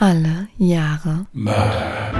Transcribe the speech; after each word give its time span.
Alle 0.00 0.46
Jahre 0.58 1.26
Mörder. 1.32 2.12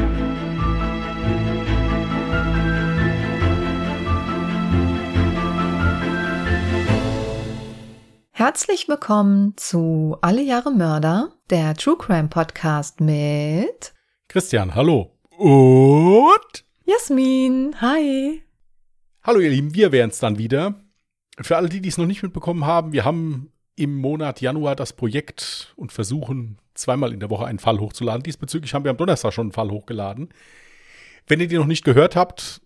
Herzlich 8.33 8.89
willkommen 8.89 9.57
zu 9.57 10.19
Alle 10.23 10.43
Jahre 10.43 10.73
Mörder, 10.73 11.31
der 11.51 11.75
True 11.75 11.97
Crime 11.97 12.27
Podcast 12.27 13.01
mit 13.01 13.95
Christian, 14.27 14.75
hallo. 14.75 15.17
Und? 15.37 16.65
Jasmin. 16.85 17.81
Hi. 17.81 18.43
Hallo 19.23 19.39
ihr 19.39 19.51
Lieben, 19.51 19.73
wir 19.73 19.93
wären 19.93 20.11
es 20.11 20.19
dann 20.19 20.37
wieder. 20.37 20.75
Für 21.41 21.57
alle, 21.57 21.69
die 21.69 21.87
es 21.87 21.97
noch 21.97 22.07
nicht 22.07 22.25
mitbekommen 22.25 22.67
haben, 22.67 22.91
wir 22.91 23.05
haben 23.05 23.53
im 23.79 23.97
Monat 23.97 24.41
Januar 24.41 24.75
das 24.77 24.93
Projekt 24.93 25.73
und 25.77 25.93
versuchen 25.93 26.59
zweimal 26.75 27.13
in 27.13 27.21
der 27.21 27.31
Woche 27.31 27.47
einen 27.47 27.59
Fall 27.59 27.79
hochzuladen. 27.79 28.23
Diesbezüglich 28.23 28.75
haben 28.75 28.85
wir 28.85 28.91
am 28.91 28.97
Donnerstag 28.97 29.33
schon 29.33 29.47
einen 29.47 29.53
Fall 29.53 29.71
hochgeladen. 29.71 30.31
Wenn 31.27 31.41
ihr 31.41 31.49
den 31.49 31.59
noch 31.59 31.67
nicht 31.67 31.85
gehört 31.85 32.17
habt, 32.17 32.61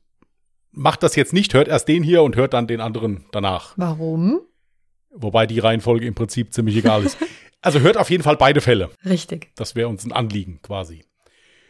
macht 0.71 1.03
das 1.03 1.17
jetzt 1.17 1.33
nicht, 1.33 1.55
hört 1.55 1.69
erst 1.69 1.89
den 1.89 2.03
hier 2.03 2.23
und 2.23 2.37
hört 2.37 2.55
dann 2.55 2.67
den 2.67 2.81
anderen 2.81 3.25
danach. 3.31 3.75
Warum? 3.77 4.41
Wobei 5.11 5.47
die 5.47 5.59
Reihenfolge 5.59 6.07
im 6.07 6.15
Prinzip 6.15 6.53
ziemlich 6.55 6.77
egal 6.77 7.05
ist. 7.05 7.19
Also 7.65 7.79
hört 7.79 7.97
auf 7.97 8.11
jeden 8.11 8.25
Fall 8.25 8.37
beide 8.37 8.61
Fälle. 8.61 8.91
Richtig. 9.05 9.53
Das 9.55 9.77
wäre 9.77 9.87
uns 9.89 10.05
ein 10.05 10.11
Anliegen 10.11 10.59
quasi. 10.63 11.05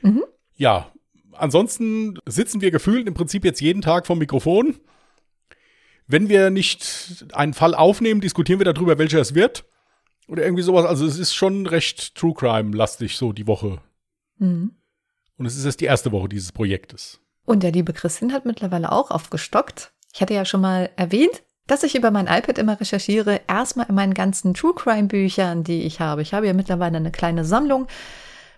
Mhm. 0.01 0.25
Ja, 0.57 0.91
ansonsten 1.33 2.19
sitzen 2.25 2.63
wir 2.63 2.71
gefühlt 2.71 3.07
im 3.07 3.13
Prinzip 3.13 3.45
jetzt 3.45 3.61
jeden 3.61 3.83
Tag 3.83 4.07
vom 4.07 4.19
Mikrofon. 4.19 4.77
Wenn 6.07 6.29
wir 6.29 6.51
nicht 6.51 7.27
einen 7.33 7.55
Fall 7.55 7.75
aufnehmen, 7.75 8.21
diskutieren 8.21 8.61
wir 8.61 8.73
darüber, 8.73 8.99
welcher 8.99 9.21
es 9.21 9.35
wird. 9.35 9.65
Oder 10.29 10.45
irgendwie 10.45 10.63
sowas. 10.63 10.87
Also 10.87 11.07
es 11.07 11.19
ist 11.19 11.35
schon 11.35 11.67
recht 11.67 12.15
True 12.15 12.35
Crime-lastig 12.35 13.17
so 13.17 13.33
die 13.33 13.47
Woche. 13.47 13.81
Mhm. 14.39 14.73
Und 15.37 15.47
es 15.47 15.57
ist 15.57 15.65
jetzt 15.65 15.81
die 15.81 15.87
erste 15.87 16.13
Woche 16.13 16.29
dieses 16.29 16.53
Projektes. 16.53 17.21
Und 17.45 17.63
der 17.63 17.73
liebe 17.73 17.93
Christian 17.93 18.33
hat 18.33 18.45
mittlerweile 18.45 18.93
auch 18.93 19.11
aufgestockt. 19.11 19.93
Ich 20.13 20.21
hatte 20.21 20.35
ja 20.35 20.45
schon 20.45 20.61
mal 20.61 20.91
erwähnt, 20.97 21.43
dass 21.67 21.83
ich 21.83 21.95
über 21.95 22.11
mein 22.11 22.27
iPad 22.27 22.59
immer 22.59 22.79
recherchiere. 22.79 23.41
Erstmal 23.49 23.89
in 23.89 23.95
meinen 23.95 24.15
ganzen 24.15 24.55
True 24.55 24.75
Crime 24.75 25.09
Büchern, 25.09 25.65
die 25.65 25.83
ich 25.83 26.01
habe. 26.01 26.23
Ich 26.23 26.35
habe 26.35 26.47
ja 26.47 26.53
mittlerweile 26.53 26.97
eine 26.97 27.11
kleine 27.11 27.45
Sammlung 27.45 27.89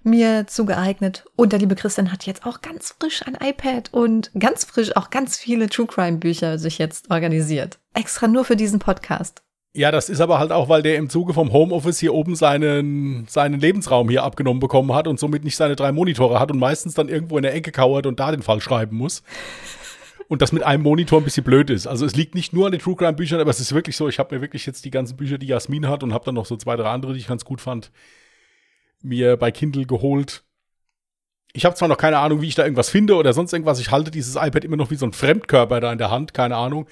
mir 0.04 0.46
zugeeignet. 0.46 1.24
Und 1.36 1.52
der 1.52 1.58
liebe 1.58 1.74
Christian 1.74 2.12
hat 2.12 2.26
jetzt 2.26 2.46
auch 2.46 2.60
ganz 2.60 2.94
frisch 2.98 3.22
ein 3.26 3.36
iPad 3.40 3.92
und 3.92 4.30
ganz 4.38 4.64
frisch 4.64 4.96
auch 4.96 5.10
ganz 5.10 5.36
viele 5.36 5.68
True 5.68 5.86
Crime 5.86 6.18
Bücher 6.18 6.58
sich 6.58 6.78
jetzt 6.78 7.10
organisiert. 7.10 7.78
Extra 7.94 8.28
nur 8.28 8.44
für 8.44 8.56
diesen 8.56 8.78
Podcast. 8.78 9.42
Ja, 9.76 9.90
das 9.90 10.08
ist 10.08 10.20
aber 10.20 10.38
halt 10.38 10.52
auch, 10.52 10.68
weil 10.68 10.82
der 10.82 10.96
im 10.96 11.10
Zuge 11.10 11.34
vom 11.34 11.52
Homeoffice 11.52 11.98
hier 11.98 12.14
oben 12.14 12.36
seinen, 12.36 13.26
seinen 13.26 13.58
Lebensraum 13.58 14.08
hier 14.08 14.22
abgenommen 14.22 14.60
bekommen 14.60 14.94
hat 14.94 15.08
und 15.08 15.18
somit 15.18 15.42
nicht 15.42 15.56
seine 15.56 15.74
drei 15.74 15.90
Monitore 15.90 16.38
hat 16.38 16.52
und 16.52 16.60
meistens 16.60 16.94
dann 16.94 17.08
irgendwo 17.08 17.36
in 17.38 17.42
der 17.42 17.54
Ecke 17.54 17.72
kauert 17.72 18.06
und 18.06 18.20
da 18.20 18.30
den 18.30 18.42
Fall 18.42 18.60
schreiben 18.60 18.96
muss. 18.96 19.24
Und 20.28 20.42
das 20.42 20.52
mit 20.52 20.62
einem 20.62 20.84
Monitor 20.84 21.20
ein 21.20 21.24
bisschen 21.24 21.42
blöd 21.42 21.70
ist. 21.70 21.88
Also 21.88 22.06
es 22.06 22.14
liegt 22.14 22.36
nicht 22.36 22.52
nur 22.52 22.66
an 22.66 22.72
den 22.72 22.80
True 22.80 22.94
Crime 22.94 23.14
Büchern, 23.14 23.40
aber 23.40 23.50
es 23.50 23.58
ist 23.58 23.74
wirklich 23.74 23.96
so, 23.96 24.08
ich 24.08 24.20
habe 24.20 24.36
mir 24.36 24.40
wirklich 24.40 24.64
jetzt 24.64 24.84
die 24.84 24.90
ganzen 24.90 25.16
Bücher, 25.16 25.38
die 25.38 25.48
Jasmin 25.48 25.88
hat 25.88 26.04
und 26.04 26.14
habe 26.14 26.24
dann 26.24 26.36
noch 26.36 26.46
so 26.46 26.56
zwei, 26.56 26.76
drei 26.76 26.90
andere, 26.90 27.12
die 27.12 27.18
ich 27.18 27.26
ganz 27.26 27.44
gut 27.44 27.60
fand, 27.60 27.90
mir 29.04 29.36
bei 29.36 29.50
Kindle 29.50 29.86
geholt. 29.86 30.44
Ich 31.52 31.64
habe 31.64 31.76
zwar 31.76 31.88
noch 31.88 31.98
keine 31.98 32.18
Ahnung, 32.18 32.40
wie 32.40 32.48
ich 32.48 32.56
da 32.56 32.64
irgendwas 32.64 32.90
finde 32.90 33.14
oder 33.14 33.32
sonst 33.32 33.52
irgendwas. 33.52 33.78
Ich 33.78 33.90
halte 33.90 34.10
dieses 34.10 34.34
iPad 34.34 34.64
immer 34.64 34.76
noch 34.76 34.90
wie 34.90 34.96
so 34.96 35.06
ein 35.06 35.12
Fremdkörper 35.12 35.80
da 35.80 35.92
in 35.92 35.98
der 35.98 36.10
Hand, 36.10 36.34
keine 36.34 36.56
Ahnung. 36.56 36.88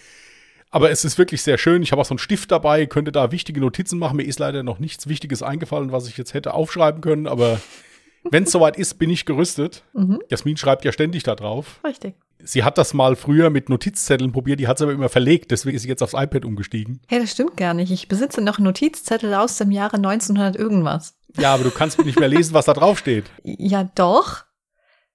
Aber 0.71 0.91
es 0.91 1.05
ist 1.05 1.19
wirklich 1.19 1.43
sehr 1.43 1.59
schön. 1.59 1.83
Ich 1.83 1.93
habe 1.93 2.01
auch 2.01 2.07
so 2.07 2.15
einen 2.15 2.19
Stift 2.19 2.51
dabei, 2.51 2.87
könnte 2.87 3.13
da 3.13 3.31
wichtige 3.33 3.61
Notizen 3.61 3.99
machen. 3.99 4.17
Mir 4.17 4.23
ist 4.23 4.39
leider 4.39 4.63
noch 4.63 4.79
nichts 4.79 5.07
Wichtiges 5.07 5.43
eingefallen, 5.43 5.93
was 5.93 6.09
ich 6.09 6.17
jetzt 6.17 6.33
hätte 6.33 6.55
aufschreiben 6.55 7.01
können. 7.01 7.27
Aber 7.27 7.61
wenn 8.31 8.45
es 8.45 8.53
soweit 8.53 8.79
ist, 8.79 8.95
bin 8.95 9.11
ich 9.11 9.27
gerüstet. 9.27 9.85
Mhm. 9.93 10.21
Jasmin 10.31 10.57
schreibt 10.57 10.85
ja 10.85 10.93
ständig 10.93 11.25
da 11.25 11.35
drauf. 11.35 11.81
Richtig. 11.85 12.15
Sie 12.45 12.65
hat 12.65 12.79
das 12.79 12.95
mal 12.95 13.17
früher 13.17 13.51
mit 13.51 13.69
Notizzetteln 13.69 14.33
probiert, 14.33 14.61
die 14.61 14.69
hat 14.69 14.79
es 14.79 14.83
aber 14.83 14.93
immer 14.93 15.09
verlegt. 15.09 15.51
Deswegen 15.51 15.77
ist 15.77 15.83
sie 15.83 15.89
jetzt 15.89 16.03
aufs 16.03 16.15
iPad 16.15 16.45
umgestiegen. 16.45 17.01
Hey, 17.09 17.21
das 17.21 17.31
stimmt 17.31 17.57
gar 17.57 17.75
nicht. 17.75 17.91
Ich 17.91 18.09
besitze 18.09 18.41
noch 18.41 18.59
Notizzettel 18.59 19.35
aus 19.35 19.59
dem 19.59 19.71
Jahre 19.71 19.97
1900 19.97 20.57
irgendwas. 20.57 21.15
Ja, 21.37 21.55
aber 21.55 21.65
du 21.65 21.71
kannst 21.71 22.05
nicht 22.05 22.19
mehr 22.19 22.29
lesen, 22.29 22.55
was 22.55 22.67
da 22.67 22.75
drauf 22.75 22.99
steht. 22.99 23.25
Ja, 23.45 23.85
doch. 23.95 24.45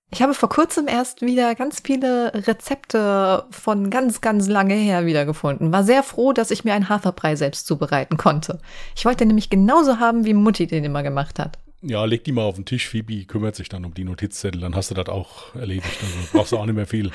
Ich 0.09 0.21
habe 0.21 0.33
vor 0.33 0.47
kurzem 0.47 0.88
erst 0.88 1.21
wieder 1.21 1.53
ganz 1.53 1.81
viele 1.83 2.31
Rezepte 2.33 3.45
von 3.49 3.89
ganz, 3.89 4.21
ganz 4.21 4.47
lange 4.47 4.73
her 4.73 5.05
wiedergefunden. 5.05 5.73
War 5.73 5.83
sehr 5.83 6.01
froh, 6.01 6.31
dass 6.31 6.49
ich 6.49 6.63
mir 6.63 6.73
einen 6.73 6.88
Haferbrei 6.88 7.35
selbst 7.35 7.67
zubereiten 7.67 8.15
konnte. 8.15 8.59
Ich 8.95 9.03
wollte 9.03 9.25
nämlich 9.25 9.49
genauso 9.49 9.99
haben, 9.99 10.23
wie 10.23 10.33
Mutti 10.33 10.65
den 10.65 10.85
immer 10.85 11.03
gemacht 11.03 11.39
hat. 11.39 11.59
Ja, 11.81 12.05
leg 12.05 12.23
die 12.23 12.31
mal 12.31 12.43
auf 12.43 12.55
den 12.55 12.65
Tisch. 12.65 12.89
Phoebe 12.89 13.25
kümmert 13.25 13.55
sich 13.55 13.69
dann 13.69 13.85
um 13.85 13.93
die 13.93 14.03
Notizzettel. 14.03 14.61
Dann 14.61 14.75
hast 14.75 14.89
du 14.89 14.95
das 14.95 15.07
auch 15.07 15.53
erledigt. 15.55 15.97
Also 16.01 16.15
brauchst 16.31 16.51
du 16.51 16.57
auch 16.57 16.65
nicht 16.65 16.75
mehr 16.75 16.88
viel 16.88 17.11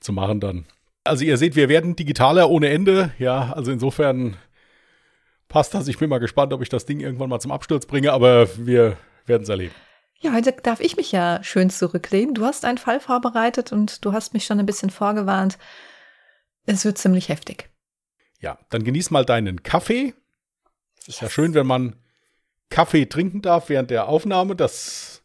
zu 0.00 0.12
machen 0.12 0.40
dann. 0.40 0.64
Also 1.02 1.24
ihr 1.24 1.36
seht, 1.36 1.56
wir 1.56 1.68
werden 1.68 1.96
digitaler 1.96 2.48
ohne 2.48 2.68
Ende. 2.68 3.12
Ja, 3.18 3.52
also 3.52 3.72
insofern 3.72 4.36
passt 5.48 5.74
das. 5.74 5.88
Ich 5.88 5.98
bin 5.98 6.08
mal 6.08 6.18
gespannt, 6.18 6.52
ob 6.52 6.62
ich 6.62 6.68
das 6.68 6.86
Ding 6.86 7.00
irgendwann 7.00 7.28
mal 7.28 7.40
zum 7.40 7.52
Absturz 7.52 7.86
bringe. 7.86 8.12
Aber 8.12 8.48
wir 8.56 8.96
werden 9.26 9.42
es 9.42 9.48
erleben. 9.48 9.74
Ja, 10.20 10.32
heute 10.32 10.52
darf 10.52 10.80
ich 10.80 10.96
mich 10.96 11.12
ja 11.12 11.42
schön 11.42 11.68
zurücklehnen. 11.68 12.34
Du 12.34 12.44
hast 12.44 12.64
einen 12.64 12.78
Fall 12.78 13.00
vorbereitet 13.00 13.72
und 13.72 14.04
du 14.04 14.12
hast 14.12 14.32
mich 14.32 14.46
schon 14.46 14.58
ein 14.58 14.66
bisschen 14.66 14.90
vorgewarnt. 14.90 15.58
Es 16.64 16.84
wird 16.84 16.96
ziemlich 16.96 17.28
heftig. 17.28 17.68
Ja, 18.40 18.58
dann 18.70 18.84
genieß 18.84 19.10
mal 19.10 19.24
deinen 19.24 19.62
Kaffee. 19.62 20.14
Es 21.00 21.08
ist 21.08 21.20
ja 21.20 21.28
schön, 21.28 21.52
wenn 21.52 21.66
man 21.66 21.96
Kaffee 22.74 23.06
trinken 23.06 23.40
darf 23.40 23.68
während 23.68 23.90
der 23.90 24.08
Aufnahme. 24.08 24.56
Das 24.56 25.22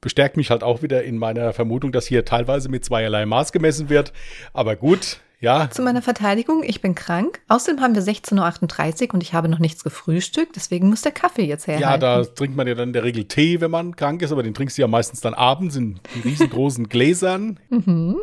bestärkt 0.00 0.38
mich 0.38 0.50
halt 0.50 0.62
auch 0.62 0.80
wieder 0.80 1.04
in 1.04 1.18
meiner 1.18 1.52
Vermutung, 1.52 1.92
dass 1.92 2.06
hier 2.06 2.24
teilweise 2.24 2.70
mit 2.70 2.86
zweierlei 2.86 3.26
Maß 3.26 3.52
gemessen 3.52 3.90
wird. 3.90 4.14
Aber 4.54 4.76
gut, 4.76 5.20
ja. 5.40 5.68
Zu 5.68 5.82
meiner 5.82 6.00
Verteidigung, 6.00 6.62
ich 6.64 6.80
bin 6.80 6.94
krank. 6.94 7.42
Außerdem 7.48 7.82
haben 7.82 7.94
wir 7.94 8.00
16.38 8.00 9.08
Uhr 9.08 9.14
und 9.14 9.22
ich 9.22 9.34
habe 9.34 9.50
noch 9.50 9.58
nichts 9.58 9.84
gefrühstückt. 9.84 10.56
Deswegen 10.56 10.88
muss 10.88 11.02
der 11.02 11.12
Kaffee 11.12 11.44
jetzt 11.44 11.66
herhalten. 11.66 11.82
Ja, 11.82 11.98
da 11.98 12.24
trinkt 12.24 12.56
man 12.56 12.66
ja 12.66 12.74
dann 12.74 12.88
in 12.88 12.92
der 12.94 13.04
Regel 13.04 13.28
Tee, 13.28 13.60
wenn 13.60 13.70
man 13.70 13.94
krank 13.94 14.22
ist. 14.22 14.32
Aber 14.32 14.42
den 14.42 14.54
trinkst 14.54 14.78
du 14.78 14.82
ja 14.82 14.88
meistens 14.88 15.20
dann 15.20 15.34
abends 15.34 15.76
in 15.76 16.00
riesengroßen 16.24 16.88
Gläsern. 16.88 17.60
Mhm. 17.68 18.16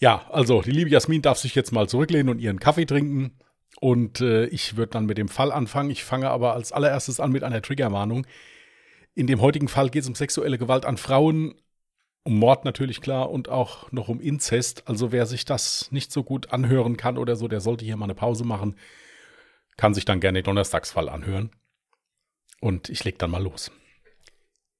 Ja, 0.00 0.26
also 0.32 0.62
die 0.62 0.72
liebe 0.72 0.90
Jasmin 0.90 1.22
darf 1.22 1.38
sich 1.38 1.54
jetzt 1.54 1.70
mal 1.70 1.88
zurücklehnen 1.88 2.28
und 2.28 2.40
ihren 2.40 2.58
Kaffee 2.58 2.86
trinken. 2.86 3.38
Und 3.80 4.20
äh, 4.20 4.46
ich 4.46 4.76
würde 4.76 4.92
dann 4.92 5.06
mit 5.06 5.18
dem 5.18 5.28
Fall 5.28 5.52
anfangen. 5.52 5.90
Ich 5.90 6.04
fange 6.04 6.30
aber 6.30 6.54
als 6.54 6.72
allererstes 6.72 7.20
an 7.20 7.32
mit 7.32 7.42
einer 7.42 7.62
Triggerwarnung. 7.62 8.26
In 9.14 9.26
dem 9.26 9.40
heutigen 9.40 9.68
Fall 9.68 9.90
geht 9.90 10.02
es 10.02 10.08
um 10.08 10.14
sexuelle 10.14 10.58
Gewalt 10.58 10.84
an 10.84 10.96
Frauen, 10.96 11.54
um 12.24 12.38
Mord 12.38 12.64
natürlich 12.64 13.00
klar 13.00 13.30
und 13.30 13.48
auch 13.48 13.90
noch 13.92 14.08
um 14.08 14.20
Inzest. 14.20 14.88
Also 14.88 15.12
wer 15.12 15.26
sich 15.26 15.44
das 15.44 15.90
nicht 15.92 16.12
so 16.12 16.24
gut 16.24 16.52
anhören 16.52 16.96
kann 16.96 17.18
oder 17.18 17.36
so, 17.36 17.48
der 17.48 17.60
sollte 17.60 17.84
hier 17.84 17.96
mal 17.96 18.06
eine 18.06 18.14
Pause 18.14 18.44
machen. 18.44 18.76
Kann 19.76 19.94
sich 19.94 20.04
dann 20.04 20.20
gerne 20.20 20.40
den 20.40 20.44
Donnerstagsfall 20.44 21.08
anhören. 21.08 21.50
Und 22.60 22.88
ich 22.88 23.04
leg 23.04 23.18
dann 23.18 23.30
mal 23.30 23.42
los. 23.42 23.70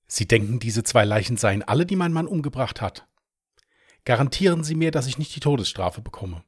Sie 0.06 0.26
denken, 0.26 0.58
diese 0.60 0.84
zwei 0.84 1.04
Leichen 1.04 1.36
seien 1.36 1.62
alle, 1.62 1.86
die 1.86 1.96
mein 1.96 2.12
Mann 2.12 2.26
umgebracht 2.26 2.80
hat. 2.80 3.06
Garantieren 4.04 4.64
Sie 4.64 4.74
mir, 4.74 4.90
dass 4.90 5.06
ich 5.06 5.18
nicht 5.18 5.34
die 5.34 5.40
Todesstrafe 5.40 6.00
bekomme 6.00 6.44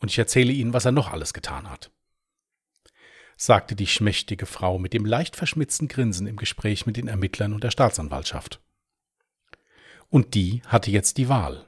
und 0.00 0.10
ich 0.10 0.18
erzähle 0.18 0.52
Ihnen, 0.52 0.72
was 0.72 0.84
er 0.84 0.92
noch 0.92 1.10
alles 1.10 1.32
getan 1.32 1.68
hat, 1.68 1.90
sagte 3.36 3.76
die 3.76 3.86
schmächtige 3.86 4.46
Frau 4.46 4.78
mit 4.78 4.92
dem 4.92 5.04
leicht 5.04 5.36
verschmitzten 5.36 5.88
Grinsen 5.88 6.26
im 6.26 6.36
Gespräch 6.36 6.86
mit 6.86 6.96
den 6.96 7.08
Ermittlern 7.08 7.52
und 7.52 7.64
der 7.64 7.70
Staatsanwaltschaft. 7.70 8.60
Und 10.10 10.34
die 10.34 10.62
hatte 10.66 10.90
jetzt 10.90 11.18
die 11.18 11.28
Wahl. 11.28 11.66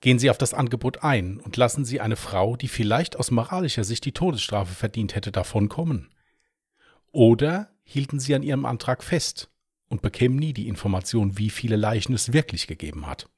Gehen 0.00 0.18
Sie 0.18 0.28
auf 0.28 0.38
das 0.38 0.52
Angebot 0.52 1.02
ein 1.02 1.40
und 1.40 1.56
lassen 1.56 1.84
Sie 1.84 2.00
eine 2.00 2.16
Frau, 2.16 2.56
die 2.56 2.68
vielleicht 2.68 3.16
aus 3.16 3.30
moralischer 3.30 3.84
Sicht 3.84 4.04
die 4.04 4.12
Todesstrafe 4.12 4.74
verdient 4.74 5.14
hätte, 5.14 5.32
davonkommen. 5.32 6.10
Oder 7.10 7.70
hielten 7.84 8.20
Sie 8.20 8.34
an 8.34 8.42
Ihrem 8.42 8.66
Antrag 8.66 9.02
fest 9.02 9.50
und 9.88 10.02
bekämen 10.02 10.36
nie 10.36 10.52
die 10.52 10.68
Information, 10.68 11.38
wie 11.38 11.48
viele 11.48 11.76
Leichen 11.76 12.12
es 12.12 12.32
wirklich 12.32 12.66
gegeben 12.66 13.06
hat. 13.06 13.30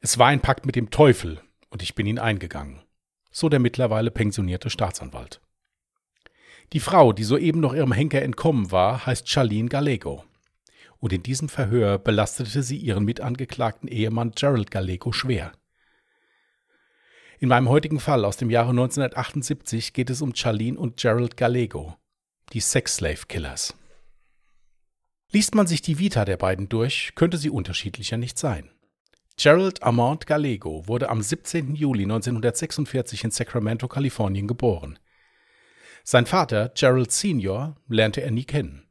Es 0.00 0.18
war 0.18 0.28
ein 0.28 0.40
Pakt 0.40 0.66
mit 0.66 0.76
dem 0.76 0.90
Teufel, 0.90 1.40
und 1.70 1.82
ich 1.82 1.94
bin 1.94 2.06
ihn 2.06 2.18
eingegangen, 2.18 2.82
so 3.30 3.48
der 3.48 3.58
mittlerweile 3.58 4.10
pensionierte 4.10 4.70
Staatsanwalt. 4.70 5.40
Die 6.72 6.80
Frau, 6.80 7.12
die 7.12 7.24
soeben 7.24 7.60
noch 7.60 7.74
ihrem 7.74 7.92
Henker 7.92 8.22
entkommen 8.22 8.70
war, 8.72 9.06
heißt 9.06 9.28
Charlene 9.28 9.68
Gallego. 9.68 10.24
Und 10.98 11.12
in 11.12 11.22
diesem 11.22 11.48
Verhör 11.48 11.98
belastete 11.98 12.62
sie 12.62 12.76
ihren 12.76 13.04
mitangeklagten 13.04 13.88
Ehemann 13.88 14.32
Gerald 14.32 14.70
Gallego 14.70 15.12
schwer. 15.12 15.52
In 17.38 17.48
meinem 17.48 17.68
heutigen 17.68 18.00
Fall 18.00 18.24
aus 18.24 18.38
dem 18.38 18.50
Jahre 18.50 18.70
1978 18.70 19.92
geht 19.92 20.10
es 20.10 20.22
um 20.22 20.34
Charlene 20.34 20.78
und 20.78 20.96
Gerald 20.96 21.36
Gallego, 21.36 21.94
die 22.52 22.60
Sex-Slave 22.60 23.26
Killers. 23.28 23.74
Liest 25.32 25.54
man 25.54 25.66
sich 25.66 25.82
die 25.82 25.98
Vita 25.98 26.24
der 26.24 26.38
beiden 26.38 26.68
durch, 26.68 27.12
könnte 27.14 27.36
sie 27.36 27.50
unterschiedlicher 27.50 28.16
nicht 28.16 28.38
sein. 28.38 28.70
Gerald 29.38 29.82
Amant 29.82 30.26
Gallego 30.26 30.88
wurde 30.88 31.10
am 31.10 31.20
17. 31.20 31.74
Juli 31.74 32.04
1946 32.04 33.24
in 33.24 33.30
Sacramento, 33.30 33.86
Kalifornien 33.86 34.48
geboren. 34.48 34.98
Sein 36.04 36.24
Vater, 36.24 36.70
Gerald 36.74 37.12
Senior, 37.12 37.76
lernte 37.86 38.22
er 38.22 38.30
nie 38.30 38.44
kennen. 38.44 38.88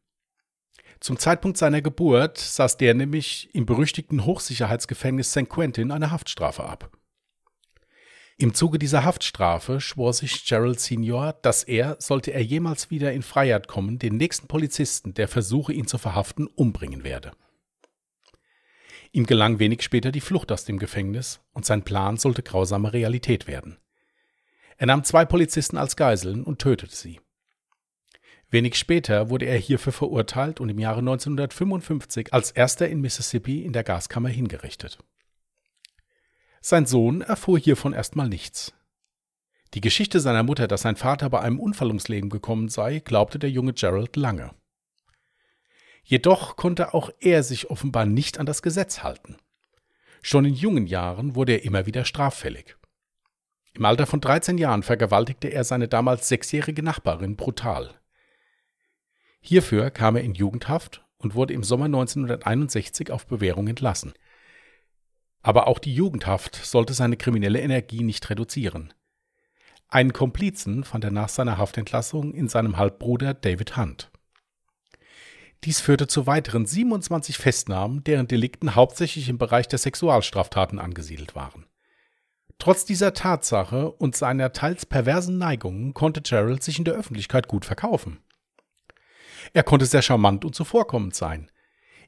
Zum 1.00 1.18
Zeitpunkt 1.18 1.58
seiner 1.58 1.82
Geburt 1.82 2.38
saß 2.38 2.78
der 2.78 2.94
nämlich 2.94 3.50
im 3.54 3.66
berüchtigten 3.66 4.26
Hochsicherheitsgefängnis 4.26 5.32
St. 5.32 5.50
Quentin 5.50 5.92
eine 5.92 6.12
Haftstrafe 6.12 6.64
ab. 6.64 6.92
Im 8.38 8.54
Zuge 8.54 8.78
dieser 8.78 9.04
Haftstrafe 9.04 9.82
schwor 9.82 10.14
sich 10.14 10.46
Gerald 10.46 10.80
Senior, 10.80 11.34
dass 11.42 11.64
er, 11.64 11.96
sollte 12.00 12.32
er 12.32 12.44
jemals 12.44 12.92
wieder 12.92 13.14
in 13.14 13.24
Freiheit 13.24 13.68
kommen, 13.68 13.98
den 13.98 14.18
nächsten 14.18 14.48
Polizisten, 14.48 15.16
der 15.16 15.28
versuche, 15.28 15.74
ihn 15.74 15.88
zu 15.88 15.98
verhaften, 15.98 16.46
umbringen 16.46 17.04
werde. 17.04 17.32
Ihm 19.16 19.26
gelang 19.26 19.60
wenig 19.60 19.82
später 19.82 20.12
die 20.12 20.20
Flucht 20.20 20.52
aus 20.52 20.66
dem 20.66 20.78
Gefängnis 20.78 21.40
und 21.54 21.66
sein 21.66 21.84
Plan 21.84 22.18
sollte 22.18 22.44
grausame 22.44 22.92
Realität 22.92 23.48
werden. 23.48 23.78
Er 24.76 24.88
nahm 24.88 25.06
zwei 25.06 25.24
Polizisten 25.24 25.78
als 25.78 25.96
Geiseln 25.96 26.44
und 26.44 26.60
tötete 26.60 26.94
sie. 26.94 27.22
Wenig 28.50 28.76
später 28.76 29.30
wurde 29.30 29.46
er 29.46 29.58
hierfür 29.58 29.94
verurteilt 29.94 30.60
und 30.60 30.68
im 30.68 30.80
Jahre 30.80 31.00
1955 31.00 32.34
als 32.34 32.52
erster 32.52 32.90
in 32.90 33.00
Mississippi 33.00 33.64
in 33.64 33.72
der 33.72 33.86
Gaskammer 33.86 34.28
hingerichtet. 34.28 34.98
Sein 36.60 36.86
Sohn 36.86 37.22
erfuhr 37.22 37.58
hiervon 37.58 37.94
erstmal 37.94 38.28
nichts. 38.28 38.74
Die 39.76 39.82
Geschichte 39.82 40.20
seiner 40.20 40.44
Mutter, 40.44 40.68
dass 40.68 40.82
sein 40.82 40.98
Vater 40.98 41.30
bei 41.30 41.40
einem 41.40 41.62
Unfall 41.62 41.88
ums 41.88 42.10
Leben 42.10 42.30
gekommen 42.30 42.68
sei, 42.68 43.00
glaubte 43.00 43.40
der 43.40 43.50
junge 43.50 43.72
Gerald 43.72 44.18
lange. 44.18 44.52
Jedoch 46.06 46.56
konnte 46.56 46.94
auch 46.94 47.10
er 47.20 47.44
sich 47.44 47.70
offenbar 47.70 48.06
nicht 48.06 48.40
an 48.40 48.46
das 48.46 48.62
Gesetz 48.62 49.04
halten. 49.04 49.36
Schon 50.22 50.46
in 50.46 50.54
jungen 50.54 50.88
Jahren 50.88 51.36
wurde 51.36 51.54
er 51.54 51.66
immer 51.66 51.86
wieder 51.86 52.06
straffällig. 52.06 52.78
Im 53.74 53.84
Alter 53.84 54.06
von 54.06 54.22
13 54.22 54.58
Jahren 54.58 54.84
vergewaltigte 54.84 55.50
er 55.50 55.66
seine 55.66 55.90
damals 55.90 56.30
sechsjährige 56.30 56.82
Nachbarin 56.82 57.36
brutal. 57.36 58.00
Hierfür 59.42 59.92
kam 59.92 60.16
er 60.16 60.24
in 60.24 60.34
Jugendhaft 60.34 61.04
und 61.18 61.36
wurde 61.36 61.54
im 61.54 61.64
Sommer 61.64 61.86
1961 61.86 63.12
auf 63.12 63.28
Bewährung 63.28 63.68
entlassen– 63.68 64.14
aber 65.46 65.68
auch 65.68 65.78
die 65.78 65.94
Jugendhaft 65.94 66.56
sollte 66.56 66.96
seine 66.96 67.18
kriminelle 67.18 67.62
Energie 67.62 68.02
nicht 68.02 68.28
reduzieren. 68.32 68.96
Einen 69.88 70.12
Komplizen 70.12 70.84
fand 70.84 71.04
er 71.04 71.12
nach 71.12 71.30
seiner 71.30 71.60
Haftentlassung 71.60 72.34
in 72.34 72.50
seinem 72.50 72.78
Halbbruder 72.78 73.36
David 73.36 73.78
Hunt. 73.78 74.10
Dies 75.66 75.80
führte 75.80 76.06
zu 76.06 76.28
weiteren 76.28 76.68
27 76.68 77.40
Festnahmen, 77.40 78.04
deren 78.04 78.28
Delikten 78.28 78.76
hauptsächlich 78.76 79.30
im 79.30 79.40
Bereich 79.40 79.68
der 79.68 79.80
Sexualstraftaten 79.80 80.78
angesiedelt 80.78 81.34
waren. 81.34 81.66
Trotz 82.60 82.86
dieser 82.86 83.16
Tatsache 83.16 83.92
und 83.92 84.16
seiner 84.16 84.54
teils 84.54 84.86
perversen 84.86 85.40
Neigungen 85.40 85.96
konnte 85.96 86.22
Gerald 86.22 86.62
sich 86.62 86.78
in 86.78 86.86
der 86.86 86.94
Öffentlichkeit 86.94 87.48
gut 87.48 87.66
verkaufen. 87.66 88.20
Er 89.54 89.64
konnte 89.64 89.88
sehr 89.88 90.04
charmant 90.04 90.46
und 90.46 90.54
zuvorkommend 90.54 91.16
sein. 91.16 91.50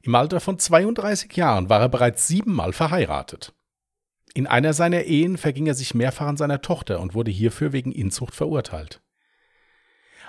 Im 0.02 0.14
Alter 0.14 0.38
von 0.38 0.60
32 0.60 1.36
Jahren 1.36 1.68
war 1.68 1.80
er 1.80 1.88
bereits 1.88 2.28
siebenmal 2.28 2.72
verheiratet. 2.72 3.54
In 4.34 4.46
einer 4.46 4.72
seiner 4.72 5.04
Ehen 5.04 5.36
verging 5.36 5.66
er 5.66 5.74
sich 5.74 5.94
mehrfach 5.94 6.28
an 6.28 6.36
seiner 6.36 6.60
Tochter 6.60 7.00
und 7.00 7.14
wurde 7.14 7.32
hierfür 7.32 7.72
wegen 7.72 7.90
Inzucht 7.90 8.36
verurteilt. 8.36 9.02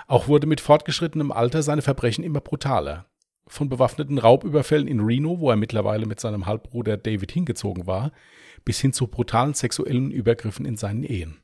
Auch 0.08 0.26
wurde 0.26 0.48
mit 0.48 0.60
fortgeschrittenem 0.60 1.30
Alter 1.30 1.62
seine 1.62 1.82
Verbrechen 1.82 2.24
immer 2.24 2.40
brutaler. 2.40 3.09
Von 3.50 3.68
bewaffneten 3.68 4.18
Raubüberfällen 4.18 4.86
in 4.86 5.00
Reno, 5.00 5.40
wo 5.40 5.50
er 5.50 5.56
mittlerweile 5.56 6.06
mit 6.06 6.20
seinem 6.20 6.46
Halbbruder 6.46 6.96
David 6.96 7.32
hingezogen 7.32 7.84
war, 7.88 8.12
bis 8.64 8.78
hin 8.78 8.92
zu 8.92 9.08
brutalen 9.08 9.54
sexuellen 9.54 10.12
Übergriffen 10.12 10.64
in 10.64 10.76
seinen 10.76 11.02
Ehen. 11.02 11.38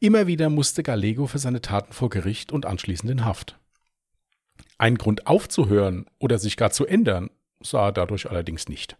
Immer 0.00 0.26
wieder 0.26 0.50
musste 0.50 0.82
Gallego 0.82 1.28
für 1.28 1.38
seine 1.38 1.60
Taten 1.60 1.92
vor 1.92 2.10
Gericht 2.10 2.50
und 2.50 2.66
anschließend 2.66 3.08
in 3.08 3.24
Haft. 3.24 3.60
Einen 4.78 4.98
Grund 4.98 5.28
aufzuhören 5.28 6.06
oder 6.18 6.40
sich 6.40 6.56
gar 6.56 6.72
zu 6.72 6.86
ändern 6.86 7.30
sah 7.60 7.86
er 7.86 7.92
dadurch 7.92 8.28
allerdings 8.28 8.68
nicht. 8.68 8.96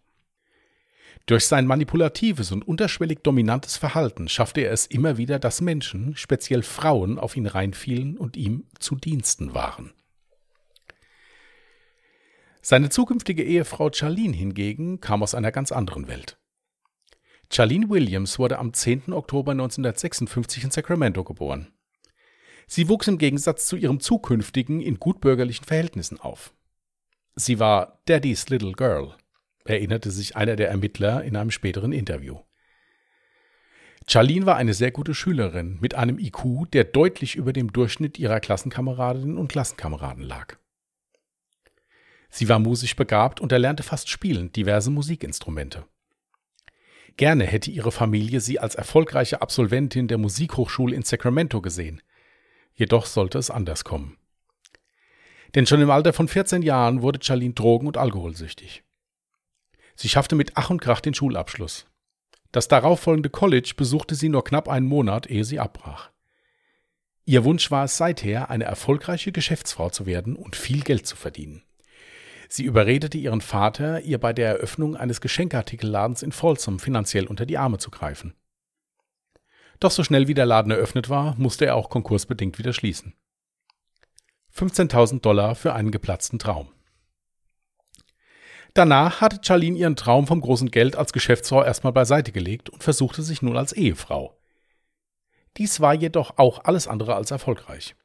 Durch 1.26 1.46
sein 1.46 1.66
manipulatives 1.66 2.52
und 2.52 2.68
unterschwellig 2.68 3.24
dominantes 3.24 3.76
Verhalten 3.76 4.28
schaffte 4.28 4.60
er 4.60 4.70
es 4.70 4.86
immer 4.86 5.16
wieder, 5.16 5.40
dass 5.40 5.60
Menschen, 5.60 6.14
speziell 6.14 6.62
Frauen, 6.62 7.18
auf 7.18 7.36
ihn 7.36 7.46
reinfielen 7.46 8.16
und 8.16 8.36
ihm 8.36 8.66
zu 8.78 8.94
Diensten 8.94 9.54
waren. 9.54 9.92
Seine 12.64 12.90
zukünftige 12.90 13.42
Ehefrau 13.42 13.90
Charlene 13.92 14.36
hingegen 14.36 15.00
kam 15.00 15.24
aus 15.24 15.34
einer 15.34 15.50
ganz 15.50 15.72
anderen 15.72 16.06
Welt. 16.06 16.38
Charlene 17.52 17.90
Williams 17.90 18.38
wurde 18.38 18.60
am 18.60 18.72
10. 18.72 19.12
Oktober 19.12 19.50
1956 19.50 20.64
in 20.64 20.70
Sacramento 20.70 21.24
geboren. 21.24 21.72
Sie 22.68 22.88
wuchs 22.88 23.08
im 23.08 23.18
Gegensatz 23.18 23.66
zu 23.66 23.76
ihrem 23.76 23.98
zukünftigen 23.98 24.80
in 24.80 25.00
gutbürgerlichen 25.00 25.66
Verhältnissen 25.66 26.20
auf. 26.20 26.54
Sie 27.34 27.58
war 27.58 28.00
Daddy's 28.06 28.48
Little 28.48 28.72
Girl, 28.72 29.16
erinnerte 29.64 30.12
sich 30.12 30.36
einer 30.36 30.54
der 30.54 30.70
Ermittler 30.70 31.24
in 31.24 31.36
einem 31.36 31.50
späteren 31.50 31.92
Interview. 31.92 32.38
Charlene 34.06 34.46
war 34.46 34.56
eine 34.56 34.74
sehr 34.74 34.92
gute 34.92 35.14
Schülerin 35.14 35.78
mit 35.80 35.94
einem 35.94 36.18
IQ, 36.18 36.70
der 36.72 36.84
deutlich 36.84 37.34
über 37.34 37.52
dem 37.52 37.72
Durchschnitt 37.72 38.18
ihrer 38.20 38.38
Klassenkameradinnen 38.38 39.36
und 39.36 39.48
Klassenkameraden 39.48 40.22
lag. 40.22 40.61
Sie 42.32 42.48
war 42.48 42.58
musisch 42.58 42.96
begabt 42.96 43.40
und 43.40 43.52
erlernte 43.52 43.84
fast 43.84 44.08
spielend 44.08 44.56
diverse 44.56 44.90
Musikinstrumente. 44.90 45.84
Gerne 47.16 47.44
hätte 47.44 47.70
ihre 47.70 47.92
Familie 47.92 48.40
sie 48.40 48.58
als 48.58 48.74
erfolgreiche 48.74 49.40
Absolventin 49.40 50.08
der 50.08 50.18
Musikhochschule 50.18 50.96
in 50.96 51.02
Sacramento 51.02 51.60
gesehen, 51.60 52.02
Jedoch 52.74 53.06
sollte 53.06 53.38
es 53.38 53.50
anders 53.50 53.84
kommen. 53.84 54.16
Denn 55.54 55.66
schon 55.66 55.82
im 55.82 55.90
Alter 55.90 56.12
von 56.12 56.28
14 56.28 56.62
Jahren 56.62 57.02
wurde 57.02 57.20
Charlene 57.22 57.54
drogen- 57.54 57.86
und 57.86 57.98
alkoholsüchtig. 57.98 58.82
Sie 59.94 60.08
schaffte 60.08 60.34
mit 60.34 60.52
Ach 60.54 60.70
und 60.70 60.80
Krach 60.80 61.00
den 61.00 61.12
Schulabschluss. 61.12 61.86
Das 62.50 62.68
darauffolgende 62.68 63.30
College 63.30 63.74
besuchte 63.76 64.14
sie 64.14 64.30
nur 64.30 64.44
knapp 64.44 64.68
einen 64.68 64.86
Monat, 64.86 65.26
ehe 65.26 65.44
sie 65.44 65.60
abbrach. 65.60 66.10
Ihr 67.24 67.44
Wunsch 67.44 67.70
war 67.70 67.84
es 67.84 67.96
seither, 67.96 68.50
eine 68.50 68.64
erfolgreiche 68.64 69.32
Geschäftsfrau 69.32 69.90
zu 69.90 70.06
werden 70.06 70.34
und 70.34 70.56
viel 70.56 70.82
Geld 70.82 71.06
zu 71.06 71.16
verdienen. 71.16 71.62
Sie 72.54 72.64
überredete 72.64 73.16
ihren 73.16 73.40
Vater, 73.40 74.02
ihr 74.02 74.18
bei 74.18 74.34
der 74.34 74.48
Eröffnung 74.50 74.94
eines 74.94 75.22
Geschenkartikelladens 75.22 76.22
in 76.22 76.32
Folsom 76.32 76.80
finanziell 76.80 77.26
unter 77.26 77.46
die 77.46 77.56
Arme 77.56 77.78
zu 77.78 77.90
greifen. 77.90 78.34
Doch 79.80 79.90
so 79.90 80.04
schnell 80.04 80.28
wie 80.28 80.34
der 80.34 80.44
Laden 80.44 80.70
eröffnet 80.70 81.08
war, 81.08 81.34
musste 81.38 81.64
er 81.64 81.76
auch 81.76 81.88
konkursbedingt 81.88 82.58
wieder 82.58 82.74
schließen. 82.74 83.14
15.000 84.54 85.22
Dollar 85.22 85.54
für 85.54 85.72
einen 85.72 85.92
geplatzten 85.92 86.38
Traum. 86.38 86.68
Danach 88.74 89.22
hatte 89.22 89.40
Charlene 89.42 89.78
ihren 89.78 89.96
Traum 89.96 90.26
vom 90.26 90.42
großen 90.42 90.70
Geld 90.70 90.94
als 90.94 91.14
Geschäftsfrau 91.14 91.64
erstmal 91.64 91.94
beiseite 91.94 92.32
gelegt 92.32 92.68
und 92.68 92.82
versuchte 92.82 93.22
sich 93.22 93.40
nun 93.40 93.56
als 93.56 93.72
Ehefrau. 93.72 94.38
Dies 95.56 95.80
war 95.80 95.94
jedoch 95.94 96.36
auch 96.36 96.62
alles 96.64 96.86
andere 96.86 97.14
als 97.14 97.30
erfolgreich. 97.30 97.96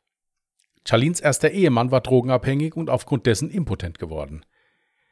Charlins 0.88 1.20
erster 1.20 1.52
Ehemann 1.52 1.92
war 1.92 2.00
drogenabhängig 2.00 2.76
und 2.78 2.90
aufgrund 2.90 3.26
dessen 3.26 3.50
impotent 3.50 4.00
geworden. 4.00 4.46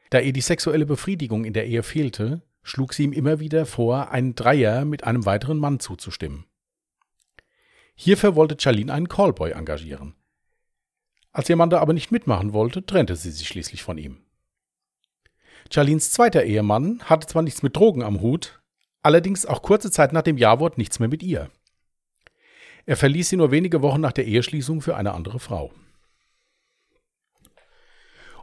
Da 0.09 0.19
ihr 0.19 0.31
die 0.31 0.41
sexuelle 0.41 0.85
Befriedigung 0.85 1.43
in 1.43 1.53
der 1.53 1.67
Ehe 1.67 1.83
fehlte, 1.83 2.43
schlug 2.63 2.93
sie 2.93 3.03
ihm 3.03 3.11
immer 3.11 3.39
wieder 3.39 3.65
vor, 3.65 4.11
einen 4.11 4.35
Dreier 4.35 4.85
mit 4.85 5.03
einem 5.03 5.25
weiteren 5.25 5.57
Mann 5.57 5.81
zuzustimmen. 5.81 6.45
Hierfür 7.95 8.35
wollte 8.35 8.55
Charlene 8.57 8.93
einen 8.93 9.09
Callboy 9.09 9.51
engagieren. 9.51 10.15
Als 11.33 11.49
ihr 11.49 11.57
Mann 11.57 11.69
da 11.69 11.79
aber 11.79 11.93
nicht 11.93 12.11
mitmachen 12.11 12.53
wollte, 12.53 12.85
trennte 12.85 13.17
sie 13.17 13.31
sich 13.31 13.47
schließlich 13.49 13.83
von 13.83 13.97
ihm. 13.97 14.21
Charlins 15.69 16.11
zweiter 16.11 16.43
Ehemann 16.43 17.01
hatte 17.03 17.27
zwar 17.27 17.41
nichts 17.41 17.63
mit 17.63 17.75
Drogen 17.75 18.03
am 18.03 18.21
Hut, 18.21 18.61
allerdings 19.01 19.45
auch 19.45 19.61
kurze 19.61 19.91
Zeit 19.91 20.13
nach 20.13 20.21
dem 20.21 20.37
Jawort 20.37 20.77
nichts 20.77 20.99
mehr 20.99 21.09
mit 21.09 21.21
ihr. 21.21 21.49
Er 22.85 22.97
verließ 22.97 23.29
sie 23.29 23.37
nur 23.37 23.51
wenige 23.51 23.81
Wochen 23.81 24.01
nach 24.01 24.11
der 24.11 24.25
Eheschließung 24.25 24.81
für 24.81 24.95
eine 24.95 25.13
andere 25.13 25.39
Frau. 25.39 25.71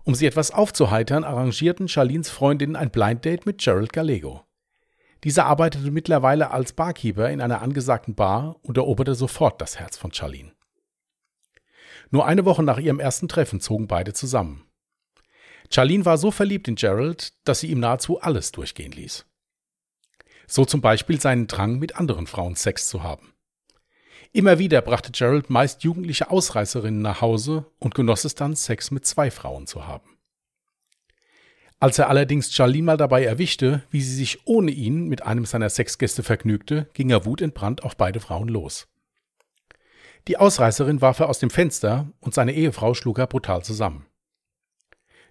Um 0.04 0.16
sie 0.16 0.26
etwas 0.26 0.50
aufzuheitern, 0.50 1.22
arrangierten 1.22 1.86
Charlins 1.86 2.28
Freundinnen 2.28 2.74
ein 2.74 2.90
Blind 2.90 3.24
Date 3.24 3.46
mit 3.46 3.58
Gerald 3.58 3.92
Gallego. 3.92 4.44
Dieser 5.22 5.46
arbeitete 5.46 5.92
mittlerweile 5.92 6.50
als 6.50 6.72
Barkeeper 6.72 7.30
in 7.30 7.40
einer 7.40 7.62
angesagten 7.62 8.16
Bar 8.16 8.56
und 8.62 8.76
eroberte 8.76 9.14
sofort 9.14 9.60
das 9.60 9.78
Herz 9.78 9.96
von 9.96 10.12
Charlene. 10.12 10.52
Nur 12.10 12.26
eine 12.26 12.44
Woche 12.44 12.64
nach 12.64 12.78
ihrem 12.78 12.98
ersten 12.98 13.28
Treffen 13.28 13.60
zogen 13.60 13.86
beide 13.86 14.12
zusammen. 14.12 14.66
Charlene 15.70 16.04
war 16.04 16.18
so 16.18 16.32
verliebt 16.32 16.66
in 16.66 16.74
Gerald, 16.74 17.32
dass 17.44 17.60
sie 17.60 17.68
ihm 17.68 17.78
nahezu 17.78 18.20
alles 18.20 18.50
durchgehen 18.50 18.92
ließ. 18.92 19.24
So 20.48 20.64
zum 20.64 20.80
Beispiel 20.80 21.20
seinen 21.20 21.46
Drang, 21.46 21.78
mit 21.78 21.96
anderen 21.96 22.26
Frauen 22.26 22.56
Sex 22.56 22.88
zu 22.88 23.04
haben. 23.04 23.32
Immer 24.32 24.58
wieder 24.58 24.80
brachte 24.80 25.12
Gerald 25.12 25.50
meist 25.50 25.84
jugendliche 25.84 26.30
Ausreißerinnen 26.30 27.02
nach 27.02 27.20
Hause 27.20 27.66
und 27.78 27.94
genoss 27.94 28.24
es 28.24 28.34
dann, 28.34 28.56
Sex 28.56 28.90
mit 28.90 29.04
zwei 29.04 29.30
Frauen 29.30 29.66
zu 29.66 29.86
haben. 29.86 30.08
Als 31.78 31.98
er 31.98 32.08
allerdings 32.08 32.54
Charlene 32.54 32.84
mal 32.84 32.96
dabei 32.96 33.24
erwischte, 33.24 33.82
wie 33.90 34.00
sie 34.00 34.14
sich 34.14 34.46
ohne 34.46 34.70
ihn 34.70 35.08
mit 35.08 35.24
einem 35.24 35.44
seiner 35.44 35.68
Sexgäste 35.68 36.22
vergnügte, 36.22 36.88
ging 36.94 37.10
er 37.10 37.26
wutentbrannt 37.26 37.82
auf 37.82 37.96
beide 37.96 38.20
Frauen 38.20 38.48
los. 38.48 38.88
Die 40.28 40.38
Ausreißerin 40.38 41.00
warf 41.00 41.18
er 41.18 41.28
aus 41.28 41.40
dem 41.40 41.50
Fenster 41.50 42.08
und 42.20 42.32
seine 42.32 42.54
Ehefrau 42.54 42.94
schlug 42.94 43.18
er 43.18 43.26
brutal 43.26 43.64
zusammen. 43.64 44.06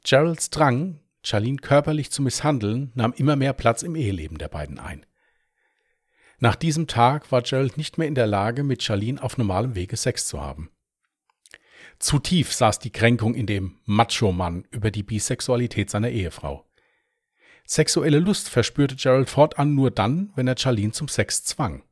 Geralds 0.04 0.50
Drang, 0.50 1.00
Charlene 1.24 1.58
körperlich 1.58 2.12
zu 2.12 2.22
misshandeln, 2.22 2.92
nahm 2.96 3.14
immer 3.14 3.36
mehr 3.36 3.54
Platz 3.54 3.82
im 3.82 3.96
Eheleben 3.96 4.38
der 4.38 4.50
beiden 4.50 4.78
ein. 4.78 5.06
Nach 6.44 6.56
diesem 6.56 6.88
Tag 6.88 7.32
war 7.32 7.44
Gerald 7.44 7.78
nicht 7.78 8.00
mehr 8.00 8.08
in 8.08 8.16
der 8.16 8.26
Lage, 8.26 8.64
mit 8.64 8.82
Charlene 8.82 9.22
auf 9.22 9.38
normalem 9.38 9.76
Wege 9.76 9.96
Sex 9.96 10.26
zu 10.26 10.42
haben. 10.42 10.72
Zu 12.00 12.18
tief 12.18 12.52
saß 12.52 12.80
die 12.80 12.90
Kränkung 12.90 13.36
in 13.36 13.46
dem 13.46 13.78
Macho-Mann 13.86 14.66
über 14.72 14.90
die 14.90 15.04
Bisexualität 15.04 15.92
seiner 15.92 16.10
Ehefrau. 16.10 16.68
Sexuelle 17.64 18.18
Lust 18.18 18.50
verspürte 18.50 18.96
Gerald 18.96 19.30
fortan 19.30 19.76
nur 19.76 19.92
dann, 19.92 20.32
wenn 20.36 20.48
er 20.48 20.58
Charlene 20.58 20.94
zum 20.94 21.08
Sex 21.08 21.44
zwang. 21.44 21.84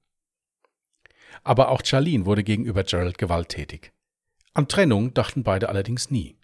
Aber 1.44 1.70
auch 1.70 1.86
Charlene 1.86 2.25
wurde 2.25 2.44
gegenüber 2.44 2.84
Gerald 2.84 3.20
gewalttätig. 3.20 3.94
An 4.56 4.68
Trennung 4.68 5.13
dachten 5.13 5.44
beide 5.44 5.70
allerdings 5.70 6.10
nie. 6.10 6.38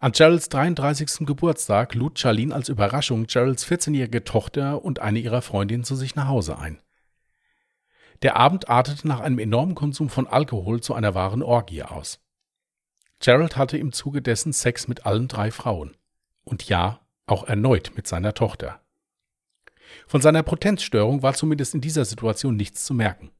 An 0.00 0.12
Geralds 0.12 0.48
33. 0.48 1.26
Geburtstag 1.26 1.92
lud 1.96 2.20
Charlene 2.20 2.54
als 2.54 2.68
Überraschung 2.68 3.26
Geralds 3.26 3.66
14-jährige 3.66 4.22
Tochter 4.22 4.84
und 4.84 5.00
eine 5.00 5.18
ihrer 5.18 5.42
Freundinnen 5.42 5.82
zu 5.82 5.96
sich 5.96 6.14
nach 6.14 6.28
Hause 6.28 6.56
ein. 6.56 6.80
Der 8.22 8.36
Abend 8.36 8.68
artete 8.68 9.08
nach 9.08 9.18
einem 9.18 9.40
enormen 9.40 9.74
Konsum 9.74 10.08
von 10.08 10.28
Alkohol 10.28 10.80
zu 10.80 10.94
einer 10.94 11.16
wahren 11.16 11.42
Orgie 11.42 11.82
aus. 11.82 12.20
Gerald 13.18 13.56
hatte 13.56 13.76
im 13.76 13.92
Zuge 13.92 14.22
dessen 14.22 14.52
Sex 14.52 14.86
mit 14.86 15.04
allen 15.04 15.26
drei 15.26 15.50
Frauen. 15.50 15.96
Und 16.44 16.68
ja, 16.68 17.00
auch 17.26 17.48
erneut 17.48 17.90
mit 17.96 18.06
seiner 18.06 18.34
Tochter. 18.34 18.80
Von 20.06 20.20
seiner 20.20 20.44
Potenzstörung 20.44 21.24
war 21.24 21.34
zumindest 21.34 21.74
in 21.74 21.80
dieser 21.80 22.04
Situation 22.04 22.54
nichts 22.54 22.84
zu 22.84 22.94
merken. 22.94 23.32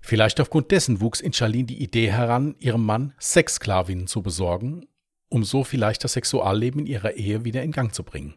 Vielleicht 0.00 0.40
aufgrund 0.40 0.72
dessen 0.72 1.00
wuchs 1.00 1.20
in 1.20 1.32
Charlene 1.32 1.66
die 1.66 1.80
Idee 1.80 2.10
heran, 2.10 2.56
ihrem 2.58 2.84
Mann 2.84 3.14
Sexsklavinnen 3.20 4.08
zu 4.08 4.20
besorgen 4.20 4.88
um 5.28 5.44
so 5.44 5.64
vielleicht 5.64 6.04
das 6.04 6.14
Sexualleben 6.14 6.80
in 6.80 6.86
ihrer 6.86 7.12
Ehe 7.12 7.44
wieder 7.44 7.62
in 7.62 7.72
Gang 7.72 7.94
zu 7.94 8.02
bringen. 8.02 8.34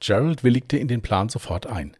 Gerald 0.00 0.44
willigte 0.44 0.76
in 0.76 0.88
den 0.88 1.02
Plan 1.02 1.28
sofort 1.28 1.66
ein. 1.66 1.96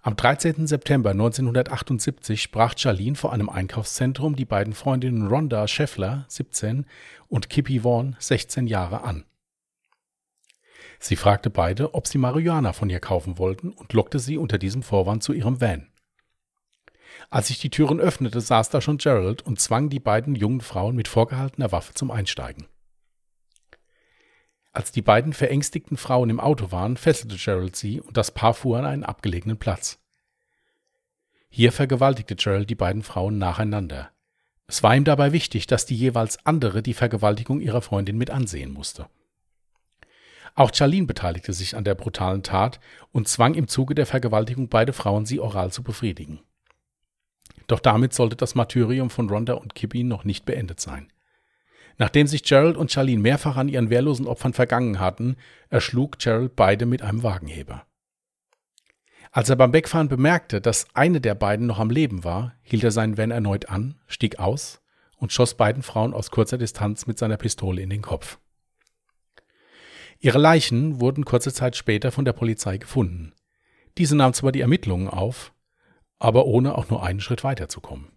Am 0.00 0.14
13. 0.14 0.66
September 0.66 1.10
1978 1.10 2.40
sprach 2.40 2.78
Charlene 2.78 3.16
vor 3.16 3.32
einem 3.32 3.48
Einkaufszentrum 3.48 4.36
die 4.36 4.44
beiden 4.44 4.72
Freundinnen 4.72 5.26
Rhonda 5.26 5.66
Scheffler, 5.66 6.24
17, 6.28 6.86
und 7.26 7.50
Kippy 7.50 7.80
Vaughn, 7.80 8.14
16 8.20 8.68
Jahre, 8.68 9.02
an. 9.02 9.24
Sie 11.00 11.16
fragte 11.16 11.50
beide, 11.50 11.94
ob 11.94 12.06
sie 12.06 12.18
Marihuana 12.18 12.72
von 12.72 12.90
ihr 12.90 13.00
kaufen 13.00 13.38
wollten 13.38 13.72
und 13.72 13.92
lockte 13.92 14.18
sie 14.18 14.38
unter 14.38 14.58
diesem 14.58 14.82
Vorwand 14.82 15.22
zu 15.22 15.32
ihrem 15.32 15.60
Van. 15.60 15.88
Als 17.30 17.48
sich 17.48 17.58
die 17.58 17.70
Türen 17.70 18.00
öffnete, 18.00 18.40
saß 18.40 18.70
da 18.70 18.80
schon 18.80 18.98
Gerald 18.98 19.42
und 19.42 19.60
zwang 19.60 19.90
die 19.90 20.00
beiden 20.00 20.34
jungen 20.34 20.62
Frauen 20.62 20.96
mit 20.96 21.08
vorgehaltener 21.08 21.72
Waffe 21.72 21.92
zum 21.92 22.10
Einsteigen. 22.10 22.66
Als 24.72 24.92
die 24.92 25.02
beiden 25.02 25.32
verängstigten 25.32 25.96
Frauen 25.96 26.30
im 26.30 26.40
Auto 26.40 26.72
waren, 26.72 26.96
fesselte 26.96 27.36
Gerald 27.36 27.76
sie 27.76 28.00
und 28.00 28.16
das 28.16 28.30
Paar 28.30 28.54
fuhr 28.54 28.78
an 28.78 28.86
einen 28.86 29.04
abgelegenen 29.04 29.58
Platz. 29.58 29.98
Hier 31.50 31.72
vergewaltigte 31.72 32.36
Gerald 32.36 32.70
die 32.70 32.74
beiden 32.74 33.02
Frauen 33.02 33.38
nacheinander. 33.38 34.10
Es 34.66 34.82
war 34.82 34.94
ihm 34.94 35.04
dabei 35.04 35.32
wichtig, 35.32 35.66
dass 35.66 35.86
die 35.86 35.96
jeweils 35.96 36.44
andere 36.46 36.82
die 36.82 36.94
Vergewaltigung 36.94 37.60
ihrer 37.60 37.82
Freundin 37.82 38.18
mit 38.18 38.30
ansehen 38.30 38.72
musste. 38.72 39.08
Auch 40.54 40.74
Charlene 40.74 41.06
beteiligte 41.06 41.52
sich 41.52 41.76
an 41.76 41.84
der 41.84 41.94
brutalen 41.94 42.42
Tat 42.42 42.80
und 43.12 43.28
zwang 43.28 43.54
im 43.54 43.68
Zuge 43.68 43.94
der 43.94 44.06
Vergewaltigung 44.06 44.68
beide 44.68 44.92
Frauen, 44.92 45.24
sie 45.24 45.40
oral 45.40 45.72
zu 45.72 45.82
befriedigen. 45.82 46.40
Doch 47.68 47.78
damit 47.78 48.12
sollte 48.12 48.34
das 48.34 48.56
Martyrium 48.56 49.10
von 49.10 49.30
Rhonda 49.30 49.54
und 49.54 49.76
Kippy 49.76 50.02
noch 50.02 50.24
nicht 50.24 50.44
beendet 50.44 50.80
sein. 50.80 51.12
Nachdem 51.98 52.26
sich 52.26 52.42
Gerald 52.42 52.76
und 52.76 52.90
Charlene 52.90 53.22
mehrfach 53.22 53.56
an 53.56 53.68
ihren 53.68 53.90
wehrlosen 53.90 54.26
Opfern 54.26 54.52
vergangen 54.54 54.98
hatten, 54.98 55.36
erschlug 55.68 56.18
Gerald 56.18 56.56
beide 56.56 56.86
mit 56.86 57.02
einem 57.02 57.22
Wagenheber. 57.22 57.84
Als 59.30 59.50
er 59.50 59.56
beim 59.56 59.72
Wegfahren 59.72 60.08
bemerkte, 60.08 60.60
dass 60.60 60.86
eine 60.94 61.20
der 61.20 61.34
beiden 61.34 61.66
noch 61.66 61.78
am 61.78 61.90
Leben 61.90 62.24
war, 62.24 62.54
hielt 62.62 62.84
er 62.84 62.90
seinen 62.90 63.18
Van 63.18 63.30
erneut 63.30 63.68
an, 63.68 63.96
stieg 64.06 64.38
aus 64.38 64.80
und 65.18 65.32
schoss 65.32 65.54
beiden 65.54 65.82
Frauen 65.82 66.14
aus 66.14 66.30
kurzer 66.30 66.56
Distanz 66.56 67.06
mit 67.06 67.18
seiner 67.18 67.36
Pistole 67.36 67.82
in 67.82 67.90
den 67.90 68.02
Kopf. 68.02 68.38
Ihre 70.20 70.38
Leichen 70.38 71.00
wurden 71.00 71.24
kurze 71.24 71.52
Zeit 71.52 71.76
später 71.76 72.10
von 72.10 72.24
der 72.24 72.32
Polizei 72.32 72.78
gefunden. 72.78 73.34
Diese 73.98 74.16
nahm 74.16 74.32
zwar 74.32 74.52
die 74.52 74.60
Ermittlungen 74.60 75.08
auf, 75.08 75.52
aber 76.18 76.46
ohne 76.46 76.76
auch 76.76 76.88
nur 76.90 77.02
einen 77.02 77.20
Schritt 77.20 77.44
weiterzukommen. 77.44 78.08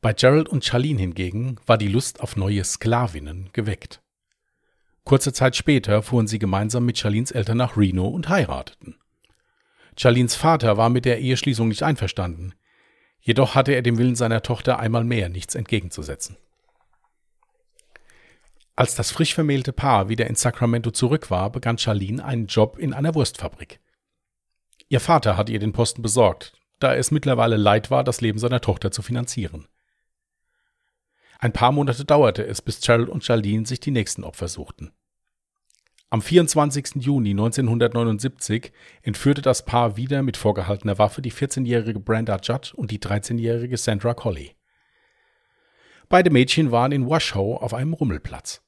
Bei 0.00 0.12
Gerald 0.12 0.48
und 0.48 0.64
Charlene 0.64 1.00
hingegen 1.00 1.56
war 1.66 1.78
die 1.78 1.88
Lust 1.88 2.20
auf 2.20 2.36
neue 2.36 2.62
Sklavinnen 2.62 3.50
geweckt. 3.52 4.00
Kurze 5.04 5.32
Zeit 5.32 5.56
später 5.56 6.02
fuhren 6.02 6.26
sie 6.26 6.38
gemeinsam 6.38 6.84
mit 6.84 6.98
Charlines 6.98 7.30
Eltern 7.30 7.56
nach 7.56 7.76
Reno 7.76 8.06
und 8.06 8.28
heirateten. 8.28 8.96
Charlines 9.96 10.36
Vater 10.36 10.76
war 10.76 10.90
mit 10.90 11.04
der 11.04 11.18
Eheschließung 11.18 11.68
nicht 11.68 11.82
einverstanden, 11.82 12.54
jedoch 13.20 13.54
hatte 13.54 13.72
er 13.72 13.82
dem 13.82 13.98
Willen 13.98 14.14
seiner 14.14 14.42
Tochter 14.42 14.78
einmal 14.78 15.04
mehr 15.04 15.28
nichts 15.28 15.54
entgegenzusetzen. 15.54 16.36
Als 18.76 18.94
das 18.94 19.10
frisch 19.10 19.34
vermählte 19.34 19.72
Paar 19.72 20.08
wieder 20.08 20.28
in 20.28 20.36
Sacramento 20.36 20.92
zurück 20.92 21.32
war, 21.32 21.50
begann 21.50 21.78
Charlene 21.78 22.24
einen 22.24 22.46
Job 22.46 22.78
in 22.78 22.92
einer 22.92 23.16
Wurstfabrik. 23.16 23.80
Ihr 24.88 25.00
Vater 25.00 25.36
hatte 25.36 25.50
ihr 25.50 25.58
den 25.58 25.72
Posten 25.72 26.00
besorgt, 26.00 26.52
da 26.78 26.94
es 26.94 27.10
mittlerweile 27.10 27.56
leid 27.56 27.90
war, 27.90 28.04
das 28.04 28.20
Leben 28.20 28.38
seiner 28.38 28.60
Tochter 28.60 28.90
zu 28.90 29.02
finanzieren. 29.02 29.66
Ein 31.38 31.52
paar 31.52 31.72
Monate 31.72 32.04
dauerte 32.04 32.44
es, 32.44 32.62
bis 32.62 32.80
Gerald 32.80 33.08
und 33.08 33.24
Charlene 33.24 33.66
sich 33.66 33.80
die 33.80 33.92
nächsten 33.92 34.24
Opfer 34.24 34.48
suchten. 34.48 34.92
Am 36.10 36.22
24. 36.22 36.96
Juni 36.96 37.30
1979 37.30 38.72
entführte 39.02 39.42
das 39.42 39.64
Paar 39.64 39.96
wieder 39.96 40.22
mit 40.22 40.38
vorgehaltener 40.38 40.98
Waffe 40.98 41.20
die 41.20 41.32
14-jährige 41.32 42.00
Brenda 42.00 42.38
Judd 42.42 42.72
und 42.74 42.90
die 42.90 42.98
13-jährige 42.98 43.76
Sandra 43.76 44.14
Colley. 44.14 44.56
Beide 46.08 46.30
Mädchen 46.30 46.72
waren 46.72 46.92
in 46.92 47.08
Washoe 47.08 47.60
auf 47.60 47.74
einem 47.74 47.92
Rummelplatz. 47.92 48.62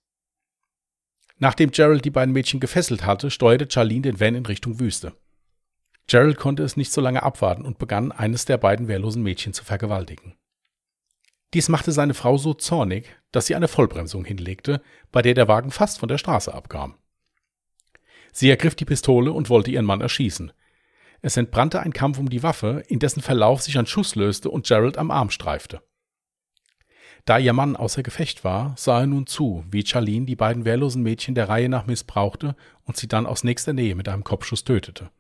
Nachdem 1.39 1.71
Gerald 1.71 2.05
die 2.05 2.11
beiden 2.11 2.35
Mädchen 2.35 2.61
gefesselt 2.61 3.07
hatte, 3.07 3.31
steuerte 3.31 3.67
Charlene 3.71 4.03
den 4.03 4.21
Van 4.21 4.35
in 4.35 4.45
Richtung 4.45 4.79
Wüste. 4.79 5.15
Gerald 6.07 6.39
konnte 6.39 6.63
es 6.63 6.77
nicht 6.77 6.93
so 6.93 7.01
lange 7.01 7.23
abwarten 7.23 7.65
und 7.65 7.79
begann, 7.79 8.13
eines 8.13 8.45
der 8.45 8.59
beiden 8.59 8.89
wehrlosen 8.89 9.23
Mädchen 9.23 9.53
zu 9.53 9.65
vergewaltigen. 9.65 10.35
Dies 11.55 11.69
machte 11.69 11.93
seine 11.93 12.15
Frau 12.15 12.37
so 12.37 12.55
zornig, 12.55 13.07
dass 13.33 13.47
sie 13.47 13.55
eine 13.55 13.69
Vollbremsung 13.69 14.25
hinlegte, 14.25 14.83
bei 15.11 15.23
der 15.23 15.35
der 15.35 15.49
Wagen 15.49 15.71
fast 15.71 15.99
von 15.99 16.09
der 16.09 16.19
Straße 16.19 16.55
abkam. 16.55 16.95
Sie 18.33 18.49
ergriff 18.49 18.77
die 18.77 18.85
Pistole 18.85 19.33
und 19.33 19.51
wollte 19.51 19.71
ihren 19.71 19.85
Mann 19.85 20.01
erschießen. 20.01 20.53
Es 21.23 21.37
entbrannte 21.37 21.81
ein 21.81 21.93
Kampf 21.93 22.19
um 22.19 22.31
die 22.31 22.43
Waffe, 22.43 22.85
in 22.89 22.99
dessen 22.99 23.21
Verlauf 23.21 23.63
sich 23.63 23.79
ein 23.79 23.87
Schuss 23.87 24.15
löste 24.15 24.51
und 24.51 24.67
Gerald 24.67 24.97
am 24.97 25.11
Arm 25.11 25.31
streifte. 25.31 25.83
Da 27.25 27.39
ihr 27.39 27.53
Mann 27.53 27.77
außer 27.77 28.03
Gefecht 28.03 28.45
war, 28.45 28.75
sah 28.79 29.01
er 29.01 29.07
nun 29.07 29.27
zu, 29.27 29.65
wie 29.71 29.85
Charlene 29.85 30.27
die 30.27 30.37
beiden 30.37 30.65
wehrlosen 30.65 31.03
Mädchen 31.03 31.35
der 31.35 31.49
Reihe 31.49 31.69
nach 31.69 31.87
missbrauchte 31.87 32.57
und 32.85 32.97
sie 32.97 33.09
dann 33.09 33.27
aus 33.27 33.45
nächster 33.45 33.73
Nähe 33.73 33.95
mit 33.95 34.09
einem 34.09 34.25
Kopfschuss 34.25 34.65
tötete. 34.65 35.11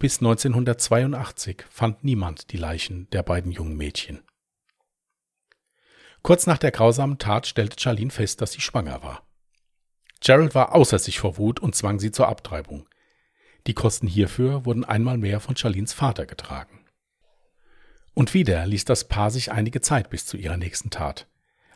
Bis 0.00 0.20
1982 0.20 1.66
fand 1.68 2.04
niemand 2.04 2.52
die 2.52 2.56
Leichen 2.56 3.06
der 3.10 3.22
beiden 3.22 3.52
jungen 3.52 3.76
Mädchen. 3.76 4.22
Kurz 6.22 6.46
nach 6.46 6.56
der 6.56 6.70
grausamen 6.70 7.18
Tat 7.18 7.46
stellte 7.46 7.78
Charlene 7.78 8.10
fest, 8.10 8.40
dass 8.40 8.52
sie 8.52 8.62
schwanger 8.62 9.02
war. 9.02 9.28
Gerald 10.22 10.54
war 10.54 10.74
außer 10.74 10.98
sich 10.98 11.18
vor 11.18 11.36
Wut 11.36 11.60
und 11.60 11.74
zwang 11.74 12.00
sie 12.00 12.12
zur 12.12 12.28
Abtreibung. 12.28 12.88
Die 13.66 13.74
Kosten 13.74 14.06
hierfür 14.06 14.64
wurden 14.64 14.86
einmal 14.86 15.18
mehr 15.18 15.38
von 15.38 15.54
Charlins 15.54 15.92
Vater 15.92 16.24
getragen. 16.24 16.80
Und 18.14 18.32
wieder 18.32 18.66
ließ 18.66 18.86
das 18.86 19.06
Paar 19.06 19.30
sich 19.30 19.52
einige 19.52 19.82
Zeit 19.82 20.08
bis 20.08 20.24
zu 20.24 20.38
ihrer 20.38 20.56
nächsten 20.56 20.88
Tat. 20.88 21.26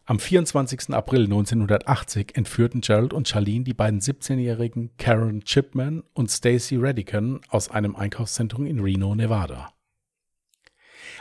Am 0.06 0.18
24. 0.18 0.90
April 0.90 1.24
1980 1.24 2.36
entführten 2.36 2.82
Gerald 2.82 3.14
und 3.14 3.26
Charlene 3.26 3.64
die 3.64 3.72
beiden 3.72 4.00
17-jährigen 4.00 4.94
Karen 4.98 5.42
Chipman 5.44 6.02
und 6.12 6.30
Stacy 6.30 6.76
Redican 6.76 7.40
aus 7.48 7.70
einem 7.70 7.96
Einkaufszentrum 7.96 8.66
in 8.66 8.80
Reno, 8.80 9.14
Nevada. 9.14 9.72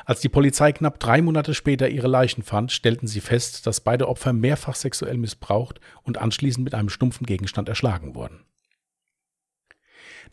Als 0.04 0.20
die 0.20 0.28
Polizei 0.28 0.74
knapp 0.74 1.00
drei 1.00 1.22
Monate 1.22 1.54
später 1.54 1.88
ihre 1.88 2.10
Leichen 2.10 2.44
fand, 2.44 2.74
stellten 2.74 3.08
sie 3.08 3.22
fest, 3.22 3.66
dass 3.68 3.80
beide 3.80 4.10
Opfer 4.10 4.34
mehrfach 4.34 4.76
sexuell 4.76 5.18
missbraucht 5.18 5.80
und 6.02 6.18
anschließend 6.18 6.66
mit 6.66 6.74
einem 6.74 6.90
stumpfen 6.90 7.26
Gegenstand 7.26 7.70
erschlagen 7.70 8.16
wurden. 8.16 8.44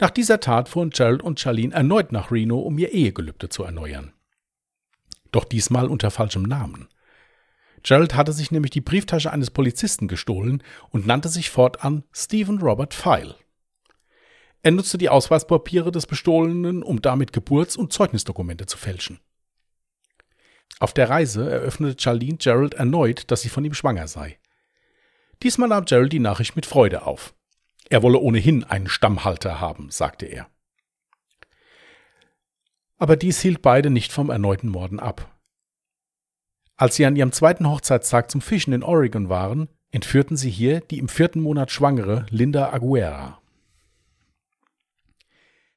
Nach 0.00 0.10
dieser 0.10 0.40
Tat 0.40 0.68
fuhren 0.68 0.90
Gerald 0.90 1.22
und 1.22 1.38
Charlene 1.38 1.72
erneut 1.72 2.10
nach 2.10 2.32
Reno, 2.32 2.58
um 2.58 2.76
ihr 2.78 2.90
Ehegelübde 2.90 3.48
zu 3.48 3.62
erneuern. 3.62 4.12
Doch 5.30 5.44
diesmal 5.44 5.86
unter 5.86 6.10
falschem 6.10 6.42
Namen– 6.42 6.88
Gerald 7.82 8.14
hatte 8.14 8.32
sich 8.32 8.50
nämlich 8.50 8.70
die 8.70 8.80
Brieftasche 8.80 9.32
eines 9.32 9.50
Polizisten 9.50 10.08
gestohlen 10.08 10.62
und 10.90 11.06
nannte 11.06 11.28
sich 11.28 11.50
fortan 11.50 12.04
Stephen 12.12 12.58
Robert 12.58 12.94
File. 12.94 13.34
Er 14.62 14.72
nutzte 14.72 14.98
die 14.98 15.08
Ausweispapiere 15.08 15.90
des 15.90 16.06
Bestohlenen, 16.06 16.82
um 16.82 17.00
damit 17.00 17.32
Geburts- 17.32 17.76
und 17.76 17.92
Zeugnisdokumente 17.92 18.66
zu 18.66 18.76
fälschen. 18.76 19.20
Auf 20.78 20.92
der 20.92 21.08
Reise 21.08 21.50
eröffnete 21.50 22.00
Charlene 22.00 22.36
Gerald 22.36 22.74
erneut, 22.74 23.30
dass 23.30 23.42
sie 23.42 23.48
von 23.48 23.64
ihm 23.64 23.74
schwanger 23.74 24.06
sei. 24.06 24.38
Diesmal 25.42 25.68
nahm 25.68 25.86
Gerald 25.86 26.12
die 26.12 26.18
Nachricht 26.18 26.56
mit 26.56 26.66
Freude 26.66 27.06
auf. 27.06 27.34
Er 27.88 28.02
wolle 28.02 28.18
ohnehin 28.18 28.64
einen 28.64 28.88
Stammhalter 28.88 29.60
haben, 29.60 29.90
sagte 29.90 30.26
er. 30.26 30.48
Aber 32.98 33.16
dies 33.16 33.40
hielt 33.40 33.62
beide 33.62 33.88
nicht 33.88 34.12
vom 34.12 34.28
erneuten 34.28 34.68
Morden 34.68 35.00
ab. 35.00 35.39
Als 36.80 36.96
sie 36.96 37.04
an 37.04 37.14
ihrem 37.14 37.30
zweiten 37.30 37.68
Hochzeitstag 37.68 38.30
zum 38.30 38.40
Fischen 38.40 38.72
in 38.72 38.82
Oregon 38.82 39.28
waren, 39.28 39.68
entführten 39.90 40.38
sie 40.38 40.48
hier 40.48 40.80
die 40.80 40.98
im 40.98 41.10
vierten 41.10 41.42
Monat 41.42 41.70
schwangere 41.70 42.24
Linda 42.30 42.72
Aguera. 42.72 43.38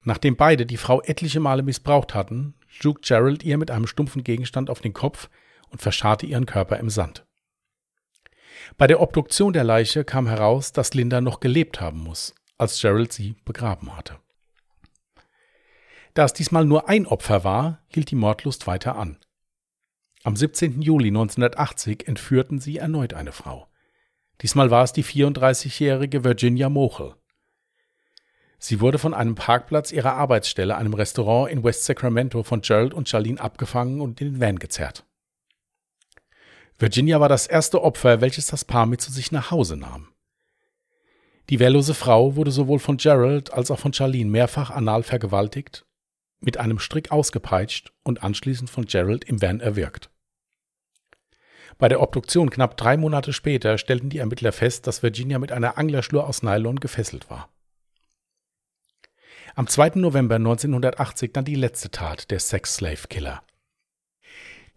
Nachdem 0.04 0.38
beide 0.38 0.66
die 0.66 0.78
Frau 0.78 1.02
etliche 1.02 1.42
Male 1.42 1.62
missbraucht 1.62 2.16
hatten, 2.16 2.54
schlug 2.68 3.02
Gerald 3.02 3.44
ihr 3.44 3.58
mit 3.58 3.70
einem 3.70 3.86
stumpfen 3.86 4.24
Gegenstand 4.24 4.70
auf 4.70 4.80
den 4.80 4.94
Kopf 4.94 5.30
und 5.68 5.82
verscharrte 5.82 6.26
ihren 6.26 6.46
Körper 6.46 6.78
im 6.78 6.90
Sand. 6.90 7.26
Bei 8.78 8.88
der 8.88 9.02
Obduktion 9.02 9.52
der 9.52 9.66
Leiche 9.66 10.06
kam 10.06 10.26
heraus, 10.26 10.72
dass 10.72 10.94
Linda 10.94 11.20
noch 11.20 11.42
gelebt 11.42 11.82
haben 11.82 12.00
muss, 12.00 12.34
als 12.58 12.80
Gerald 12.80 13.12
sie 13.12 13.36
begraben 13.44 13.98
hatte. 13.98 14.20
Da 16.14 16.24
es 16.24 16.32
diesmal 16.32 16.64
nur 16.64 16.88
ein 16.88 17.06
Opfer 17.06 17.44
war, 17.44 17.82
hielt 17.90 18.10
die 18.10 18.16
Mordlust 18.16 18.68
weiter 18.68 18.96
an. 18.96 19.18
Am 20.26 20.38
17. 20.38 20.82
Juli 20.82 21.10
1980 21.10 22.08
entführten 22.08 22.62
sie 22.62 22.78
erneut 22.78 23.14
eine 23.14 23.34
Frau. 23.34 23.68
Diesmal 24.42 24.72
war 24.72 24.86
es 24.86 24.94
die 24.94 25.04
34-jährige 25.04 26.24
Virginia 26.24 26.70
Mochel. 26.70 27.16
Sie 28.58 28.80
wurde 28.80 29.00
von 29.00 29.14
einem 29.14 29.36
Parkplatz 29.36 29.92
ihrer 29.92 30.14
Arbeitsstelle, 30.14 30.78
einem 30.78 30.94
Restaurant 30.94 31.52
in 31.52 31.66
West 31.66 31.84
Sacramento, 31.84 32.44
von 32.44 32.62
Gerald 32.62 32.94
und 32.94 33.10
Charlene 33.10 33.42
abgefangen 33.42 34.00
und 34.00 34.22
in 34.22 34.36
den 34.36 34.40
Van 34.40 34.60
gezerrt. 34.60 35.06
Virginia 36.80 37.20
war 37.20 37.28
das 37.28 37.46
erste 37.46 37.84
Opfer, 37.84 38.22
welches 38.22 38.48
das 38.48 38.64
Paar 38.64 38.86
mit 38.86 39.02
zu 39.02 39.12
sich 39.12 39.34
nach 39.34 39.52
Hause 39.52 39.76
nahm. 39.76 40.08
Die 41.50 41.60
wehrlose 41.60 41.94
Frau 41.94 42.38
wurde 42.38 42.52
sowohl 42.52 42.80
von 42.80 42.96
Gerald 42.96 43.52
als 43.52 43.70
auch 43.72 43.80
von 43.80 43.92
Charlene 43.92 44.30
mehrfach 44.30 44.70
anal 44.70 45.04
vergewaltigt, 45.04 45.86
mit 46.40 46.56
einem 46.56 46.80
Strick 46.80 47.12
ausgepeitscht 47.12 47.92
und 48.04 48.24
anschließend 48.24 48.70
von 48.70 48.86
Gerald 48.86 49.26
im 49.26 49.42
Van 49.42 49.60
erwürgt. 49.60 50.13
Bei 51.78 51.88
der 51.88 52.02
Obduktion 52.02 52.50
knapp 52.50 52.78
drei 52.78 52.98
Monate 52.98 53.34
später 53.34 53.78
stellten 53.78 54.10
die 54.10 54.20
Ermittler 54.20 54.52
fest, 54.52 54.88
dass 54.88 55.04
Virginia 55.04 55.40
mit 55.40 55.52
einer 55.52 55.78
Anglerschnur 55.78 56.28
aus 56.28 56.44
Nylon 56.44 56.80
gefesselt 56.80 57.30
war. 57.30 57.50
Am 59.56 59.68
2. 59.68 59.92
November 59.96 60.36
1980 60.36 61.32
dann 61.32 61.46
die 61.46 61.56
letzte 61.56 61.92
Tat 61.92 62.32
der 62.32 62.40
Sex-Slave-Killer. 62.40 63.44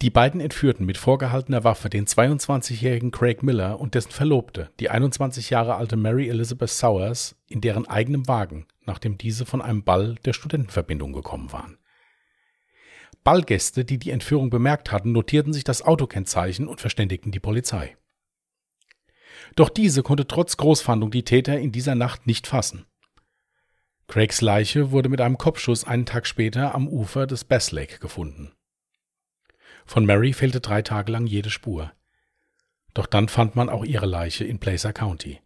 Die 0.02 0.10
beiden 0.10 0.42
entführten 0.42 0.84
mit 0.84 0.98
vorgehaltener 0.98 1.64
Waffe 1.64 1.88
den 1.88 2.06
22-jährigen 2.06 3.10
Craig 3.10 3.42
Miller 3.42 3.80
und 3.80 3.94
dessen 3.94 4.12
Verlobte, 4.12 4.70
die 4.78 4.90
21 4.90 5.48
Jahre 5.48 5.76
alte 5.76 5.96
Mary 5.96 6.28
Elizabeth 6.28 6.68
Sowers, 6.68 7.36
in 7.48 7.62
deren 7.62 7.88
eigenem 7.88 8.28
Wagen, 8.28 8.66
nachdem 8.84 9.16
diese 9.16 9.46
von 9.46 9.62
einem 9.62 9.84
Ball 9.84 10.16
der 10.26 10.34
Studentenverbindung 10.34 11.14
gekommen 11.14 11.50
waren. 11.52 11.78
Ballgäste, 13.26 13.84
die 13.84 13.98
die 13.98 14.12
Entführung 14.12 14.50
bemerkt 14.50 14.92
hatten, 14.92 15.10
notierten 15.10 15.52
sich 15.52 15.64
das 15.64 15.82
Autokennzeichen 15.82 16.68
und 16.68 16.80
verständigten 16.80 17.32
die 17.32 17.40
Polizei. 17.40 17.96
Doch 19.56 19.68
diese 19.68 20.04
konnte 20.04 20.28
trotz 20.28 20.56
Großfahndung 20.56 21.10
die 21.10 21.24
Täter 21.24 21.58
in 21.58 21.72
dieser 21.72 21.96
Nacht 21.96 22.28
nicht 22.28 22.46
fassen. 22.46 22.86
Craigs 24.06 24.42
Leiche 24.42 24.92
wurde 24.92 25.08
mit 25.08 25.20
einem 25.20 25.38
Kopfschuss 25.38 25.82
einen 25.82 26.06
Tag 26.06 26.28
später 26.28 26.72
am 26.72 26.86
Ufer 26.86 27.26
des 27.26 27.42
Bass 27.42 27.72
Lake 27.72 27.98
gefunden. 27.98 28.52
Von 29.86 30.06
Mary 30.06 30.32
fehlte 30.32 30.60
drei 30.60 30.82
Tage 30.82 31.10
lang 31.10 31.26
jede 31.26 31.50
Spur. 31.50 31.90
Doch 32.94 33.06
dann 33.06 33.28
fand 33.28 33.56
man 33.56 33.68
auch 33.68 33.84
ihre 33.84 34.06
Leiche 34.06 34.44
in 34.44 34.60
Placer 34.60 34.92
County. 34.92 35.40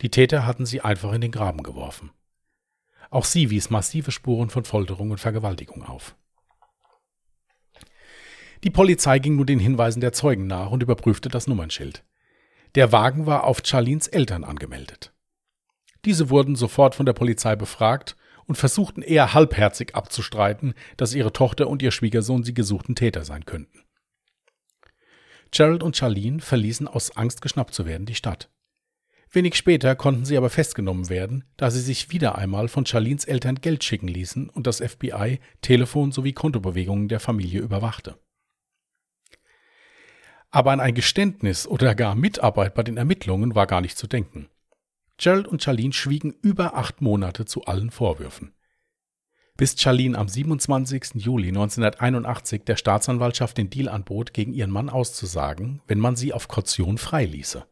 Die 0.00 0.10
Täter 0.10 0.46
hatten 0.46 0.64
sie 0.64 0.80
einfach 0.80 1.12
in 1.12 1.20
den 1.20 1.32
Graben 1.32 1.64
geworfen. 1.64 2.12
Auch 3.10 3.26
sie 3.26 3.50
wies 3.50 3.68
massive 3.68 4.10
Spuren 4.10 4.48
von 4.48 4.64
Folterung 4.64 5.10
und 5.10 5.20
Vergewaltigung 5.20 5.82
auf. 5.82 6.16
Die 8.62 8.70
Polizei 8.70 9.18
ging 9.18 9.36
nun 9.36 9.46
den 9.46 9.58
Hinweisen 9.58 10.00
der 10.00 10.12
Zeugen 10.12 10.46
nach 10.46 10.70
und 10.70 10.82
überprüfte 10.82 11.28
das 11.28 11.46
Nummernschild. 11.46 12.04
Der 12.74 12.92
Wagen 12.92 13.26
war 13.26 13.44
auf 13.44 13.62
Charlins 13.64 14.06
Eltern 14.06 14.44
angemeldet. 14.44 15.12
Diese 16.04 16.30
wurden 16.30 16.56
sofort 16.56 16.94
von 16.94 17.06
der 17.06 17.14
Polizei 17.14 17.56
befragt 17.56 18.16
und 18.46 18.56
versuchten 18.56 19.02
eher 19.02 19.34
halbherzig 19.34 19.94
abzustreiten, 19.94 20.74
dass 20.96 21.14
ihre 21.14 21.32
Tochter 21.32 21.68
und 21.68 21.82
ihr 21.82 21.90
Schwiegersohn 21.90 22.42
sie 22.42 22.54
gesuchten 22.54 22.94
Täter 22.94 23.24
sein 23.24 23.44
könnten. 23.44 23.84
Gerald 25.50 25.82
und 25.82 25.96
Charlene 25.96 26.40
verließen 26.40 26.86
aus 26.86 27.16
Angst 27.16 27.42
geschnappt 27.42 27.74
zu 27.74 27.86
werden 27.86 28.06
die 28.06 28.14
Stadt. 28.14 28.50
Wenig 29.32 29.54
später 29.54 29.94
konnten 29.94 30.24
sie 30.24 30.36
aber 30.36 30.50
festgenommen 30.50 31.08
werden, 31.08 31.44
da 31.56 31.70
sie 31.70 31.80
sich 31.80 32.10
wieder 32.10 32.36
einmal 32.36 32.68
von 32.68 32.84
Charlins 32.84 33.24
Eltern 33.24 33.56
Geld 33.56 33.84
schicken 33.84 34.08
ließen 34.08 34.48
und 34.48 34.66
das 34.66 34.80
FBI 34.80 35.38
Telefon 35.62 36.12
sowie 36.12 36.32
Kontobewegungen 36.32 37.08
der 37.08 37.20
Familie 37.20 37.60
überwachte. 37.60 38.18
Aber 40.50 40.72
an 40.72 40.80
ein 40.80 40.94
Geständnis 40.94 41.66
oder 41.66 41.94
gar 41.94 42.14
Mitarbeit 42.14 42.74
bei 42.74 42.82
den 42.82 42.96
Ermittlungen 42.96 43.54
war 43.54 43.66
gar 43.66 43.80
nicht 43.80 43.96
zu 43.96 44.06
denken. 44.06 44.48
Gerald 45.16 45.46
und 45.46 45.62
Charlene 45.62 45.92
schwiegen 45.92 46.34
über 46.42 46.76
acht 46.76 47.00
Monate 47.00 47.44
zu 47.44 47.64
allen 47.66 47.90
Vorwürfen. 47.90 48.54
Bis 49.56 49.78
Charlene 49.78 50.16
am 50.16 50.26
27. 50.26 51.16
Juli 51.16 51.48
1981 51.48 52.64
der 52.64 52.76
Staatsanwaltschaft 52.76 53.58
den 53.58 53.68
Deal 53.68 53.90
anbot, 53.90 54.32
gegen 54.32 54.54
ihren 54.54 54.70
Mann 54.70 54.88
auszusagen, 54.88 55.82
wenn 55.86 55.98
man 55.98 56.16
sie 56.16 56.32
auf 56.32 56.48
Kaution 56.48 56.96
freiließe. 56.96 57.66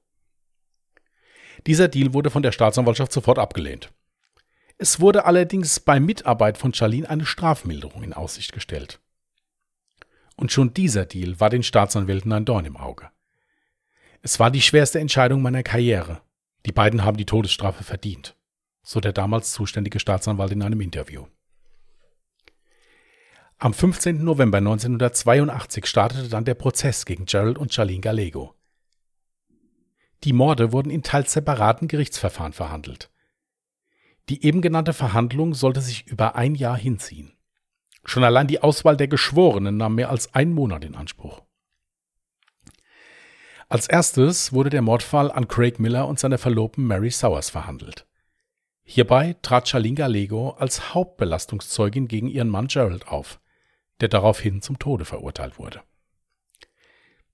Dieser 1.67 1.89
Deal 1.89 2.13
wurde 2.13 2.31
von 2.31 2.43
der 2.43 2.53
Staatsanwaltschaft 2.53 3.13
sofort 3.13 3.39
abgelehnt. 3.39 3.91
Es 4.77 5.01
wurde 5.01 5.25
allerdings 5.25 5.81
bei 5.81 5.99
Mitarbeit 5.99 6.59
von 6.59 6.75
Charlene 6.75 7.09
eine 7.09 7.27
Strafmilderung 7.27 8.03
in 8.03 8.13
Aussicht 8.13 8.53
gestellt. 8.53 9.01
Und 10.39 10.53
schon 10.53 10.73
dieser 10.73 11.05
Deal 11.05 11.41
war 11.41 11.51
den 11.51 11.65
Staatsanwälten 11.65 12.33
ein 12.33 12.45
Dorn 12.45 12.65
im 12.65 12.77
Auge. 12.77 13.11
Es 14.23 14.39
war 14.39 14.53
die 14.53 14.63
schwerste 14.63 15.01
Entscheidung 15.01 15.43
meiner 15.43 15.65
Karriere, 15.65 16.23
die 16.65 16.71
beiden 16.71 17.05
haben 17.05 17.17
die 17.17 17.27
Todesstrafe 17.27 17.83
verdient, 17.83 18.37
so 18.83 19.01
der 19.01 19.13
damals 19.13 19.53
zuständige 19.53 19.99
Staatsanwalt 19.99 20.53
in 20.53 20.63
einem 20.63 20.81
Interview. 20.81 21.27
Am 23.59 23.75
15. 23.75 24.23
November 24.23 24.59
1982 24.59 25.87
startete 25.87 26.29
dann 26.29 26.45
der 26.45 26.55
Prozess 26.55 27.05
gegen 27.05 27.27
Gerald 27.27 27.59
und 27.59 27.75
Charlene 27.75 28.01
Gallego. 28.01 28.55
Die 30.23 30.33
Morde 30.33 30.71
wurden 30.71 30.91
in 30.91 31.03
teils 31.03 31.33
separaten 31.33 31.89
Gerichtsverfahren 31.89 32.53
verhandelt. 32.53 33.11
Die 34.29 34.45
eben 34.45 34.63
genannte 34.63 34.93
Verhandlung 34.93 35.55
sollte 35.55 35.81
sich 35.81 36.07
über 36.07 36.37
ein 36.37 36.55
Jahr 36.55 36.79
hinziehen. 36.79 37.38
Schon 38.09 38.25
allein 38.25 38.47
die 38.47 38.63
Auswahl 38.63 38.97
der 38.97 39.07
Geschworenen 39.07 39.77
nahm 39.77 39.97
mehr 39.97 40.09
als 40.09 40.35
einen 40.35 40.55
Monat 40.55 40.83
in 40.83 40.95
Anspruch. 40.95 41.43
Als 43.69 43.87
erstes 43.87 44.51
wurde 44.55 44.71
der 44.71 44.81
Mordfall 44.81 45.31
an 45.31 45.47
Craig 45.47 45.79
Miller 45.79 46.09
und 46.09 46.19
seiner 46.19 46.39
Verlobten 46.39 46.87
Mary 46.87 47.11
Sowers 47.11 47.51
verhandelt. 47.51 48.07
Hierbei 48.83 49.37
trat 49.43 49.69
Shalinga 49.69 50.07
Lego 50.07 50.53
als 50.53 50.95
Hauptbelastungszeugin 50.95 52.09
gegen 52.09 52.29
ihren 52.29 52.49
Mann 52.49 52.69
Gerald 52.69 53.09
auf, 53.09 53.41
der 54.01 54.09
daraufhin 54.09 54.63
zum 54.63 54.79
Tode 54.79 55.05
verurteilt 55.05 55.59
wurde. 55.59 55.83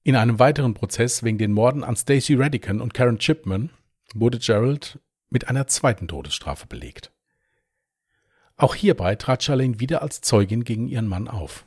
In 0.02 0.16
einem 0.16 0.40
weiteren 0.40 0.74
Prozess 0.74 1.22
wegen 1.22 1.38
den 1.38 1.52
Morden 1.52 1.84
an 1.84 1.94
Stacey 1.94 2.34
Radican 2.34 2.80
und 2.80 2.94
Karen 2.94 3.20
Chipman 3.20 3.70
wurde 4.12 4.40
Gerald 4.40 4.98
mit 5.30 5.46
einer 5.46 5.68
zweiten 5.68 6.08
Todesstrafe 6.08 6.66
belegt. 6.66 7.13
Auch 8.56 8.74
hierbei 8.74 9.16
trat 9.16 9.42
Charlene 9.42 9.80
wieder 9.80 10.02
als 10.02 10.20
Zeugin 10.20 10.64
gegen 10.64 10.88
ihren 10.88 11.08
Mann 11.08 11.28
auf. 11.28 11.64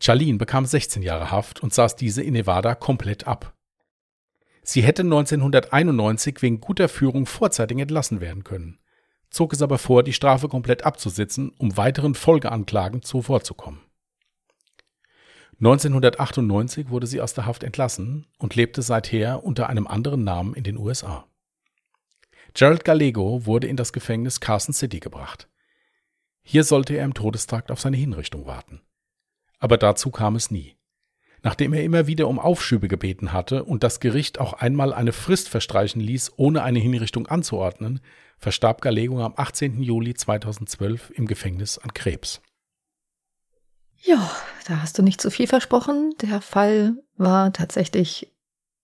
Charlene 0.00 0.38
bekam 0.38 0.66
16 0.66 1.02
Jahre 1.02 1.30
Haft 1.30 1.62
und 1.62 1.72
saß 1.72 1.94
diese 1.94 2.22
in 2.22 2.32
Nevada 2.32 2.74
komplett 2.74 3.26
ab. 3.26 3.54
Sie 4.64 4.82
hätte 4.82 5.02
1991 5.02 6.42
wegen 6.42 6.60
guter 6.60 6.88
Führung 6.88 7.26
vorzeitig 7.26 7.78
entlassen 7.78 8.20
werden 8.20 8.42
können, 8.42 8.78
zog 9.30 9.52
es 9.52 9.62
aber 9.62 9.78
vor, 9.78 10.02
die 10.02 10.12
Strafe 10.12 10.48
komplett 10.48 10.84
abzusitzen, 10.84 11.52
um 11.58 11.76
weiteren 11.76 12.14
Folgeanklagen 12.14 13.02
zuvorzukommen. 13.02 13.80
1998 15.58 16.90
wurde 16.90 17.06
sie 17.06 17.20
aus 17.20 17.34
der 17.34 17.46
Haft 17.46 17.62
entlassen 17.62 18.26
und 18.38 18.56
lebte 18.56 18.82
seither 18.82 19.44
unter 19.44 19.68
einem 19.68 19.86
anderen 19.86 20.24
Namen 20.24 20.54
in 20.54 20.64
den 20.64 20.76
USA. 20.76 21.26
Gerald 22.54 22.84
Gallego 22.84 23.46
wurde 23.46 23.66
in 23.66 23.76
das 23.76 23.92
Gefängnis 23.92 24.40
Carson 24.40 24.74
City 24.74 25.00
gebracht. 25.00 25.48
Hier 26.42 26.64
sollte 26.64 26.94
er 26.94 27.04
im 27.04 27.14
Todestrakt 27.14 27.70
auf 27.70 27.80
seine 27.80 27.96
Hinrichtung 27.96 28.46
warten 28.46 28.82
aber 29.62 29.78
dazu 29.78 30.10
kam 30.10 30.34
es 30.34 30.50
nie. 30.50 30.76
Nachdem 31.44 31.72
er 31.72 31.84
immer 31.84 32.08
wieder 32.08 32.26
um 32.26 32.40
Aufschübe 32.40 32.88
gebeten 32.88 33.32
hatte 33.32 33.62
und 33.62 33.84
das 33.84 34.00
Gericht 34.00 34.40
auch 34.40 34.54
einmal 34.54 34.92
eine 34.92 35.12
Frist 35.12 35.48
verstreichen 35.48 36.00
ließ, 36.00 36.32
ohne 36.36 36.64
eine 36.64 36.80
Hinrichtung 36.80 37.28
anzuordnen, 37.28 38.00
verstarb 38.38 38.80
Gallego 38.80 39.24
am 39.24 39.34
18. 39.36 39.80
Juli 39.80 40.14
2012 40.14 41.10
im 41.10 41.28
Gefängnis 41.28 41.78
an 41.78 41.94
Krebs. 41.94 42.42
Ja, 44.02 44.32
da 44.66 44.82
hast 44.82 44.98
du 44.98 45.02
nicht 45.02 45.20
zu 45.20 45.30
viel 45.30 45.46
versprochen. 45.46 46.12
Der 46.22 46.40
Fall 46.40 46.96
war 47.16 47.52
tatsächlich 47.52 48.32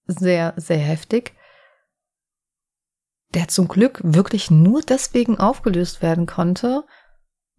sehr, 0.07 0.55
sehr 0.57 0.79
heftig. 0.79 1.35
Der 3.35 3.49
zum 3.49 3.69
Glück 3.69 4.01
wirklich 4.03 4.51
nur 4.51 4.81
deswegen 4.83 5.39
aufgelöst 5.39 6.03
werden 6.03 6.27
konnte, 6.27 6.85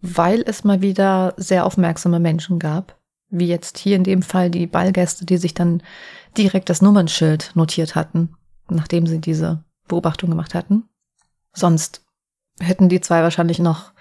weil 0.01 0.43
es 0.45 0.63
mal 0.63 0.81
wieder 0.81 1.33
sehr 1.37 1.65
aufmerksame 1.65 2.19
Menschen 2.19 2.59
gab. 2.59 2.97
Wie 3.29 3.47
jetzt 3.47 3.77
hier 3.77 3.95
in 3.95 4.03
dem 4.03 4.23
Fall 4.23 4.49
die 4.49 4.65
Ballgäste, 4.65 5.25
die 5.25 5.37
sich 5.37 5.53
dann 5.53 5.83
direkt 6.37 6.69
das 6.69 6.81
Nummernschild 6.81 7.51
notiert 7.53 7.93
hatten, 7.93 8.35
nachdem 8.69 9.05
sie 9.05 9.19
diese 9.19 9.63
Beobachtung 9.87 10.31
gemacht 10.31 10.55
hatten. 10.55 10.89
Sonst 11.53 12.03
hätten 12.59 12.89
die 12.89 13.01
zwei 13.01 13.21
wahrscheinlich 13.21 13.59
noch 13.59 13.91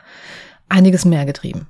einiges 0.68 1.04
mehr 1.04 1.26
getrieben. 1.26 1.66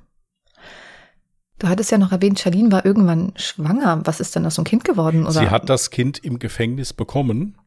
Du 1.59 1.67
hattest 1.67 1.91
ja 1.91 1.97
noch 1.97 2.13
erwähnt, 2.13 2.39
Charlene 2.39 2.71
war 2.71 2.85
irgendwann 2.85 3.33
schwanger. 3.35 4.01
Was 4.05 4.21
ist 4.21 4.35
denn 4.35 4.45
aus 4.45 4.55
so 4.55 4.61
ein 4.61 4.65
Kind 4.65 4.85
geworden? 4.85 5.23
Oder? 5.23 5.33
Sie 5.33 5.49
hat 5.49 5.67
das 5.67 5.89
Kind 5.89 6.17
im 6.19 6.39
Gefängnis 6.39 6.93
bekommen. 6.93 7.57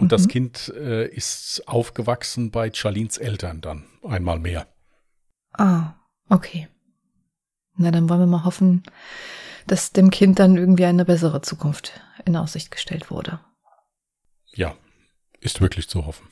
Und 0.00 0.06
mhm. 0.06 0.08
das 0.08 0.28
Kind 0.28 0.72
äh, 0.74 1.06
ist 1.06 1.62
aufgewachsen 1.66 2.50
bei 2.50 2.72
Charlines 2.72 3.18
Eltern 3.18 3.60
dann 3.60 3.84
einmal 4.02 4.38
mehr. 4.38 4.66
Ah, 5.52 5.94
okay. 6.28 6.68
Na, 7.76 7.90
dann 7.90 8.08
wollen 8.08 8.20
wir 8.20 8.26
mal 8.26 8.44
hoffen, 8.44 8.82
dass 9.66 9.92
dem 9.92 10.10
Kind 10.10 10.38
dann 10.38 10.56
irgendwie 10.56 10.86
eine 10.86 11.04
bessere 11.04 11.42
Zukunft 11.42 12.00
in 12.24 12.36
Aussicht 12.36 12.70
gestellt 12.70 13.10
wurde. 13.10 13.40
Ja, 14.54 14.74
ist 15.40 15.60
wirklich 15.60 15.88
zu 15.88 16.06
hoffen. 16.06 16.26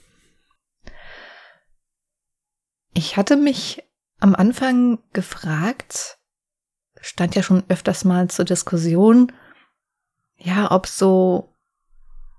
Ich 2.94 3.16
hatte 3.16 3.36
mich 3.36 3.84
am 4.18 4.34
Anfang 4.34 4.98
gefragt, 5.12 6.18
stand 7.00 7.34
ja 7.34 7.42
schon 7.42 7.64
öfters 7.68 8.04
mal 8.04 8.28
zur 8.28 8.44
Diskussion, 8.44 9.32
ja, 10.36 10.70
ob 10.70 10.86
so 10.86 11.54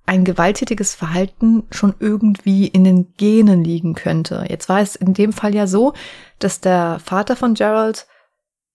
ein 0.09 0.25
gewalttätiges 0.25 0.95
Verhalten 0.95 1.67
schon 1.69 1.93
irgendwie 1.99 2.65
in 2.65 2.83
den 2.83 3.13
Genen 3.17 3.63
liegen 3.63 3.93
könnte. 3.93 4.43
Jetzt 4.49 4.67
war 4.67 4.79
es 4.79 4.95
in 4.95 5.13
dem 5.13 5.31
Fall 5.33 5.53
ja 5.53 5.67
so, 5.67 5.93
dass 6.39 6.59
der 6.59 6.99
Vater 6.99 7.35
von 7.35 7.53
Gerald 7.53 8.07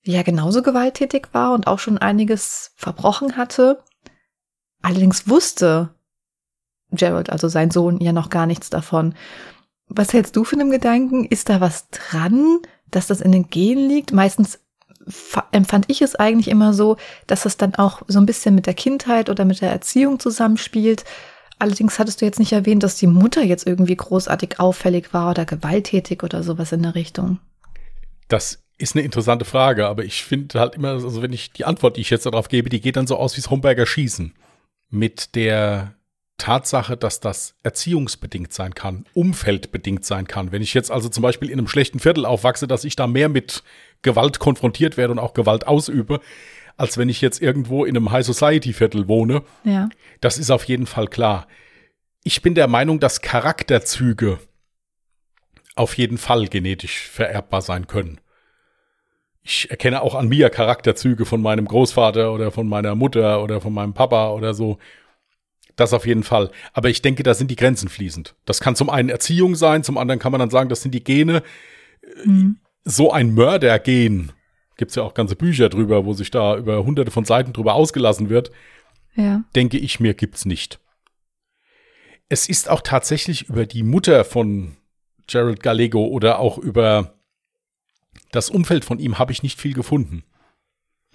ja 0.05 0.23
genauso 0.23 0.63
gewalttätig 0.63 1.31
war 1.33 1.53
und 1.53 1.67
auch 1.67 1.81
schon 1.81 1.99
einiges 1.99 2.71
verbrochen 2.77 3.37
hatte. 3.37 3.83
Allerdings 4.81 5.29
wusste 5.29 5.93
Gerald, 6.93 7.31
also 7.31 7.49
sein 7.49 7.73
Sohn, 7.73 7.99
ja 8.01 8.13
noch 8.13 8.31
gar 8.31 8.47
nichts 8.47 8.71
davon. 8.71 9.17
Was 9.89 10.13
hältst 10.13 10.37
du 10.37 10.45
von 10.45 10.61
dem 10.61 10.71
Gedanken? 10.71 11.25
Ist 11.25 11.49
da 11.49 11.61
was 11.61 11.89
dran, 11.91 12.59
dass 12.93 13.09
das 13.09 13.21
in 13.21 13.33
den 13.33 13.49
Genen 13.49 13.89
liegt? 13.89 14.13
Meistens 14.13 14.61
empfand 15.53 15.87
ich 15.89 16.03
es 16.03 16.15
eigentlich 16.15 16.49
immer 16.49 16.73
so, 16.73 16.97
dass 17.27 17.45
es 17.45 17.57
dann 17.57 17.75
auch 17.75 18.03
so 18.09 18.19
ein 18.19 18.27
bisschen 18.27 18.55
mit 18.55 18.67
der 18.67 18.75
Kindheit 18.75 19.29
oder 19.29 19.45
mit 19.45 19.61
der 19.61 19.71
Erziehung 19.71 20.19
zusammenspielt. 20.19 21.05
Allerdings 21.59 21.99
hattest 21.99 22.21
du 22.21 22.25
jetzt 22.25 22.39
nicht 22.39 22.53
erwähnt, 22.53 22.83
dass 22.83 22.97
die 22.97 23.07
Mutter 23.07 23.43
jetzt 23.43 23.67
irgendwie 23.67 23.97
großartig 23.97 24.59
auffällig 24.61 25.13
war 25.13 25.31
oder 25.31 25.45
gewalttätig 25.45 26.23
oder 26.23 26.43
sowas 26.43 26.73
in 26.73 26.83
der 26.83 26.95
Richtung. 26.95 27.39
Das 28.29 28.65
ist 28.77 28.97
eine 28.97 29.05
interessante 29.05 29.45
Frage, 29.45 29.87
aber 29.87 30.05
ich 30.05 30.25
finde 30.25 30.59
halt 30.59 30.75
immer, 30.75 30.91
also 30.91 31.23
wenn 31.23 31.33
ich 31.33 31.53
die 31.53 31.65
Antwort, 31.65 31.97
die 31.97 32.01
ich 32.01 32.11
jetzt 32.11 32.27
darauf 32.27 32.49
gebe, 32.49 32.69
die 32.69 32.81
geht 32.81 32.97
dann 32.97 33.07
so 33.07 33.17
aus 33.17 33.37
wie 33.37 33.41
das 33.41 33.51
Homberger 33.51 33.87
Schießen. 33.87 34.35
Mit 34.91 35.35
der 35.35 35.95
Tatsache, 36.37 36.97
dass 36.97 37.21
das 37.21 37.55
erziehungsbedingt 37.63 38.53
sein 38.53 38.75
kann, 38.75 39.07
umfeldbedingt 39.15 40.05
sein 40.05 40.27
kann. 40.27 40.53
Wenn 40.53 40.63
ich 40.63 40.75
jetzt 40.75 40.91
also 40.91 41.09
zum 41.09 41.23
Beispiel 41.23 41.49
in 41.49 41.59
einem 41.59 41.69
schlechten 41.69 42.01
Viertel 42.01 42.27
aufwachse, 42.27 42.67
dass 42.67 42.85
ich 42.85 42.97
da 42.97 43.07
mehr 43.07 43.29
mit 43.29 43.63
Gewalt 44.03 44.39
konfrontiert 44.41 44.97
werde 44.97 45.13
und 45.13 45.19
auch 45.19 45.35
Gewalt 45.35 45.67
ausübe, 45.67 46.21
als 46.77 46.99
wenn 46.99 47.09
ich 47.09 47.21
jetzt 47.21 47.41
irgendwo 47.41 47.85
in 47.85 47.97
einem 47.97 48.11
High 48.11 48.27
Society 48.27 48.73
Viertel 48.73 49.07
wohne. 49.07 49.43
Ja. 49.63 49.89
Das 50.21 50.39
ist 50.39 50.51
auf 50.51 50.65
jeden 50.65 50.87
Fall 50.87 51.07
klar. 51.07 51.47
Ich 52.25 52.43
bin 52.43 52.55
der 52.55 52.67
Meinung, 52.69 53.01
dass 53.01 53.21
Charakterzüge 53.21 54.39
auf 55.77 55.97
jeden 55.97 56.19
Fall 56.19 56.49
genetisch 56.49 57.09
vererbbar 57.09 57.63
sein 57.63 57.87
können. 57.87 58.21
Ich 59.43 59.71
erkenne 59.71 60.01
auch 60.01 60.15
an 60.15 60.29
mir 60.29 60.49
Charakterzüge 60.49 61.27
von 61.27 61.43
meinem 61.43 61.67
Großvater 61.67 62.33
oder 62.33 62.51
von 62.51 62.67
meiner 62.67 62.95
Mutter 62.95 63.43
oder 63.43 63.61
von 63.61 63.75
meinem 63.75 63.93
Papa 63.93 64.31
oder 64.31 64.55
so. 64.55 64.79
Das 65.77 65.93
auf 65.93 66.07
jeden 66.07 66.23
Fall. 66.23 66.51
Aber 66.73 66.89
ich 66.89 67.03
denke, 67.03 67.23
da 67.23 67.35
sind 67.35 67.51
die 67.51 67.57
Grenzen 67.57 67.89
fließend. 67.89 68.35
Das 68.45 68.61
kann 68.61 68.77
zum 68.77 68.91
einen 68.91 69.09
Erziehung 69.09 69.57
sein, 69.57 69.83
zum 69.83 69.99
anderen 69.99 70.21
kann 70.21 70.33
man 70.33 70.39
dann 70.39 70.51
sagen, 70.51 70.69
das 70.69 70.83
sind 70.83 70.93
die 70.93 71.03
Gene. 71.03 71.43
Mhm. 72.25 72.59
So 72.85 73.13
ein 73.13 73.35
Mördergen, 73.35 74.33
gibt's 74.77 74.95
ja 74.95 75.03
auch 75.03 75.15
ganze 75.15 75.37
Bücher 75.37 75.69
drüber, 75.69 76.05
wo 76.05 76.13
sich 76.13 76.31
da 76.31 76.57
über 76.57 76.85
hunderte 76.85 77.11
von 77.11 77.25
Seiten 77.25 77.53
drüber 77.53 77.75
ausgelassen 77.75 78.29
wird. 78.29 78.51
Ja. 79.17 79.43
Denke 79.55 79.79
ich 79.79 80.01
mir, 80.01 80.15
gibt's 80.15 80.45
nicht. 80.45 80.81
Es 82.29 82.49
ist 82.49 82.69
auch 82.69 82.81
tatsächlich 82.81 83.49
über 83.49 83.67
die 83.67 83.83
Mutter 83.83 84.25
von 84.25 84.77
Gerald 85.27 85.63
Gallego 85.63 86.07
oder 86.07 86.39
auch 86.39 86.59
über 86.59 87.15
das 88.31 88.51
Umfeld 88.51 88.85
von 88.85 88.99
ihm 88.99 89.19
habe 89.19 89.33
ich 89.33 89.43
nicht 89.43 89.61
viel 89.61 89.75
gefunden. 89.75 90.25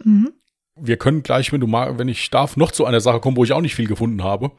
Mhm 0.03 0.33
wir 0.81 0.97
können 0.97 1.23
gleich, 1.23 1.51
wenn 1.51 1.61
du 1.61 1.67
mal, 1.67 1.97
wenn 1.99 2.07
ich 2.07 2.29
darf, 2.29 2.57
noch 2.57 2.71
zu 2.71 2.85
einer 2.85 3.01
Sache 3.01 3.19
kommen, 3.19 3.37
wo 3.37 3.43
ich 3.43 3.53
auch 3.53 3.61
nicht 3.61 3.75
viel 3.75 3.87
gefunden 3.87 4.23
habe. 4.23 4.51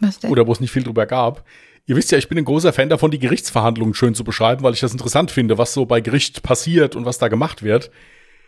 Was 0.00 0.18
denn? 0.18 0.30
Oder 0.30 0.46
wo 0.46 0.52
es 0.52 0.60
nicht 0.60 0.70
viel 0.70 0.82
drüber 0.82 1.06
gab. 1.06 1.44
Ihr 1.86 1.96
wisst 1.96 2.12
ja, 2.12 2.18
ich 2.18 2.28
bin 2.28 2.38
ein 2.38 2.44
großer 2.44 2.72
Fan 2.72 2.88
davon, 2.88 3.10
die 3.10 3.18
Gerichtsverhandlungen 3.18 3.94
schön 3.94 4.14
zu 4.14 4.24
beschreiben, 4.24 4.62
weil 4.62 4.74
ich 4.74 4.80
das 4.80 4.92
interessant 4.92 5.30
finde, 5.30 5.58
was 5.58 5.72
so 5.72 5.86
bei 5.86 6.00
Gericht 6.00 6.42
passiert 6.42 6.94
und 6.94 7.04
was 7.04 7.18
da 7.18 7.28
gemacht 7.28 7.62
wird. 7.62 7.90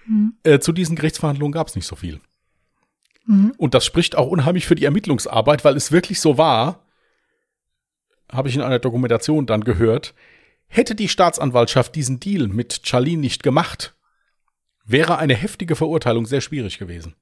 Mhm. 0.07 0.35
Äh, 0.45 0.61
zu 0.61 0.73
diesen 0.73 0.97
Gerichtsverhandlungen 0.97 1.53
gab 1.53 1.69
es 1.69 1.75
nicht 1.75 1.87
so 1.87 1.97
viel. 1.97 2.21
Mhm. 3.27 3.53
Und 3.57 3.75
das 3.75 3.85
spricht 3.85 4.17
auch 4.17 4.29
unheimlich 4.29 4.67
für 4.67 4.75
die 4.75 4.85
Ermittlungsarbeit, 4.85 5.65
weil 5.65 5.77
es 5.77 5.93
wirklich 5.93 6.21
so 6.21 6.39
war, 6.39 6.85
habe 8.31 8.49
ich 8.49 8.55
in 8.55 8.63
einer 8.63 8.79
Dokumentation 8.79 9.47
dann 9.47 9.65
gehört, 9.65 10.15
hätte 10.69 10.95
die 10.95 11.09
Staatsanwaltschaft 11.09 11.95
diesen 11.95 12.19
Deal 12.19 12.49
mit 12.49 12.81
Charlene 12.85 13.21
nicht 13.21 13.43
gemacht, 13.43 13.95
wäre 14.85 15.19
eine 15.19 15.35
heftige 15.35 15.77
Verurteilung 15.77 16.27
sehr 16.27 16.41
schwierig 16.41 16.79
gewesen. 16.79 17.15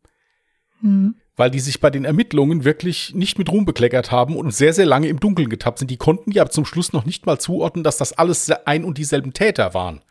Mhm. 0.81 1.14
Weil 1.37 1.51
die 1.51 1.61
sich 1.61 1.81
bei 1.81 1.90
den 1.90 2.05
Ermittlungen 2.05 2.64
wirklich 2.64 3.14
nicht 3.14 3.38
mit 3.38 3.51
Ruhm 3.51 3.64
bekleckert 3.64 4.11
haben 4.11 4.37
und 4.37 4.55
sehr, 4.55 4.73
sehr 4.73 4.87
lange 4.87 5.09
im 5.09 5.20
Dunkeln 5.20 5.49
getappt 5.49 5.79
sind. 5.79 5.90
Die 5.90 5.96
konnten 5.96 6.33
ja 6.33 6.49
zum 6.49 6.64
Schluss 6.64 6.92
noch 6.92 7.05
nicht 7.05 7.27
mal 7.27 7.38
zuordnen, 7.38 7.85
dass 7.85 7.99
das 7.99 8.12
alles 8.12 8.51
ein 8.51 8.85
und 8.85 8.99
dieselben 8.99 9.33
Täter 9.33 9.75
waren. 9.75 10.03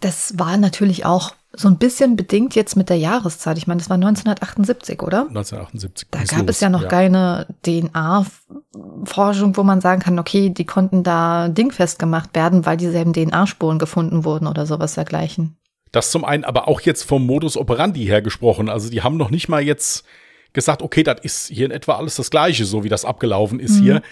Das 0.00 0.38
war 0.38 0.56
natürlich 0.56 1.04
auch 1.06 1.34
so 1.58 1.68
ein 1.68 1.78
bisschen 1.78 2.16
bedingt 2.16 2.54
jetzt 2.54 2.76
mit 2.76 2.90
der 2.90 2.98
Jahreszeit. 2.98 3.56
Ich 3.56 3.66
meine, 3.66 3.78
das 3.78 3.88
war 3.88 3.94
1978, 3.94 5.02
oder? 5.02 5.20
1978. 5.28 6.08
Da 6.10 6.22
gab 6.24 6.46
los, 6.46 6.56
es 6.56 6.60
ja 6.60 6.68
noch 6.68 6.82
ja. 6.82 6.88
keine 6.88 7.46
DNA-Forschung, 7.64 9.56
wo 9.56 9.62
man 9.62 9.80
sagen 9.80 10.02
kann, 10.02 10.18
okay, 10.18 10.50
die 10.50 10.66
konnten 10.66 11.02
da 11.02 11.48
dingfest 11.48 11.98
gemacht 11.98 12.30
werden, 12.34 12.66
weil 12.66 12.76
dieselben 12.76 13.14
DNA-Spuren 13.14 13.78
gefunden 13.78 14.24
wurden 14.24 14.46
oder 14.46 14.66
sowas 14.66 14.94
dergleichen. 14.94 15.56
Das 15.96 16.10
zum 16.10 16.26
einen 16.26 16.44
aber 16.44 16.68
auch 16.68 16.82
jetzt 16.82 17.04
vom 17.04 17.24
Modus 17.24 17.56
operandi 17.56 18.04
her 18.04 18.20
gesprochen. 18.20 18.68
Also 18.68 18.90
die 18.90 19.00
haben 19.00 19.16
noch 19.16 19.30
nicht 19.30 19.48
mal 19.48 19.62
jetzt 19.62 20.04
gesagt, 20.52 20.82
okay, 20.82 21.02
das 21.02 21.20
ist 21.22 21.48
hier 21.48 21.64
in 21.64 21.72
etwa 21.72 21.94
alles 21.96 22.16
das 22.16 22.28
Gleiche, 22.28 22.66
so 22.66 22.84
wie 22.84 22.90
das 22.90 23.06
abgelaufen 23.06 23.60
ist 23.60 23.78
mhm. 23.78 23.82
hier. 23.82 24.02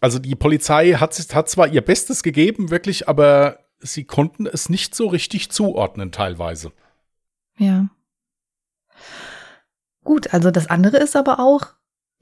Also 0.00 0.18
die 0.18 0.34
Polizei 0.34 0.94
hat, 0.94 1.16
hat 1.16 1.48
zwar 1.48 1.68
ihr 1.68 1.82
Bestes 1.82 2.24
gegeben, 2.24 2.72
wirklich, 2.72 3.08
aber 3.08 3.60
sie 3.78 4.02
konnten 4.02 4.44
es 4.46 4.70
nicht 4.70 4.96
so 4.96 5.06
richtig 5.06 5.52
zuordnen 5.52 6.10
teilweise. 6.10 6.72
Ja. 7.58 7.90
Gut, 10.02 10.34
also 10.34 10.50
das 10.50 10.66
andere 10.66 10.96
ist 10.96 11.14
aber 11.14 11.38
auch, 11.38 11.74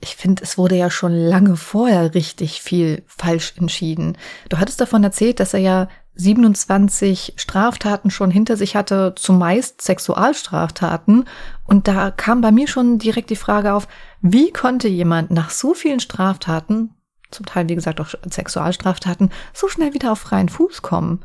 ich 0.03 0.17
finde, 0.17 0.43
es 0.43 0.59
wurde 0.59 0.77
ja 0.77 0.91
schon 0.91 1.15
lange 1.15 1.57
vorher 1.57 2.13
richtig 2.15 2.61
viel 2.61 3.05
falsch 3.07 3.55
entschieden. 3.57 4.19
Du 4.51 4.59
hattest 4.59 4.83
davon 4.83 5.03
erzählt, 5.03 5.41
dass 5.41 5.55
er 5.55 5.61
ja 5.61 5.89
27 6.17 7.35
Straftaten 7.37 8.11
schon 8.11 8.31
hinter 8.31 8.57
sich 8.57 8.75
hatte, 8.75 9.15
zumeist 9.17 9.83
Sexualstraftaten. 9.83 11.29
Und 11.65 11.89
da 11.89 12.11
kam 12.11 12.41
bei 12.41 12.51
mir 12.51 12.67
schon 12.67 12.99
direkt 12.99 13.31
die 13.31 13.37
Frage 13.37 13.75
auf, 13.75 13.87
wie 14.23 14.51
konnte 14.53 14.89
jemand 14.89 15.31
nach 15.31 15.51
so 15.51 15.75
vielen 15.75 16.01
Straftaten, 16.01 16.95
zum 17.31 17.47
Teil 17.47 17.69
wie 17.69 17.75
gesagt 17.75 18.01
auch 18.01 18.15
Sexualstraftaten, 18.29 19.31
so 19.53 19.69
schnell 19.69 19.95
wieder 19.95 20.13
auf 20.13 20.21
freien 20.21 20.49
Fuß 20.49 20.83
kommen? 20.83 21.25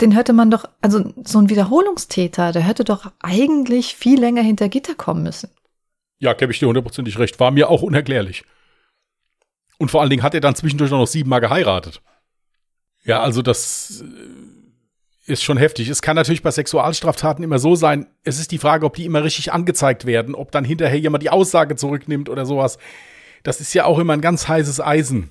Den 0.00 0.12
hätte 0.12 0.32
man 0.32 0.50
doch, 0.50 0.64
also 0.80 1.12
so 1.24 1.38
ein 1.38 1.48
Wiederholungstäter, 1.48 2.52
der 2.52 2.62
hätte 2.62 2.84
doch 2.84 3.10
eigentlich 3.20 3.94
viel 3.94 4.20
länger 4.20 4.42
hinter 4.42 4.68
Gitter 4.68 4.94
kommen 4.94 5.22
müssen. 5.22 5.50
Ja, 6.18 6.34
gebe 6.34 6.52
ich 6.52 6.58
dir 6.58 6.68
hundertprozentig 6.68 7.18
recht. 7.18 7.40
War 7.40 7.50
mir 7.50 7.68
auch 7.68 7.82
unerklärlich. 7.82 8.44
Und 9.78 9.90
vor 9.90 10.00
allen 10.00 10.10
Dingen 10.10 10.22
hat 10.22 10.34
er 10.34 10.40
dann 10.40 10.54
zwischendurch 10.54 10.90
noch 10.90 11.06
siebenmal 11.06 11.40
geheiratet. 11.40 12.00
Ja, 13.04 13.20
also 13.20 13.42
das 13.42 14.02
äh, 14.02 15.32
ist 15.32 15.42
schon 15.42 15.56
heftig. 15.56 15.88
Es 15.88 16.02
kann 16.02 16.16
natürlich 16.16 16.42
bei 16.42 16.50
Sexualstraftaten 16.50 17.44
immer 17.44 17.58
so 17.58 17.74
sein, 17.74 18.06
es 18.24 18.38
ist 18.38 18.52
die 18.52 18.58
Frage, 18.58 18.86
ob 18.86 18.94
die 18.94 19.04
immer 19.04 19.24
richtig 19.24 19.52
angezeigt 19.52 20.06
werden, 20.06 20.34
ob 20.34 20.52
dann 20.52 20.64
hinterher 20.64 20.98
jemand 20.98 21.22
die 21.22 21.30
Aussage 21.30 21.76
zurücknimmt 21.76 22.28
oder 22.28 22.46
sowas. 22.46 22.78
Das 23.42 23.60
ist 23.60 23.74
ja 23.74 23.84
auch 23.84 23.98
immer 23.98 24.12
ein 24.12 24.20
ganz 24.20 24.48
heißes 24.48 24.80
Eisen. 24.80 25.30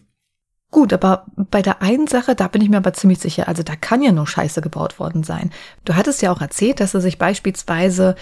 Gut, 0.69 0.93
aber 0.93 1.25
bei 1.36 1.62
der 1.62 1.81
einen 1.81 2.07
Sache, 2.07 2.34
da 2.34 2.47
bin 2.47 2.62
ich 2.62 2.69
mir 2.69 2.77
aber 2.77 2.93
ziemlich 2.93 3.19
sicher, 3.19 3.49
also 3.49 3.62
da 3.62 3.75
kann 3.75 4.01
ja 4.01 4.13
nur 4.13 4.25
Scheiße 4.25 4.62
gebaut 4.62 4.99
worden 4.99 5.23
sein. 5.23 5.51
Du 5.84 5.95
hattest 5.95 6.21
ja 6.21 6.31
auch 6.31 6.39
erzählt, 6.39 6.79
dass 6.79 6.93
er 6.93 7.01
sich 7.01 7.17
beispielsweise 7.17 8.15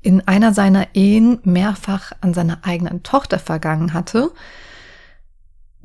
in 0.00 0.26
einer 0.26 0.54
seiner 0.54 0.88
Ehen 0.94 1.40
mehrfach 1.44 2.12
an 2.22 2.32
seiner 2.32 2.60
eigenen 2.64 3.02
Tochter 3.02 3.38
vergangen 3.38 3.92
hatte. 3.92 4.30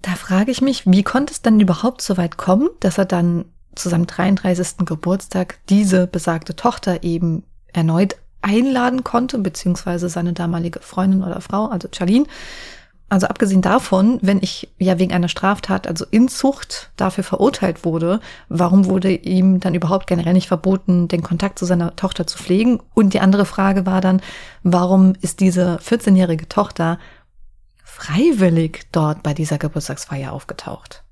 Da 0.05 0.11
frage 0.11 0.51
ich 0.51 0.61
mich, 0.61 0.85
wie 0.85 1.01
konnte 1.01 1.33
es 1.33 1.41
dann 1.41 1.59
überhaupt 1.59 1.99
so 1.99 2.15
weit 2.15 2.37
kommen, 2.37 2.69
dass 2.79 2.99
er 2.99 3.05
dann 3.05 3.45
zu 3.73 3.89
seinem 3.89 4.05
33. 4.05 4.85
Geburtstag 4.85 5.57
diese 5.67 6.05
besagte 6.05 6.55
Tochter 6.55 7.01
eben 7.01 7.41
erneut 7.73 8.15
einladen 8.43 9.03
konnte, 9.03 9.39
beziehungsweise 9.39 10.07
seine 10.07 10.33
damalige 10.33 10.79
Freundin 10.79 11.23
oder 11.23 11.41
Frau, 11.41 11.65
also 11.65 11.87
Charlene, 11.91 12.27
also 13.09 13.25
abgesehen 13.25 13.63
davon, 13.63 14.19
wenn 14.21 14.39
ich 14.43 14.73
ja 14.77 14.99
wegen 14.99 15.11
einer 15.11 15.27
Straftat, 15.27 15.87
also 15.87 16.05
Inzucht, 16.11 16.91
dafür 16.97 17.23
verurteilt 17.23 17.83
wurde, 17.83 18.19
warum 18.47 18.85
wurde 18.85 19.11
ihm 19.11 19.59
dann 19.59 19.73
überhaupt 19.73 20.05
generell 20.05 20.33
nicht 20.33 20.47
verboten, 20.47 21.07
den 21.07 21.23
Kontakt 21.23 21.57
zu 21.57 21.65
seiner 21.65 21.95
Tochter 21.95 22.27
zu 22.27 22.37
pflegen? 22.37 22.79
Und 22.93 23.15
die 23.15 23.19
andere 23.21 23.45
Frage 23.45 23.87
war 23.87 24.01
dann, 24.01 24.21
warum 24.61 25.13
ist 25.21 25.39
diese 25.39 25.77
14-jährige 25.77 26.47
Tochter 26.47 26.99
freiwillig 27.95 28.87
dort 28.91 29.23
bei 29.23 29.33
dieser 29.33 29.57
Geburtstagsfeier 29.57 30.33
aufgetaucht? 30.33 31.03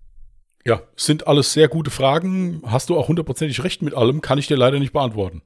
Ja, 0.66 0.82
sind 0.96 1.28
alles 1.28 1.54
sehr 1.54 1.68
gute 1.68 1.92
Fragen. 1.92 2.62
Hast 2.66 2.90
du 2.90 2.98
auch 2.98 3.08
hundertprozentig 3.08 3.64
recht 3.64 3.82
mit 3.82 3.94
allem, 3.94 4.22
kann 4.22 4.38
ich 4.38 4.48
dir 4.48 4.58
leider 4.58 4.80
nicht 4.80 4.94
beantworten. 4.94 5.42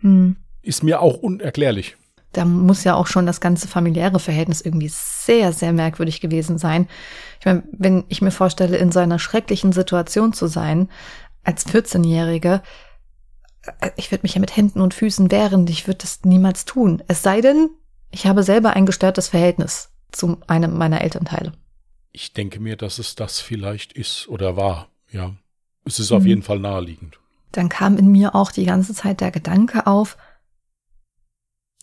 Hm. 0.00 0.36
Ist 0.62 0.82
mir 0.82 1.00
auch 1.00 1.16
unerklärlich 1.18 1.96
da 2.36 2.44
muss 2.44 2.84
ja 2.84 2.94
auch 2.94 3.06
schon 3.06 3.24
das 3.24 3.40
ganze 3.40 3.66
familiäre 3.66 4.18
Verhältnis 4.18 4.60
irgendwie 4.60 4.90
sehr, 4.90 5.52
sehr 5.54 5.72
merkwürdig 5.72 6.20
gewesen 6.20 6.58
sein. 6.58 6.86
Ich 7.40 7.46
meine, 7.46 7.62
wenn 7.72 8.04
ich 8.08 8.20
mir 8.20 8.30
vorstelle, 8.30 8.76
in 8.76 8.92
so 8.92 8.98
einer 8.98 9.18
schrecklichen 9.18 9.72
Situation 9.72 10.34
zu 10.34 10.46
sein, 10.46 10.90
als 11.44 11.66
14-Jährige, 11.66 12.60
äh, 13.80 13.90
ich 13.96 14.10
würde 14.10 14.22
mich 14.22 14.34
ja 14.34 14.40
mit 14.40 14.54
Händen 14.54 14.82
und 14.82 14.92
Füßen 14.92 15.30
wehren, 15.30 15.66
ich 15.66 15.86
würde 15.86 16.00
das 16.02 16.24
niemals 16.24 16.66
tun. 16.66 17.02
Es 17.08 17.22
sei 17.22 17.40
denn, 17.40 17.70
ich 18.10 18.26
habe 18.26 18.42
selber 18.42 18.74
ein 18.74 18.84
gestörtes 18.84 19.28
Verhältnis 19.28 19.90
zu 20.12 20.38
einem 20.46 20.76
meiner 20.76 21.00
Elternteile. 21.00 21.52
Ich 22.12 22.32
denke 22.32 22.60
mir, 22.60 22.76
dass 22.76 22.98
es 22.98 23.14
das 23.14 23.40
vielleicht 23.40 23.92
ist 23.92 24.28
oder 24.28 24.56
war, 24.56 24.88
ja. 25.10 25.34
Es 25.84 26.00
ist 26.00 26.10
auf 26.12 26.22
mhm. 26.22 26.28
jeden 26.28 26.42
Fall 26.42 26.58
naheliegend. 26.58 27.18
Dann 27.52 27.68
kam 27.68 27.96
in 27.96 28.10
mir 28.10 28.34
auch 28.34 28.50
die 28.50 28.64
ganze 28.64 28.92
Zeit 28.92 29.20
der 29.20 29.30
Gedanke 29.30 29.86
auf, 29.86 30.16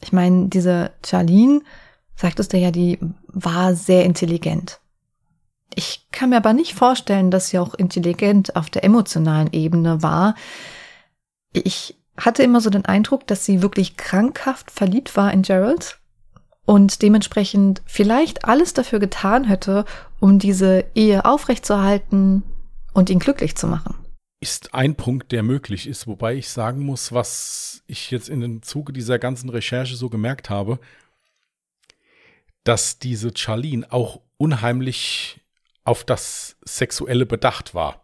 ich 0.02 0.12
meine, 0.12 0.50
diese 0.50 0.92
Charlene, 1.06 1.62
sagtest 2.16 2.52
du 2.54 2.58
ja, 2.58 2.72
die 2.72 3.00
war 3.28 3.74
sehr 3.74 4.04
intelligent. 4.06 4.80
Ich 5.74 6.08
kann 6.12 6.30
mir 6.30 6.38
aber 6.38 6.54
nicht 6.54 6.74
vorstellen, 6.76 7.32
dass 7.32 7.50
sie 7.50 7.58
auch 7.58 7.74
intelligent 7.74 8.56
auf 8.56 8.70
der 8.70 8.84
emotionalen 8.84 9.52
Ebene 9.54 10.04
war. 10.04 10.36
Ich 11.54 11.96
hatte 12.18 12.44
immer 12.44 12.62
so 12.62 12.70
den 12.70 12.86
Eindruck, 12.86 13.26
dass 13.26 13.46
sie 13.46 13.62
wirklich 13.62 13.98
krankhaft 13.98 14.70
verliebt 14.70 15.16
war 15.16 15.32
in 15.34 15.42
Gerald 15.42 16.00
und 16.66 17.02
dementsprechend 17.02 17.82
vielleicht 17.86 18.46
alles 18.46 18.74
dafür 18.74 19.00
getan 19.00 19.44
hätte, 19.44 19.86
um 20.20 20.40
diese 20.40 20.86
Ehe 20.96 21.26
aufrechtzuerhalten 21.26 22.44
und 22.94 23.10
ihn 23.10 23.20
glücklich 23.20 23.56
zu 23.56 23.68
machen 23.68 23.96
ist 24.44 24.74
ein 24.74 24.96
Punkt, 24.96 25.32
der 25.32 25.42
möglich 25.42 25.88
ist, 25.88 26.06
wobei 26.06 26.36
ich 26.36 26.50
sagen 26.50 26.82
muss, 26.82 27.14
was 27.14 27.82
ich 27.88 28.12
jetzt 28.12 28.28
in 28.28 28.42
dem 28.42 28.62
Zuge 28.62 28.92
dieser 28.92 29.18
ganzen 29.18 29.48
Recherche 29.48 29.96
so 29.96 30.10
gemerkt 30.10 30.50
habe, 30.50 30.80
dass 32.66 33.00
diese 33.00 33.32
Charlene 33.34 33.90
auch 33.90 34.20
unheimlich 34.36 35.40
auf 35.86 36.04
das 36.04 36.58
Sexuelle 36.66 37.26
bedacht 37.26 37.74
war. 37.74 38.03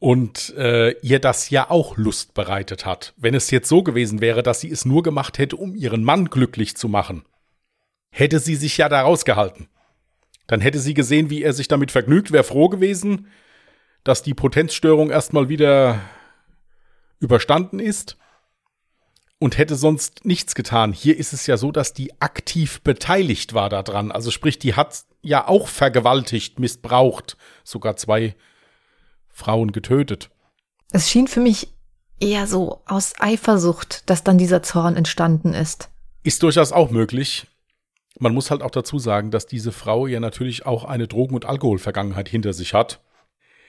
Und 0.00 0.54
äh, 0.56 0.92
ihr 1.02 1.20
das 1.20 1.50
ja 1.50 1.70
auch 1.70 1.96
Lust 1.96 2.34
bereitet 2.34 2.86
hat. 2.86 3.14
Wenn 3.16 3.34
es 3.34 3.50
jetzt 3.50 3.68
so 3.68 3.82
gewesen 3.82 4.20
wäre, 4.20 4.42
dass 4.42 4.60
sie 4.60 4.70
es 4.70 4.84
nur 4.84 5.02
gemacht 5.02 5.38
hätte, 5.38 5.56
um 5.56 5.76
ihren 5.76 6.02
Mann 6.02 6.24
glücklich 6.30 6.76
zu 6.76 6.88
machen, 6.88 7.24
hätte 8.10 8.40
sie 8.40 8.56
sich 8.56 8.78
ja 8.78 8.88
da 8.88 9.02
rausgehalten. 9.02 9.68
Dann 10.46 10.60
hätte 10.60 10.80
sie 10.80 10.94
gesehen, 10.94 11.30
wie 11.30 11.42
er 11.42 11.52
sich 11.52 11.68
damit 11.68 11.92
vergnügt, 11.92 12.32
wäre 12.32 12.44
froh 12.44 12.68
gewesen, 12.68 13.28
dass 14.02 14.22
die 14.22 14.34
Potenzstörung 14.34 15.10
erstmal 15.10 15.48
wieder 15.48 16.00
überstanden 17.20 17.78
ist 17.78 18.16
und 19.38 19.58
hätte 19.58 19.76
sonst 19.76 20.24
nichts 20.24 20.54
getan. 20.54 20.92
Hier 20.92 21.16
ist 21.16 21.32
es 21.32 21.46
ja 21.46 21.56
so, 21.56 21.70
dass 21.72 21.92
die 21.92 22.20
aktiv 22.20 22.80
beteiligt 22.80 23.54
war 23.54 23.68
daran. 23.68 24.10
Also 24.10 24.30
sprich, 24.30 24.58
die 24.58 24.74
hat 24.74 25.04
ja 25.22 25.46
auch 25.46 25.68
vergewaltigt, 25.68 26.58
missbraucht, 26.58 27.36
sogar 27.62 27.96
zwei 27.96 28.34
Frauen 29.40 29.72
getötet. 29.72 30.30
Es 30.92 31.10
schien 31.10 31.26
für 31.26 31.40
mich 31.40 31.72
eher 32.20 32.46
so 32.46 32.82
aus 32.86 33.14
Eifersucht, 33.18 34.08
dass 34.08 34.22
dann 34.22 34.38
dieser 34.38 34.62
Zorn 34.62 34.96
entstanden 34.96 35.54
ist. 35.54 35.88
Ist 36.22 36.42
durchaus 36.42 36.72
auch 36.72 36.90
möglich. 36.90 37.46
Man 38.18 38.34
muss 38.34 38.50
halt 38.50 38.62
auch 38.62 38.70
dazu 38.70 38.98
sagen, 38.98 39.30
dass 39.30 39.46
diese 39.46 39.72
Frau 39.72 40.06
ja 40.06 40.20
natürlich 40.20 40.66
auch 40.66 40.84
eine 40.84 41.08
Drogen- 41.08 41.34
und 41.34 41.46
Alkoholvergangenheit 41.46 42.28
hinter 42.28 42.52
sich 42.52 42.74
hat. 42.74 43.00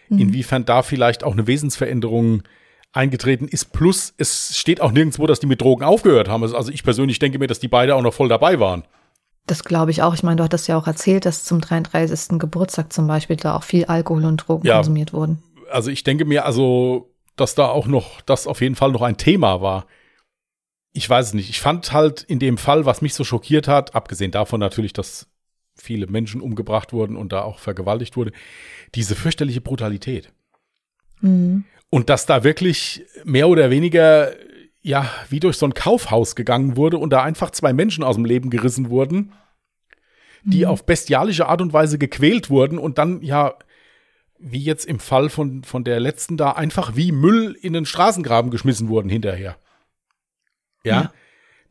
Mhm. 0.10 0.20
Inwiefern 0.20 0.66
da 0.66 0.84
vielleicht 0.84 1.24
auch 1.24 1.32
eine 1.32 1.48
Wesensveränderung 1.48 2.44
eingetreten 2.92 3.48
ist. 3.48 3.72
Plus, 3.72 4.14
es 4.18 4.58
steht 4.58 4.82
auch 4.82 4.92
nirgendwo, 4.92 5.26
dass 5.28 5.40
die 5.40 5.48
mit 5.48 5.62
Drogen 5.62 5.84
aufgehört 5.84 6.28
haben. 6.28 6.44
Also 6.44 6.72
ich 6.72 6.84
persönlich 6.84 7.20
denke 7.20 7.40
mir, 7.40 7.48
dass 7.48 7.60
die 7.60 7.70
beide 7.70 7.96
auch 7.96 8.02
noch 8.02 8.14
voll 8.14 8.28
dabei 8.28 8.60
waren. 8.60 8.84
Das 9.48 9.64
glaube 9.64 9.92
ich 9.92 10.04
auch. 10.04 10.14
Ich 10.14 10.24
meine, 10.24 10.36
du 10.38 10.44
hattest 10.44 10.68
ja 10.68 10.78
auch 10.78 10.88
erzählt, 10.88 11.26
dass 11.26 11.46
zum 11.46 11.62
33. 11.62 12.38
Geburtstag 12.38 12.92
zum 12.92 13.08
Beispiel 13.08 13.38
da 13.38 13.56
auch 13.56 13.64
viel 13.64 13.86
Alkohol 13.86 14.26
und 14.26 14.38
Drogen 14.38 14.68
ja, 14.68 14.76
konsumiert 14.76 15.14
wurden. 15.14 15.42
Also 15.72 15.90
ich 15.90 16.04
denke 16.04 16.26
mir, 16.26 16.46
also, 16.46 17.14
dass 17.36 17.56
da 17.56 17.68
auch 17.68 17.88
noch, 17.88 18.22
das 18.22 18.48
auf 18.48 18.62
jeden 18.62 18.76
Fall 18.76 18.92
noch 18.92 19.02
ein 19.02 19.18
Thema 19.18 19.62
war. 19.62 19.88
Ich 20.94 21.10
weiß 21.10 21.28
es 21.28 21.34
nicht. 21.34 21.50
Ich 21.50 21.62
fand 21.62 21.94
halt 21.94 22.22
in 22.24 22.40
dem 22.40 22.58
Fall, 22.58 22.86
was 22.86 23.02
mich 23.02 23.14
so 23.14 23.24
schockiert 23.24 23.68
hat, 23.68 23.96
abgesehen 23.96 24.32
davon 24.32 24.60
natürlich, 24.60 24.94
dass 24.94 25.28
viele 25.76 26.08
Menschen 26.08 26.42
umgebracht 26.42 26.94
wurden 26.94 27.16
und 27.16 27.32
da 27.32 27.42
auch 27.42 27.60
vergewaltigt 27.60 28.18
wurde, 28.18 28.32
diese 28.94 29.16
fürchterliche 29.16 29.62
Brutalität. 29.62 30.32
Mhm. 31.22 31.66
Und 31.90 32.10
dass 32.10 32.26
da 32.26 32.44
wirklich 32.44 33.06
mehr 33.24 33.50
oder 33.50 33.70
weniger, 33.70 34.34
ja, 34.82 35.10
wie 35.30 35.40
durch 35.40 35.58
so 35.58 35.66
ein 35.66 35.74
Kaufhaus 35.74 36.36
gegangen 36.36 36.78
wurde 36.78 36.98
und 36.98 37.12
da 37.12 37.24
einfach 37.24 37.52
zwei 37.52 37.74
Menschen 37.74 38.04
aus 38.04 38.16
dem 38.16 38.26
Leben 38.26 38.50
gerissen 38.50 38.90
wurden, 38.90 39.34
die 40.44 40.62
mhm. 40.62 40.72
auf 40.72 40.86
bestialische 40.86 41.48
Art 41.48 41.62
und 41.62 41.74
Weise 41.74 41.98
gequält 41.98 42.50
wurden 42.50 42.78
und 42.78 42.98
dann, 42.98 43.22
ja, 43.22 43.56
wie 44.42 44.64
jetzt 44.64 44.86
im 44.86 45.00
Fall 45.00 45.30
von, 45.30 45.64
von 45.64 45.84
der 45.84 46.00
letzten 46.00 46.38
da, 46.38 46.52
einfach 46.52 46.96
wie 46.96 47.12
Müll 47.12 47.58
in 47.62 47.74
den 47.74 47.86
Straßengraben 47.86 48.52
geschmissen 48.52 48.90
wurden 48.90 49.10
hinterher. 49.10 49.58
ja. 50.84 51.02
ja 51.02 51.12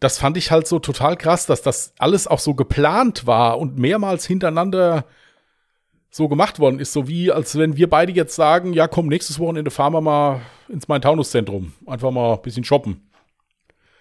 das 0.01 0.19
fand 0.19 0.39
ich 0.39 0.51
halt 0.51 0.67
so 0.67 0.79
total 0.79 1.17
krass, 1.17 1.45
dass 1.45 1.61
das 1.61 1.93
alles 1.99 2.27
auch 2.27 2.39
so 2.39 2.55
geplant 2.55 3.27
war 3.27 3.59
und 3.59 3.79
mehrmals 3.79 4.27
hintereinander 4.27 5.05
so 6.11 6.27
gemacht 6.27 6.59
worden 6.59 6.81
ist. 6.81 6.93
So 6.95 7.07
wie, 7.07 7.31
als 7.31 7.57
wenn 7.57 7.77
wir 7.77 7.89
beide 7.89 8.11
jetzt 8.11 8.35
sagen, 8.35 8.73
ja 8.73 8.89
komm, 8.89 9.07
nächstes 9.09 9.39
Wochenende 9.39 9.71
fahren 9.71 9.93
wir 9.93 10.01
mal 10.01 10.41
ins 10.69 10.89
Main-Taunus-Zentrum. 10.89 11.75
Einfach 11.87 12.11
mal 12.11 12.35
ein 12.35 12.43
bisschen 12.43 12.65
shoppen. 12.65 13.11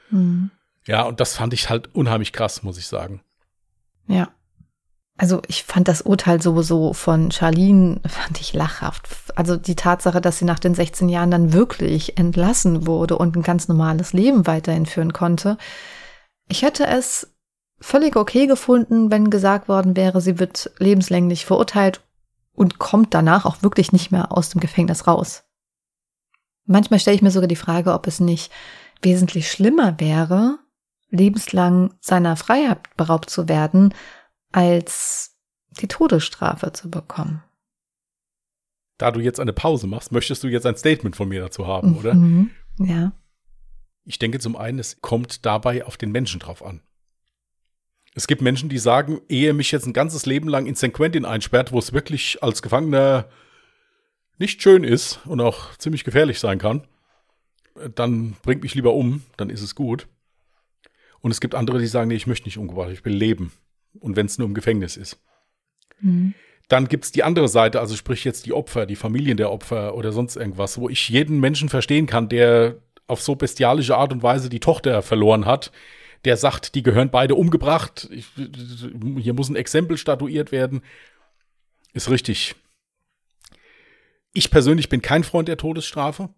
Mhm. 0.09 0.51
Ja, 0.87 1.03
und 1.03 1.19
das 1.19 1.35
fand 1.35 1.53
ich 1.53 1.69
halt 1.69 1.93
unheimlich 1.93 2.31
krass, 2.31 2.63
muss 2.63 2.77
ich 2.77 2.87
sagen. 2.87 3.21
Ja. 4.07 4.29
Also 5.19 5.41
ich 5.47 5.65
fand 5.65 5.89
das 5.89 6.01
Urteil 6.01 6.41
sowieso 6.41 6.93
von 6.93 7.29
Charlene, 7.29 7.99
fand 8.07 8.39
ich 8.39 8.53
lachhaft. 8.53 9.05
Also 9.35 9.57
die 9.57 9.75
Tatsache, 9.75 10.21
dass 10.21 10.37
sie 10.37 10.45
nach 10.45 10.59
den 10.59 10.73
16 10.73 11.09
Jahren 11.09 11.29
dann 11.29 11.51
wirklich 11.51 12.17
entlassen 12.17 12.87
wurde 12.87 13.17
und 13.17 13.35
ein 13.35 13.43
ganz 13.43 13.67
normales 13.67 14.13
Leben 14.13 14.47
weiterhin 14.47 14.85
führen 14.85 15.11
konnte. 15.11 15.57
Ich 16.47 16.61
hätte 16.61 16.87
es 16.87 17.35
völlig 17.81 18.15
okay 18.15 18.47
gefunden, 18.47 19.11
wenn 19.11 19.29
gesagt 19.29 19.67
worden 19.67 19.97
wäre, 19.97 20.21
sie 20.21 20.39
wird 20.39 20.71
lebenslänglich 20.79 21.45
verurteilt 21.45 21.99
und 22.53 22.79
kommt 22.79 23.13
danach 23.13 23.43
auch 23.43 23.61
wirklich 23.61 23.91
nicht 23.91 24.11
mehr 24.11 24.31
aus 24.31 24.47
dem 24.47 24.61
Gefängnis 24.61 25.05
raus. 25.05 25.43
Manchmal 26.65 27.01
stelle 27.01 27.17
ich 27.17 27.21
mir 27.21 27.31
sogar 27.31 27.49
die 27.49 27.57
Frage, 27.57 27.91
ob 27.91 28.07
es 28.07 28.21
nicht 28.21 28.53
wesentlich 29.01 29.51
schlimmer 29.51 29.99
wäre, 29.99 30.59
lebenslang 31.09 31.93
seiner 31.99 32.37
Freiheit 32.37 32.79
beraubt 32.95 33.29
zu 33.29 33.49
werden, 33.49 33.93
als 34.51 35.35
die 35.69 35.87
Todesstrafe 35.87 36.73
zu 36.73 36.89
bekommen. 36.89 37.43
Da 38.97 39.11
du 39.11 39.21
jetzt 39.21 39.39
eine 39.39 39.53
Pause 39.53 39.87
machst, 39.87 40.11
möchtest 40.11 40.43
du 40.43 40.47
jetzt 40.47 40.65
ein 40.65 40.75
Statement 40.75 41.15
von 41.15 41.29
mir 41.29 41.41
dazu 41.41 41.67
haben, 41.67 41.97
oder? 41.97 42.13
Mhm, 42.13 42.51
ja. 42.79 43.13
Ich 44.03 44.19
denke 44.19 44.39
zum 44.39 44.55
einen, 44.55 44.79
es 44.79 45.01
kommt 45.01 45.45
dabei 45.45 45.85
auf 45.85 45.95
den 45.95 46.11
Menschen 46.11 46.39
drauf 46.39 46.65
an. 46.65 46.81
Es 48.15 48.27
gibt 48.27 48.41
Menschen, 48.41 48.67
die 48.67 48.79
sagen, 48.79 49.21
ehe 49.29 49.53
mich 49.53 49.71
jetzt 49.71 49.85
ein 49.85 49.93
ganzes 49.93 50.25
Leben 50.25 50.49
lang 50.49 50.65
in 50.65 50.75
St. 50.75 50.91
Quentin 50.91 51.25
einsperrt, 51.25 51.71
wo 51.71 51.79
es 51.79 51.93
wirklich 51.93 52.43
als 52.43 52.61
Gefangener 52.61 53.29
nicht 54.37 54.61
schön 54.61 54.83
ist 54.83 55.19
und 55.25 55.39
auch 55.39 55.75
ziemlich 55.77 56.03
gefährlich 56.03 56.39
sein 56.39 56.57
kann, 56.59 56.87
dann 57.95 58.35
bringt 58.41 58.63
mich 58.63 58.75
lieber 58.75 58.93
um, 58.93 59.23
dann 59.37 59.49
ist 59.49 59.61
es 59.61 59.75
gut. 59.75 60.07
Und 61.21 61.31
es 61.31 61.39
gibt 61.39 61.55
andere, 61.55 61.79
die 61.79 61.87
sagen, 61.87 62.07
nee, 62.09 62.15
ich 62.15 62.27
möchte 62.27 62.47
nicht 62.47 62.57
umgebracht, 62.57 62.89
ich 62.91 63.05
will 63.05 63.13
leben 63.13 63.51
und 63.99 64.15
wenn 64.15 64.25
es 64.25 64.37
nur 64.37 64.47
im 64.47 64.53
Gefängnis 64.53 64.97
ist. 64.97 65.19
Mhm. 66.01 66.33
Dann 66.67 66.87
gibt's 66.87 67.11
die 67.11 67.23
andere 67.23 67.47
Seite, 67.47 67.79
also 67.79 67.95
sprich 67.95 68.23
jetzt 68.23 68.45
die 68.45 68.53
Opfer, 68.53 68.85
die 68.85 68.95
Familien 68.95 69.37
der 69.37 69.51
Opfer 69.51 69.95
oder 69.95 70.11
sonst 70.11 70.35
irgendwas, 70.35 70.77
wo 70.77 70.87
ich 70.87 71.09
jeden 71.09 71.39
Menschen 71.39 71.67
verstehen 71.67 72.05
kann, 72.05 72.29
der 72.29 72.77
auf 73.07 73.21
so 73.21 73.35
bestialische 73.35 73.97
Art 73.97 74.11
und 74.11 74.21
Weise 74.21 74.49
die 74.49 74.59
Tochter 74.59 75.01
verloren 75.01 75.45
hat, 75.45 75.71
der 76.25 76.37
sagt, 76.37 76.75
die 76.75 76.83
gehören 76.83 77.09
beide 77.09 77.33
umgebracht, 77.33 78.07
ich, 78.11 78.27
hier 79.17 79.33
muss 79.33 79.49
ein 79.49 79.55
Exempel 79.55 79.97
statuiert 79.97 80.51
werden, 80.51 80.81
ist 81.93 82.11
richtig. 82.11 82.55
Ich 84.31 84.51
persönlich 84.51 84.89
bin 84.89 85.01
kein 85.01 85.23
Freund 85.23 85.47
der 85.47 85.57
Todesstrafe 85.57 86.29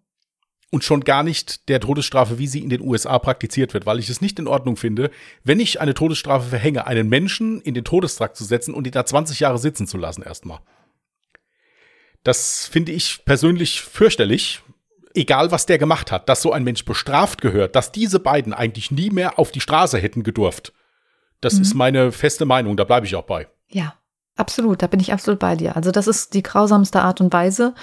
und 0.72 0.84
schon 0.84 1.02
gar 1.02 1.22
nicht 1.22 1.68
der 1.70 1.82
Todesstrafe, 1.82 2.40
wie 2.40 2.48
sie 2.48 2.64
in 2.64 2.70
den 2.70 2.82
USA 2.82 3.20
praktiziert 3.20 3.74
wird, 3.74 3.86
weil 3.86 4.00
ich 4.00 4.10
es 4.10 4.22
nicht 4.22 4.40
in 4.40 4.48
Ordnung 4.48 4.78
finde, 4.78 5.12
wenn 5.44 5.60
ich 5.60 5.82
eine 5.82 5.94
Todesstrafe 5.94 6.50
verhänge, 6.50 6.88
einen 6.88 7.10
Menschen 7.10 7.62
in 7.62 7.74
den 7.74 7.84
Todestrakt 7.84 8.38
zu 8.38 8.46
setzen 8.46 8.74
und 8.74 8.88
ihn 8.88 8.94
da 8.94 9.06
20 9.06 9.42
Jahre 9.42 9.60
sitzen 9.60 9.86
zu 9.86 9.98
lassen 9.98 10.24
erstmal. 10.24 10.60
Das 12.24 12.68
finde 12.68 12.94
ich 12.94 13.26
persönlich 13.26 13.82
fürchterlich, 13.82 14.62
egal 15.14 15.52
was 15.52 15.66
der 15.66 15.78
gemacht 15.78 16.10
hat, 16.10 16.30
dass 16.30 16.42
so 16.42 16.54
ein 16.54 16.64
Mensch 16.64 16.86
bestraft 16.86 17.42
gehört, 17.42 17.76
dass 17.76 17.92
diese 17.92 18.20
beiden 18.20 18.54
eigentlich 18.54 18.92
nie 18.92 19.10
mehr 19.10 19.40
auf 19.40 19.52
die 19.52 19.62
Straße 19.62 19.98
hätten 19.98 20.24
gedurft. 20.24 20.72
Das 21.42 21.56
mhm. 21.56 21.62
ist 21.64 21.74
meine 21.74 22.12
feste 22.14 22.46
Meinung, 22.46 22.78
da 22.78 22.86
bleibe 22.86 23.06
ich 23.06 23.16
auch 23.16 23.26
bei. 23.26 23.48
Ja, 23.68 23.96
absolut, 24.38 24.82
da 24.82 24.88
bin 24.88 25.02
ich 25.02 25.12
absolut 25.12 25.40
bei 25.40 25.58
dir. 25.58 25.76
Also 25.76 25.92
das 25.92 26.08
ist 26.08 26.34
die 26.34 26.44
grausamste 26.44 27.02
Art 27.02 27.20
und 27.20 27.34
Weise, 27.34 27.76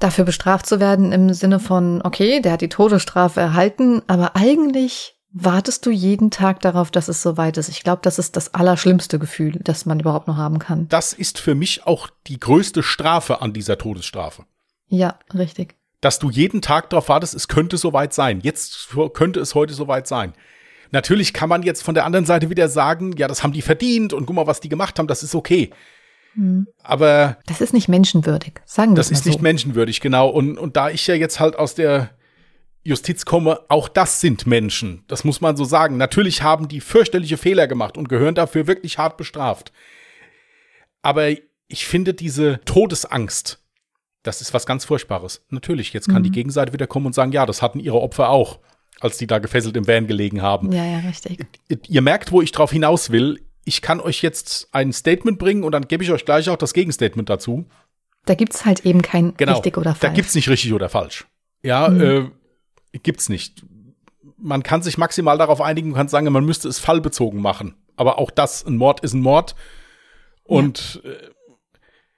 dafür 0.00 0.24
bestraft 0.24 0.66
zu 0.66 0.80
werden 0.80 1.12
im 1.12 1.32
Sinne 1.32 1.60
von, 1.60 2.02
okay, 2.02 2.40
der 2.40 2.52
hat 2.52 2.60
die 2.60 2.68
Todesstrafe 2.68 3.40
erhalten, 3.40 4.02
aber 4.06 4.34
eigentlich 4.34 5.16
wartest 5.32 5.86
du 5.86 5.90
jeden 5.90 6.30
Tag 6.30 6.60
darauf, 6.60 6.90
dass 6.90 7.08
es 7.08 7.22
soweit 7.22 7.56
ist. 7.56 7.68
Ich 7.68 7.84
glaube, 7.84 8.00
das 8.02 8.18
ist 8.18 8.36
das 8.36 8.52
allerschlimmste 8.52 9.18
Gefühl, 9.18 9.60
das 9.62 9.86
man 9.86 10.00
überhaupt 10.00 10.26
noch 10.26 10.36
haben 10.36 10.58
kann. 10.58 10.88
Das 10.88 11.12
ist 11.12 11.38
für 11.38 11.54
mich 11.54 11.86
auch 11.86 12.08
die 12.26 12.40
größte 12.40 12.82
Strafe 12.82 13.40
an 13.40 13.52
dieser 13.52 13.78
Todesstrafe. 13.78 14.44
Ja, 14.88 15.18
richtig. 15.32 15.76
Dass 16.00 16.18
du 16.18 16.30
jeden 16.30 16.62
Tag 16.62 16.90
darauf 16.90 17.08
wartest, 17.08 17.34
es 17.34 17.46
könnte 17.46 17.76
soweit 17.76 18.12
sein. 18.12 18.40
Jetzt 18.40 18.88
könnte 19.14 19.38
es 19.38 19.54
heute 19.54 19.74
soweit 19.74 20.08
sein. 20.08 20.32
Natürlich 20.90 21.32
kann 21.32 21.48
man 21.48 21.62
jetzt 21.62 21.82
von 21.82 21.94
der 21.94 22.04
anderen 22.04 22.26
Seite 22.26 22.50
wieder 22.50 22.68
sagen, 22.68 23.14
ja, 23.16 23.28
das 23.28 23.44
haben 23.44 23.52
die 23.52 23.62
verdient 23.62 24.12
und 24.12 24.26
guck 24.26 24.34
mal, 24.34 24.46
was 24.48 24.60
die 24.60 24.68
gemacht 24.68 24.98
haben, 24.98 25.06
das 25.06 25.22
ist 25.22 25.36
okay. 25.36 25.70
Mhm. 26.34 26.68
Aber. 26.82 27.38
Das 27.46 27.60
ist 27.60 27.72
nicht 27.72 27.88
menschenwürdig, 27.88 28.60
sagen 28.64 28.92
wir 28.92 28.96
Das 28.96 29.10
ist 29.10 29.24
so. 29.24 29.30
nicht 29.30 29.42
menschenwürdig, 29.42 30.00
genau. 30.00 30.28
Und, 30.28 30.58
und 30.58 30.76
da 30.76 30.90
ich 30.90 31.06
ja 31.06 31.14
jetzt 31.14 31.40
halt 31.40 31.56
aus 31.56 31.74
der 31.74 32.10
Justiz 32.82 33.24
komme, 33.24 33.60
auch 33.68 33.88
das 33.88 34.20
sind 34.20 34.46
Menschen. 34.46 35.04
Das 35.06 35.24
muss 35.24 35.40
man 35.40 35.56
so 35.56 35.64
sagen. 35.64 35.96
Natürlich 35.96 36.42
haben 36.42 36.68
die 36.68 36.80
fürchterliche 36.80 37.36
Fehler 37.36 37.66
gemacht 37.66 37.96
und 37.96 38.08
gehören 38.08 38.34
dafür 38.34 38.66
wirklich 38.66 38.98
hart 38.98 39.16
bestraft. 39.16 39.72
Aber 41.02 41.30
ich 41.68 41.86
finde 41.86 42.14
diese 42.14 42.60
Todesangst, 42.64 43.62
das 44.22 44.40
ist 44.40 44.52
was 44.54 44.66
ganz 44.66 44.84
Furchtbares. 44.84 45.44
Natürlich, 45.48 45.92
jetzt 45.92 46.08
kann 46.08 46.22
mhm. 46.22 46.24
die 46.24 46.32
Gegenseite 46.32 46.72
wieder 46.72 46.86
kommen 46.86 47.06
und 47.06 47.14
sagen, 47.14 47.32
ja, 47.32 47.46
das 47.46 47.62
hatten 47.62 47.80
ihre 47.80 48.00
Opfer 48.00 48.28
auch, 48.30 48.58
als 49.00 49.18
die 49.18 49.26
da 49.26 49.38
gefesselt 49.38 49.76
im 49.76 49.86
Van 49.86 50.06
gelegen 50.06 50.42
haben. 50.42 50.72
Ja, 50.72 50.84
ja, 50.84 50.98
richtig. 50.98 51.46
Ihr 51.88 52.02
merkt, 52.02 52.32
wo 52.32 52.42
ich 52.42 52.52
drauf 52.52 52.72
hinaus 52.72 53.10
will 53.10 53.40
ich 53.64 53.82
kann 53.82 54.00
euch 54.00 54.22
jetzt 54.22 54.68
ein 54.72 54.92
Statement 54.92 55.38
bringen 55.38 55.64
und 55.64 55.72
dann 55.72 55.88
gebe 55.88 56.02
ich 56.02 56.10
euch 56.10 56.24
gleich 56.24 56.48
auch 56.48 56.56
das 56.56 56.72
Gegenstatement 56.72 57.28
dazu. 57.28 57.66
Da 58.26 58.34
gibt 58.34 58.54
es 58.54 58.64
halt 58.64 58.84
eben 58.84 59.02
kein 59.02 59.34
genau, 59.36 59.54
richtig 59.54 59.76
oder 59.76 59.94
falsch. 59.94 60.00
Da 60.00 60.08
gibt 60.08 60.28
es 60.28 60.34
nicht 60.34 60.48
richtig 60.48 60.72
oder 60.72 60.88
falsch. 60.88 61.26
Ja, 61.62 61.88
mhm. 61.88 62.32
äh, 62.92 62.98
gibt's 62.98 63.28
nicht. 63.28 63.64
Man 64.36 64.62
kann 64.62 64.82
sich 64.82 64.98
maximal 64.98 65.36
darauf 65.38 65.60
einigen, 65.60 65.94
kann 65.94 66.08
sagen, 66.08 66.30
man 66.32 66.44
müsste 66.44 66.68
es 66.68 66.78
fallbezogen 66.78 67.40
machen. 67.40 67.76
Aber 67.96 68.18
auch 68.18 68.30
das, 68.30 68.64
ein 68.64 68.76
Mord 68.76 69.00
ist 69.00 69.12
ein 69.12 69.20
Mord. 69.20 69.54
Und 70.44 71.00
ja. 71.04 71.10
äh, 71.10 71.30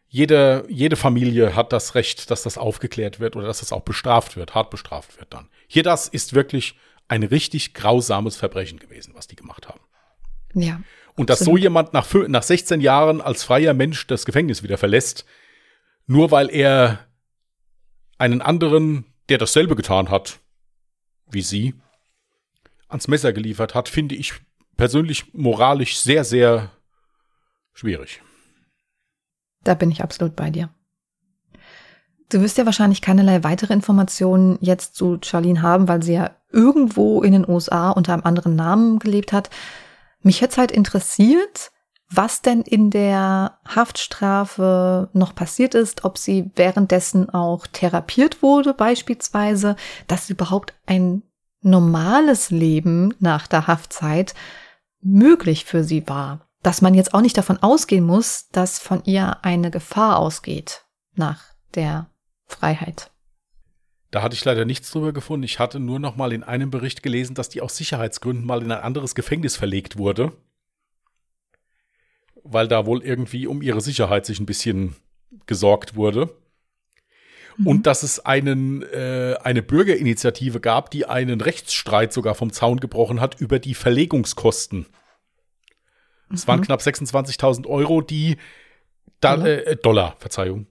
jede, 0.08 0.64
jede 0.68 0.96
Familie 0.96 1.56
hat 1.56 1.72
das 1.72 1.94
Recht, 1.94 2.30
dass 2.30 2.42
das 2.42 2.58
aufgeklärt 2.58 3.18
wird 3.18 3.34
oder 3.34 3.46
dass 3.46 3.60
das 3.60 3.72
auch 3.72 3.80
bestraft 3.80 4.36
wird, 4.36 4.54
hart 4.54 4.70
bestraft 4.70 5.18
wird 5.18 5.32
dann. 5.32 5.48
Hier 5.66 5.82
das 5.82 6.06
ist 6.06 6.34
wirklich 6.34 6.76
ein 7.08 7.22
richtig 7.22 7.74
grausames 7.74 8.36
Verbrechen 8.36 8.78
gewesen, 8.78 9.14
was 9.14 9.26
die 9.26 9.36
gemacht 9.36 9.68
haben. 9.68 9.80
Ja. 10.54 10.80
Und 11.14 11.30
dass 11.30 11.40
so 11.40 11.56
jemand 11.56 11.92
nach, 11.92 12.06
nach 12.28 12.42
16 12.42 12.80
Jahren 12.80 13.20
als 13.20 13.44
freier 13.44 13.74
Mensch 13.74 14.06
das 14.06 14.24
Gefängnis 14.24 14.62
wieder 14.62 14.78
verlässt, 14.78 15.24
nur 16.06 16.30
weil 16.30 16.50
er 16.50 17.06
einen 18.18 18.40
anderen, 18.40 19.04
der 19.28 19.38
dasselbe 19.38 19.76
getan 19.76 20.10
hat, 20.10 20.40
wie 21.30 21.42
sie, 21.42 21.74
ans 22.88 23.08
Messer 23.08 23.32
geliefert 23.32 23.74
hat, 23.74 23.88
finde 23.88 24.14
ich 24.14 24.34
persönlich 24.76 25.32
moralisch 25.34 25.98
sehr, 25.98 26.24
sehr 26.24 26.70
schwierig. 27.72 28.22
Da 29.64 29.74
bin 29.74 29.90
ich 29.90 30.02
absolut 30.02 30.36
bei 30.36 30.50
dir. 30.50 30.70
Du 32.28 32.40
wirst 32.40 32.56
ja 32.56 32.64
wahrscheinlich 32.64 33.02
keinerlei 33.02 33.44
weitere 33.44 33.74
Informationen 33.74 34.58
jetzt 34.60 34.94
zu 34.94 35.18
Charlene 35.22 35.60
haben, 35.60 35.88
weil 35.88 36.02
sie 36.02 36.14
ja 36.14 36.30
irgendwo 36.50 37.22
in 37.22 37.32
den 37.32 37.48
USA 37.48 37.90
unter 37.90 38.14
einem 38.14 38.24
anderen 38.24 38.56
Namen 38.56 38.98
gelebt 38.98 39.32
hat. 39.32 39.50
Mich 40.22 40.40
hätte 40.40 40.58
halt 40.58 40.72
interessiert, 40.72 41.72
was 42.14 42.42
denn 42.42 42.60
in 42.62 42.90
der 42.90 43.58
Haftstrafe 43.66 45.08
noch 45.12 45.34
passiert 45.34 45.74
ist, 45.74 46.04
ob 46.04 46.18
sie 46.18 46.50
währenddessen 46.56 47.30
auch 47.30 47.66
therapiert 47.66 48.42
wurde 48.42 48.74
beispielsweise, 48.74 49.76
dass 50.08 50.28
überhaupt 50.28 50.74
ein 50.86 51.22
normales 51.62 52.50
Leben 52.50 53.14
nach 53.18 53.46
der 53.46 53.66
Haftzeit 53.66 54.34
möglich 55.00 55.64
für 55.64 55.84
sie 55.84 56.06
war. 56.08 56.48
Dass 56.62 56.82
man 56.82 56.94
jetzt 56.94 57.14
auch 57.14 57.22
nicht 57.22 57.38
davon 57.38 57.62
ausgehen 57.62 58.04
muss, 58.04 58.48
dass 58.50 58.78
von 58.78 59.02
ihr 59.04 59.38
eine 59.42 59.70
Gefahr 59.70 60.18
ausgeht 60.18 60.84
nach 61.14 61.42
der 61.74 62.10
Freiheit. 62.46 63.11
Da 64.12 64.20
hatte 64.22 64.34
ich 64.34 64.44
leider 64.44 64.66
nichts 64.66 64.90
drüber 64.90 65.14
gefunden. 65.14 65.42
Ich 65.42 65.58
hatte 65.58 65.80
nur 65.80 65.98
noch 65.98 66.16
mal 66.16 66.34
in 66.34 66.42
einem 66.42 66.70
Bericht 66.70 67.02
gelesen, 67.02 67.34
dass 67.34 67.48
die 67.48 67.62
aus 67.62 67.78
Sicherheitsgründen 67.78 68.44
mal 68.44 68.62
in 68.62 68.70
ein 68.70 68.82
anderes 68.82 69.14
Gefängnis 69.14 69.56
verlegt 69.56 69.96
wurde. 69.96 70.32
Weil 72.44 72.68
da 72.68 72.84
wohl 72.84 73.02
irgendwie 73.02 73.46
um 73.46 73.62
ihre 73.62 73.80
Sicherheit 73.80 74.26
sich 74.26 74.38
ein 74.38 74.44
bisschen 74.44 74.96
gesorgt 75.46 75.96
wurde. 75.96 76.28
Mhm. 77.56 77.66
Und 77.66 77.86
dass 77.86 78.02
es 78.02 78.20
einen, 78.20 78.82
äh, 78.82 79.36
eine 79.42 79.62
Bürgerinitiative 79.62 80.60
gab, 80.60 80.90
die 80.90 81.06
einen 81.06 81.40
Rechtsstreit 81.40 82.12
sogar 82.12 82.34
vom 82.34 82.52
Zaun 82.52 82.80
gebrochen 82.80 83.18
hat 83.18 83.40
über 83.40 83.58
die 83.58 83.74
Verlegungskosten. 83.74 84.84
Es 86.30 86.44
mhm. 86.44 86.48
waren 86.48 86.60
knapp 86.60 86.80
26.000 86.80 87.66
Euro, 87.66 88.02
die 88.02 88.36
da. 89.20 89.42
Äh, 89.42 89.76
Dollar, 89.76 90.16
Verzeihung, 90.18 90.66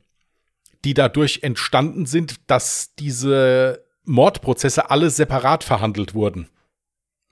die 0.84 0.94
dadurch 0.94 1.40
entstanden 1.44 2.06
sind, 2.06 2.50
dass 2.50 2.96
diese 2.96 3.86
Mordprozesse 4.04 4.90
alle 4.90 5.10
separat 5.10 5.64
verhandelt 5.64 6.14
wurden. 6.14 6.50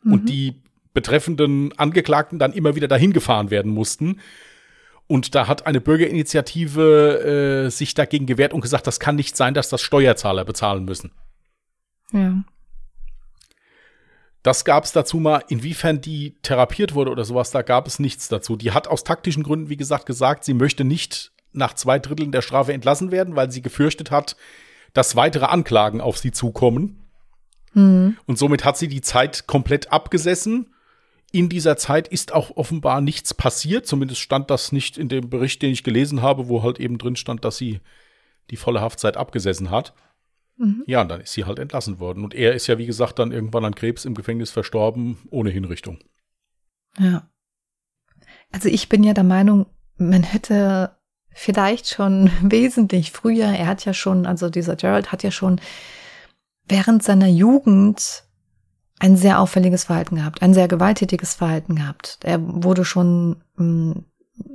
Mhm. 0.04 0.14
Und 0.14 0.30
die 0.30 0.62
betreffenden 0.94 1.78
Angeklagten 1.78 2.40
dann 2.40 2.54
immer 2.54 2.76
wieder 2.76 2.88
dahin 2.88 3.14
gefahren 3.14 3.52
werden 3.52 3.72
mussten. 3.72 4.20
Und 5.08 5.34
da 5.34 5.48
hat 5.48 5.66
eine 5.66 5.82
Bürgerinitiative 5.82 7.66
äh, 7.66 7.70
sich 7.70 7.96
dagegen 7.96 8.28
gewehrt 8.28 8.54
und 8.54 8.62
gesagt, 8.62 8.86
das 8.86 9.00
kann 9.00 9.16
nicht 9.16 9.36
sein, 9.36 9.54
dass 9.54 9.70
das 9.70 9.82
Steuerzahler 9.82 10.46
bezahlen 10.46 10.86
müssen. 10.86 11.12
Ja. 12.12 12.44
Das 14.44 14.66
gab 14.66 14.86
es 14.86 14.92
dazu 14.92 15.18
mal, 15.18 15.44
inwiefern 15.50 16.00
die 16.00 16.38
therapiert 16.44 16.94
wurde 16.94 17.12
oder 17.12 17.26
sowas, 17.26 17.52
da 17.52 17.62
gab 17.62 17.88
es 17.88 18.00
nichts 18.00 18.30
dazu. 18.30 18.56
Die 18.56 18.72
hat 18.72 18.88
aus 18.88 19.04
taktischen 19.04 19.44
Gründen, 19.44 19.70
wie 19.70 19.78
gesagt, 19.78 20.06
gesagt, 20.06 20.44
sie 20.46 20.54
möchte 20.54 20.84
nicht 20.84 21.34
nach 21.52 21.74
zwei 21.74 22.00
Dritteln 22.00 22.32
der 22.32 22.42
Strafe 22.42 22.74
entlassen 22.74 23.12
werden, 23.12 23.36
weil 23.36 23.52
sie 23.52 23.62
gefürchtet 23.62 24.12
hat, 24.12 24.36
dass 24.94 25.16
weitere 25.16 25.46
Anklagen 25.46 26.02
auf 26.02 26.18
sie 26.18 26.32
zukommen. 26.32 27.04
Mhm. 27.74 28.18
Und 28.26 28.38
somit 28.38 28.66
hat 28.66 28.78
sie 28.78 28.88
die 28.88 29.02
Zeit 29.02 29.48
komplett 29.48 29.92
abgesessen. 29.92 30.74
In 31.32 31.50
dieser 31.50 31.78
Zeit 31.78 32.08
ist 32.08 32.34
auch 32.34 32.58
offenbar 32.58 33.02
nichts 33.02 33.34
passiert. 33.34 33.86
Zumindest 33.86 34.22
stand 34.22 34.50
das 34.50 34.72
nicht 34.72 34.98
in 34.98 35.10
dem 35.10 35.30
Bericht, 35.30 35.62
den 35.62 35.72
ich 35.72 35.84
gelesen 35.84 36.22
habe, 36.22 36.48
wo 36.48 36.64
halt 36.64 36.80
eben 36.80 36.98
drin 36.98 37.16
stand, 37.16 37.46
dass 37.46 37.58
sie 37.58 37.82
die 38.50 38.58
volle 38.58 38.82
Haftzeit 38.82 39.16
abgesessen 39.16 39.70
hat. 39.70 39.94
Mhm. 40.58 40.84
Ja, 40.88 41.02
und 41.02 41.10
dann 41.10 41.22
ist 41.22 41.34
sie 41.34 41.46
halt 41.46 41.60
entlassen 41.60 42.00
worden. 42.00 42.24
Und 42.24 42.34
er 42.34 42.54
ist 42.54 42.68
ja, 42.68 42.78
wie 42.78 42.88
gesagt, 42.88 43.20
dann 43.20 43.32
irgendwann 43.32 43.66
an 43.66 43.76
Krebs 43.76 44.06
im 44.06 44.16
Gefängnis 44.16 44.50
verstorben, 44.50 45.18
ohne 45.30 45.52
Hinrichtung. 45.52 46.00
Ja. 46.98 47.30
Also 48.52 48.68
ich 48.68 48.90
bin 48.90 49.04
ja 49.04 49.14
der 49.14 49.24
Meinung, 49.24 49.68
man 49.98 50.24
hätte 50.24 50.98
vielleicht 51.40 51.88
schon 51.90 52.30
wesentlich 52.42 53.12
früher. 53.12 53.48
Er 53.48 53.68
hat 53.68 53.86
ja 53.86 53.94
schon, 53.94 54.26
also 54.26 54.50
dieser 54.50 54.76
Gerald 54.76 55.12
hat 55.12 55.24
ja 55.24 55.32
schon 55.32 55.62
während 56.68 57.02
seiner 57.02 57.28
Jugend 57.28 58.24
ein 59.00 59.16
sehr 59.16 59.40
auffälliges 59.40 59.86
Verhalten 59.86 60.18
gehabt, 60.18 60.42
ein 60.42 60.54
sehr 60.54 60.68
gewalttätiges 60.68 61.36
Verhalten 61.36 61.76
gehabt. 61.76 62.20
Er 62.24 62.40
wurde 62.42 62.84
schon 62.84 63.38
mh, 63.56 63.96
hm, 63.96 64.06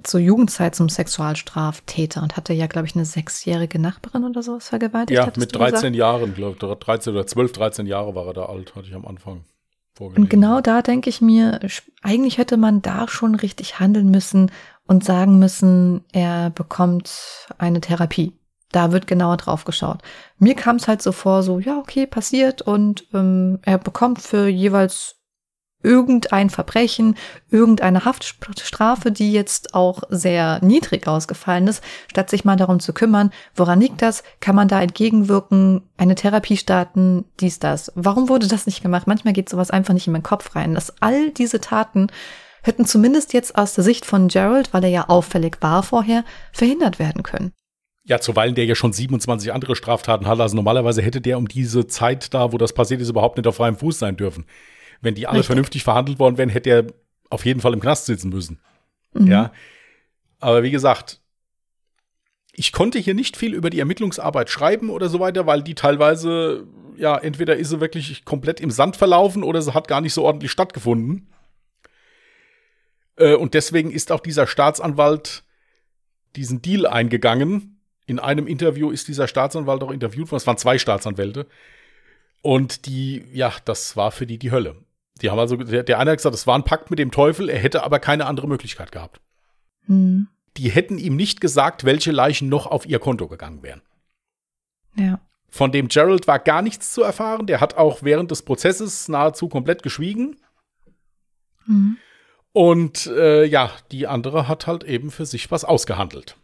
zur 0.02 0.20
Jugendzeit 0.20 0.74
zum 0.74 0.90
Sexualstraftäter 0.90 2.22
und 2.22 2.36
hatte 2.36 2.52
ja, 2.52 2.66
glaube 2.66 2.86
ich, 2.86 2.94
eine 2.94 3.04
sechsjährige 3.06 3.78
Nachbarin 3.78 4.24
oder 4.24 4.42
sowas 4.42 4.68
vergewaltigt. 4.68 5.18
Ja, 5.18 5.32
mit 5.36 5.54
13 5.54 5.72
gesagt? 5.72 5.96
Jahren, 5.96 6.34
glaube 6.34 6.56
ich, 6.60 6.78
13 6.78 7.12
oder 7.14 7.26
12, 7.26 7.52
13 7.52 7.86
Jahre 7.86 8.14
war 8.14 8.26
er 8.26 8.34
da 8.34 8.46
alt, 8.46 8.74
hatte 8.74 8.88
ich 8.88 8.94
am 8.94 9.06
Anfang. 9.06 9.44
Und 9.98 10.28
genau 10.28 10.60
da 10.60 10.82
denke 10.82 11.08
ich 11.08 11.20
mir, 11.20 11.60
eigentlich 12.02 12.38
hätte 12.38 12.56
man 12.56 12.82
da 12.82 13.06
schon 13.06 13.36
richtig 13.36 13.78
handeln 13.78 14.10
müssen 14.10 14.50
und 14.86 15.04
sagen 15.04 15.38
müssen, 15.38 16.04
er 16.12 16.50
bekommt 16.50 17.48
eine 17.58 17.80
Therapie. 17.80 18.32
Da 18.72 18.90
wird 18.90 19.06
genauer 19.06 19.36
drauf 19.36 19.64
geschaut. 19.64 20.02
Mir 20.38 20.54
kam 20.54 20.76
es 20.76 20.88
halt 20.88 21.00
so 21.00 21.12
vor, 21.12 21.42
so, 21.42 21.60
ja, 21.60 21.78
okay, 21.78 22.06
passiert 22.06 22.60
und 22.60 23.06
ähm, 23.14 23.60
er 23.62 23.78
bekommt 23.78 24.20
für 24.20 24.48
jeweils 24.48 25.16
irgendein 25.84 26.50
Verbrechen, 26.50 27.14
irgendeine 27.50 28.04
Haftstrafe, 28.04 29.12
die 29.12 29.32
jetzt 29.32 29.74
auch 29.74 30.02
sehr 30.08 30.58
niedrig 30.64 31.06
ausgefallen 31.06 31.68
ist, 31.68 31.84
statt 32.10 32.30
sich 32.30 32.44
mal 32.44 32.56
darum 32.56 32.80
zu 32.80 32.92
kümmern, 32.92 33.30
woran 33.54 33.80
liegt 33.80 34.02
das, 34.02 34.24
kann 34.40 34.56
man 34.56 34.66
da 34.66 34.80
entgegenwirken, 34.80 35.82
eine 35.96 36.14
Therapie 36.14 36.56
starten, 36.56 37.26
dies, 37.38 37.58
das. 37.58 37.92
Warum 37.94 38.28
wurde 38.28 38.48
das 38.48 38.66
nicht 38.66 38.82
gemacht? 38.82 39.06
Manchmal 39.06 39.34
geht 39.34 39.48
sowas 39.48 39.70
einfach 39.70 39.94
nicht 39.94 40.06
in 40.06 40.14
meinen 40.14 40.22
Kopf 40.22 40.56
rein, 40.56 40.74
dass 40.74 41.00
all 41.02 41.30
diese 41.30 41.60
Taten 41.60 42.08
hätten 42.64 42.86
zumindest 42.86 43.32
jetzt 43.32 43.56
aus 43.56 43.74
der 43.74 43.84
Sicht 43.84 44.06
von 44.06 44.28
Gerald, 44.28 44.72
weil 44.72 44.84
er 44.84 44.90
ja 44.90 45.08
auffällig 45.08 45.58
war 45.60 45.82
vorher, 45.82 46.24
verhindert 46.52 46.98
werden 46.98 47.22
können. 47.22 47.52
Ja, 48.06 48.20
zuweilen 48.20 48.54
der 48.54 48.64
ja 48.66 48.74
schon 48.74 48.92
27 48.92 49.52
andere 49.52 49.76
Straftaten 49.76 50.26
hat. 50.26 50.40
Also 50.40 50.56
normalerweise 50.56 51.00
hätte 51.00 51.20
der 51.20 51.38
um 51.38 51.48
diese 51.48 51.86
Zeit 51.86 52.34
da, 52.34 52.52
wo 52.52 52.58
das 52.58 52.72
passiert 52.72 53.00
ist, 53.00 53.08
überhaupt 53.08 53.36
nicht 53.36 53.46
auf 53.46 53.56
freiem 53.56 53.76
Fuß 53.76 53.98
sein 53.98 54.16
dürfen. 54.16 54.44
Wenn 55.00 55.14
die 55.14 55.26
alle 55.26 55.38
Richtig. 55.38 55.46
vernünftig 55.46 55.84
verhandelt 55.84 56.18
worden 56.18 56.38
wären, 56.38 56.48
hätte 56.48 56.70
er 56.70 56.86
auf 57.30 57.44
jeden 57.44 57.60
Fall 57.60 57.72
im 57.72 57.80
Knast 57.80 58.06
sitzen 58.06 58.28
müssen. 58.30 58.60
Mhm. 59.12 59.26
Ja. 59.26 59.52
Aber 60.40 60.62
wie 60.62 60.70
gesagt, 60.70 61.20
ich 62.52 62.72
konnte 62.72 62.98
hier 62.98 63.14
nicht 63.14 63.36
viel 63.36 63.54
über 63.54 63.70
die 63.70 63.80
Ermittlungsarbeit 63.80 64.50
schreiben 64.50 64.90
oder 64.90 65.08
so 65.08 65.20
weiter, 65.20 65.46
weil 65.46 65.62
die 65.62 65.74
teilweise, 65.74 66.66
ja, 66.96 67.16
entweder 67.16 67.56
ist 67.56 67.70
sie 67.70 67.80
wirklich 67.80 68.24
komplett 68.24 68.60
im 68.60 68.70
Sand 68.70 68.96
verlaufen 68.96 69.42
oder 69.42 69.60
sie 69.60 69.74
hat 69.74 69.88
gar 69.88 70.00
nicht 70.00 70.14
so 70.14 70.24
ordentlich 70.24 70.50
stattgefunden. 70.50 71.28
Äh, 73.16 73.34
und 73.34 73.54
deswegen 73.54 73.90
ist 73.90 74.12
auch 74.12 74.20
dieser 74.20 74.46
Staatsanwalt 74.46 75.44
diesen 76.36 76.62
Deal 76.62 76.86
eingegangen. 76.86 77.80
In 78.06 78.18
einem 78.18 78.46
Interview 78.46 78.90
ist 78.90 79.08
dieser 79.08 79.28
Staatsanwalt 79.28 79.82
auch 79.82 79.90
interviewt 79.90 80.30
worden. 80.30 80.40
Es 80.40 80.46
waren 80.46 80.58
zwei 80.58 80.78
Staatsanwälte. 80.78 81.46
Und 82.42 82.86
die, 82.86 83.24
ja, 83.32 83.52
das 83.64 83.96
war 83.96 84.10
für 84.10 84.26
die 84.26 84.38
die 84.38 84.50
Hölle. 84.50 84.76
Die 85.22 85.30
haben 85.30 85.38
also, 85.38 85.56
der, 85.56 85.82
der 85.82 85.98
eine 85.98 86.10
hat 86.10 86.18
gesagt, 86.18 86.34
es 86.34 86.46
war 86.46 86.58
ein 86.58 86.64
Pakt 86.64 86.90
mit 86.90 86.98
dem 86.98 87.10
Teufel, 87.10 87.48
er 87.48 87.58
hätte 87.58 87.84
aber 87.84 88.00
keine 88.00 88.26
andere 88.26 88.48
Möglichkeit 88.48 88.92
gehabt. 88.92 89.20
Mhm. 89.86 90.28
Die 90.56 90.70
hätten 90.70 90.98
ihm 90.98 91.16
nicht 91.16 91.40
gesagt, 91.40 91.84
welche 91.84 92.12
Leichen 92.12 92.48
noch 92.48 92.66
auf 92.66 92.86
ihr 92.86 92.98
Konto 92.98 93.28
gegangen 93.28 93.62
wären. 93.62 93.82
Ja. 94.96 95.20
Von 95.48 95.72
dem 95.72 95.88
Gerald 95.88 96.26
war 96.26 96.38
gar 96.38 96.62
nichts 96.62 96.92
zu 96.92 97.02
erfahren. 97.02 97.46
Der 97.46 97.60
hat 97.60 97.76
auch 97.76 98.02
während 98.02 98.30
des 98.30 98.42
Prozesses 98.42 99.08
nahezu 99.08 99.48
komplett 99.48 99.82
geschwiegen. 99.82 100.36
Mhm. 101.66 101.96
Und 102.54 103.08
äh, 103.08 103.44
ja, 103.44 103.72
die 103.90 104.06
andere 104.06 104.46
hat 104.46 104.68
halt 104.68 104.84
eben 104.84 105.10
für 105.10 105.26
sich 105.26 105.50
was 105.50 105.64
ausgehandelt. 105.64 106.36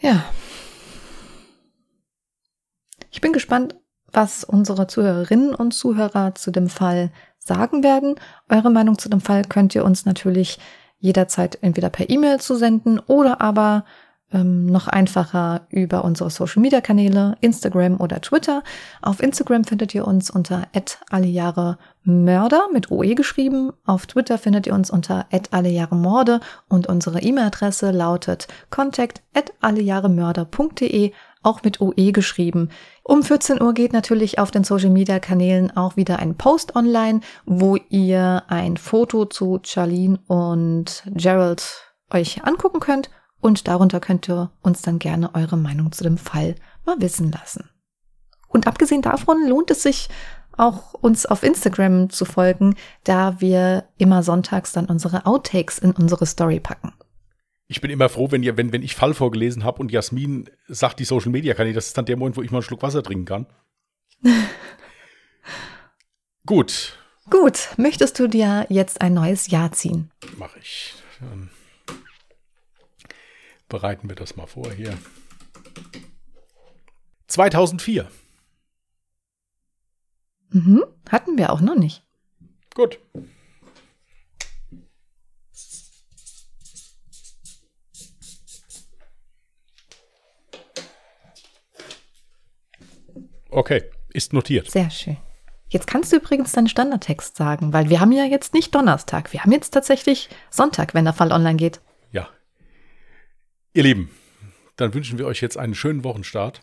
Ja. 0.00 0.24
Ich 3.10 3.20
bin 3.20 3.34
gespannt, 3.34 3.76
was 4.10 4.44
unsere 4.44 4.86
Zuhörerinnen 4.86 5.54
und 5.54 5.72
Zuhörer 5.72 6.34
zu 6.34 6.50
dem 6.50 6.70
Fall 6.70 7.12
sagen 7.38 7.82
werden. 7.84 8.14
Eure 8.48 8.70
Meinung 8.70 8.98
zu 8.98 9.10
dem 9.10 9.20
Fall 9.20 9.42
könnt 9.44 9.74
ihr 9.74 9.84
uns 9.84 10.06
natürlich 10.06 10.58
jederzeit 10.98 11.58
entweder 11.60 11.90
per 11.90 12.08
E-Mail 12.08 12.40
zusenden 12.40 12.98
oder 12.98 13.42
aber 13.42 13.84
ähm, 14.32 14.66
noch 14.66 14.88
einfacher 14.88 15.62
über 15.70 16.04
unsere 16.04 16.30
Social 16.30 16.60
Media 16.60 16.80
Kanäle, 16.80 17.36
Instagram 17.40 18.00
oder 18.00 18.20
Twitter. 18.20 18.62
Auf 19.00 19.22
Instagram 19.22 19.64
findet 19.64 19.94
ihr 19.94 20.06
uns 20.06 20.30
unter 20.30 20.66
Mörder 22.04 22.68
mit 22.72 22.90
OE 22.90 23.14
geschrieben. 23.14 23.72
Auf 23.86 24.06
Twitter 24.06 24.38
findet 24.38 24.66
ihr 24.66 24.74
uns 24.74 24.90
unter 24.90 25.26
Morde 25.90 26.40
und 26.68 26.86
unsere 26.86 27.20
E-Mail-Adresse 27.20 27.90
lautet 27.90 28.48
contact 28.70 29.22
allejahremörder.de 29.60 31.12
auch 31.42 31.62
mit 31.62 31.80
OE 31.80 32.12
geschrieben. 32.12 32.70
Um 33.04 33.22
14 33.22 33.62
Uhr 33.62 33.72
geht 33.72 33.92
natürlich 33.92 34.38
auf 34.38 34.50
den 34.50 34.64
Social 34.64 34.90
Media 34.90 35.18
Kanälen 35.20 35.74
auch 35.76 35.96
wieder 35.96 36.18
ein 36.18 36.34
Post 36.34 36.76
online, 36.76 37.20
wo 37.46 37.76
ihr 37.88 38.42
ein 38.48 38.76
Foto 38.76 39.24
zu 39.24 39.60
Charlene 39.62 40.18
und 40.26 41.04
Gerald 41.14 41.84
euch 42.10 42.44
angucken 42.44 42.80
könnt 42.80 43.10
und 43.40 43.68
darunter 43.68 44.00
könnt 44.00 44.28
ihr 44.28 44.50
uns 44.62 44.82
dann 44.82 44.98
gerne 44.98 45.34
eure 45.34 45.56
Meinung 45.56 45.92
zu 45.92 46.04
dem 46.04 46.18
Fall 46.18 46.56
mal 46.84 47.00
wissen 47.00 47.30
lassen. 47.30 47.68
Und 48.48 48.66
abgesehen 48.66 49.02
davon 49.02 49.46
lohnt 49.46 49.70
es 49.70 49.82
sich 49.82 50.08
auch 50.56 50.94
uns 50.94 51.24
auf 51.26 51.42
Instagram 51.42 52.10
zu 52.10 52.24
folgen, 52.24 52.74
da 53.04 53.40
wir 53.40 53.84
immer 53.96 54.22
sonntags 54.22 54.72
dann 54.72 54.86
unsere 54.86 55.24
Outtakes 55.26 55.78
in 55.78 55.92
unsere 55.92 56.26
Story 56.26 56.58
packen. 56.58 56.92
Ich 57.68 57.80
bin 57.80 57.90
immer 57.90 58.08
froh, 58.08 58.30
wenn, 58.30 58.42
ihr, 58.42 58.56
wenn, 58.56 58.72
wenn 58.72 58.82
ich 58.82 58.96
Fall 58.96 59.14
vorgelesen 59.14 59.62
habe 59.62 59.80
und 59.80 59.92
Jasmin 59.92 60.50
sagt, 60.68 60.98
die 60.98 61.04
Social 61.04 61.30
Media 61.30 61.54
kann 61.54 61.66
ich, 61.66 61.74
das 61.74 61.88
ist 61.88 61.98
dann 61.98 62.06
der 62.06 62.16
Moment, 62.16 62.36
wo 62.36 62.42
ich 62.42 62.50
mal 62.50 62.58
einen 62.58 62.62
Schluck 62.62 62.82
Wasser 62.82 63.02
trinken 63.02 63.26
kann. 63.26 63.46
Gut. 66.46 66.98
Gut. 67.30 67.68
Möchtest 67.76 68.18
du 68.18 68.26
dir 68.26 68.66
jetzt 68.70 69.02
ein 69.02 69.12
neues 69.12 69.48
Jahr 69.48 69.70
ziehen? 69.72 70.10
Mach 70.38 70.56
ich. 70.56 70.94
Dann 71.20 71.50
bereiten 73.68 74.08
wir 74.08 74.16
das 74.16 74.36
mal 74.36 74.46
vor 74.46 74.72
hier. 74.72 74.96
2004. 77.28 78.10
Mhm. 80.50 80.84
Hatten 81.08 81.36
wir 81.36 81.52
auch 81.52 81.60
noch 81.60 81.76
nicht. 81.76 82.02
Gut. 82.74 82.98
Okay, 93.50 93.82
ist 94.10 94.32
notiert. 94.32 94.70
Sehr 94.70 94.90
schön. 94.90 95.16
Jetzt 95.70 95.86
kannst 95.86 96.12
du 96.12 96.16
übrigens 96.16 96.52
deinen 96.52 96.68
Standardtext 96.68 97.36
sagen, 97.36 97.72
weil 97.72 97.90
wir 97.90 98.00
haben 98.00 98.12
ja 98.12 98.24
jetzt 98.24 98.54
nicht 98.54 98.74
Donnerstag. 98.74 99.32
Wir 99.32 99.42
haben 99.42 99.52
jetzt 99.52 99.70
tatsächlich 99.70 100.30
Sonntag, 100.50 100.94
wenn 100.94 101.04
der 101.04 101.12
Fall 101.12 101.32
online 101.32 101.56
geht. 101.56 101.80
Ihr 103.74 103.82
Lieben, 103.82 104.10
dann 104.76 104.94
wünschen 104.94 105.18
wir 105.18 105.26
euch 105.26 105.40
jetzt 105.40 105.56
einen 105.56 105.74
schönen 105.74 106.04
Wochenstart. 106.04 106.62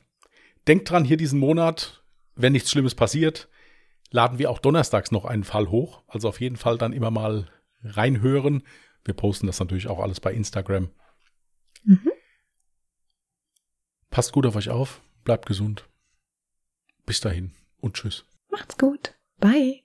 Denkt 0.68 0.90
dran, 0.90 1.06
hier 1.06 1.18
diesen 1.18 1.40
Monat, 1.40 2.04
wenn 2.36 2.54
nichts 2.54 2.72
Schlimmes 2.72 2.96
passiert, 2.96 3.50
laden 4.10 4.40
wir 4.40 4.50
auch 4.50 4.60
donnerstags 4.60 5.12
noch 5.12 5.26
einen 5.26 5.44
Fall 5.44 5.70
hoch. 5.70 6.04
Also 6.08 6.30
auf 6.30 6.42
jeden 6.42 6.58
Fall 6.58 6.78
dann 6.78 6.94
immer 6.94 7.12
mal 7.12 7.48
reinhören. 7.84 8.64
Wir 9.04 9.14
posten 9.14 9.48
das 9.48 9.60
natürlich 9.60 9.88
auch 9.88 10.00
alles 10.00 10.20
bei 10.20 10.34
Instagram. 10.34 10.90
Mhm. 11.84 12.12
Passt 14.10 14.32
gut 14.32 14.46
auf 14.46 14.56
euch 14.56 14.70
auf, 14.70 15.02
bleibt 15.24 15.46
gesund. 15.46 15.88
Bis 17.06 17.22
dahin 17.22 17.52
und 17.78 17.96
tschüss. 17.96 18.26
Macht's 18.50 18.78
gut. 18.78 19.14
Bye. 19.38 19.85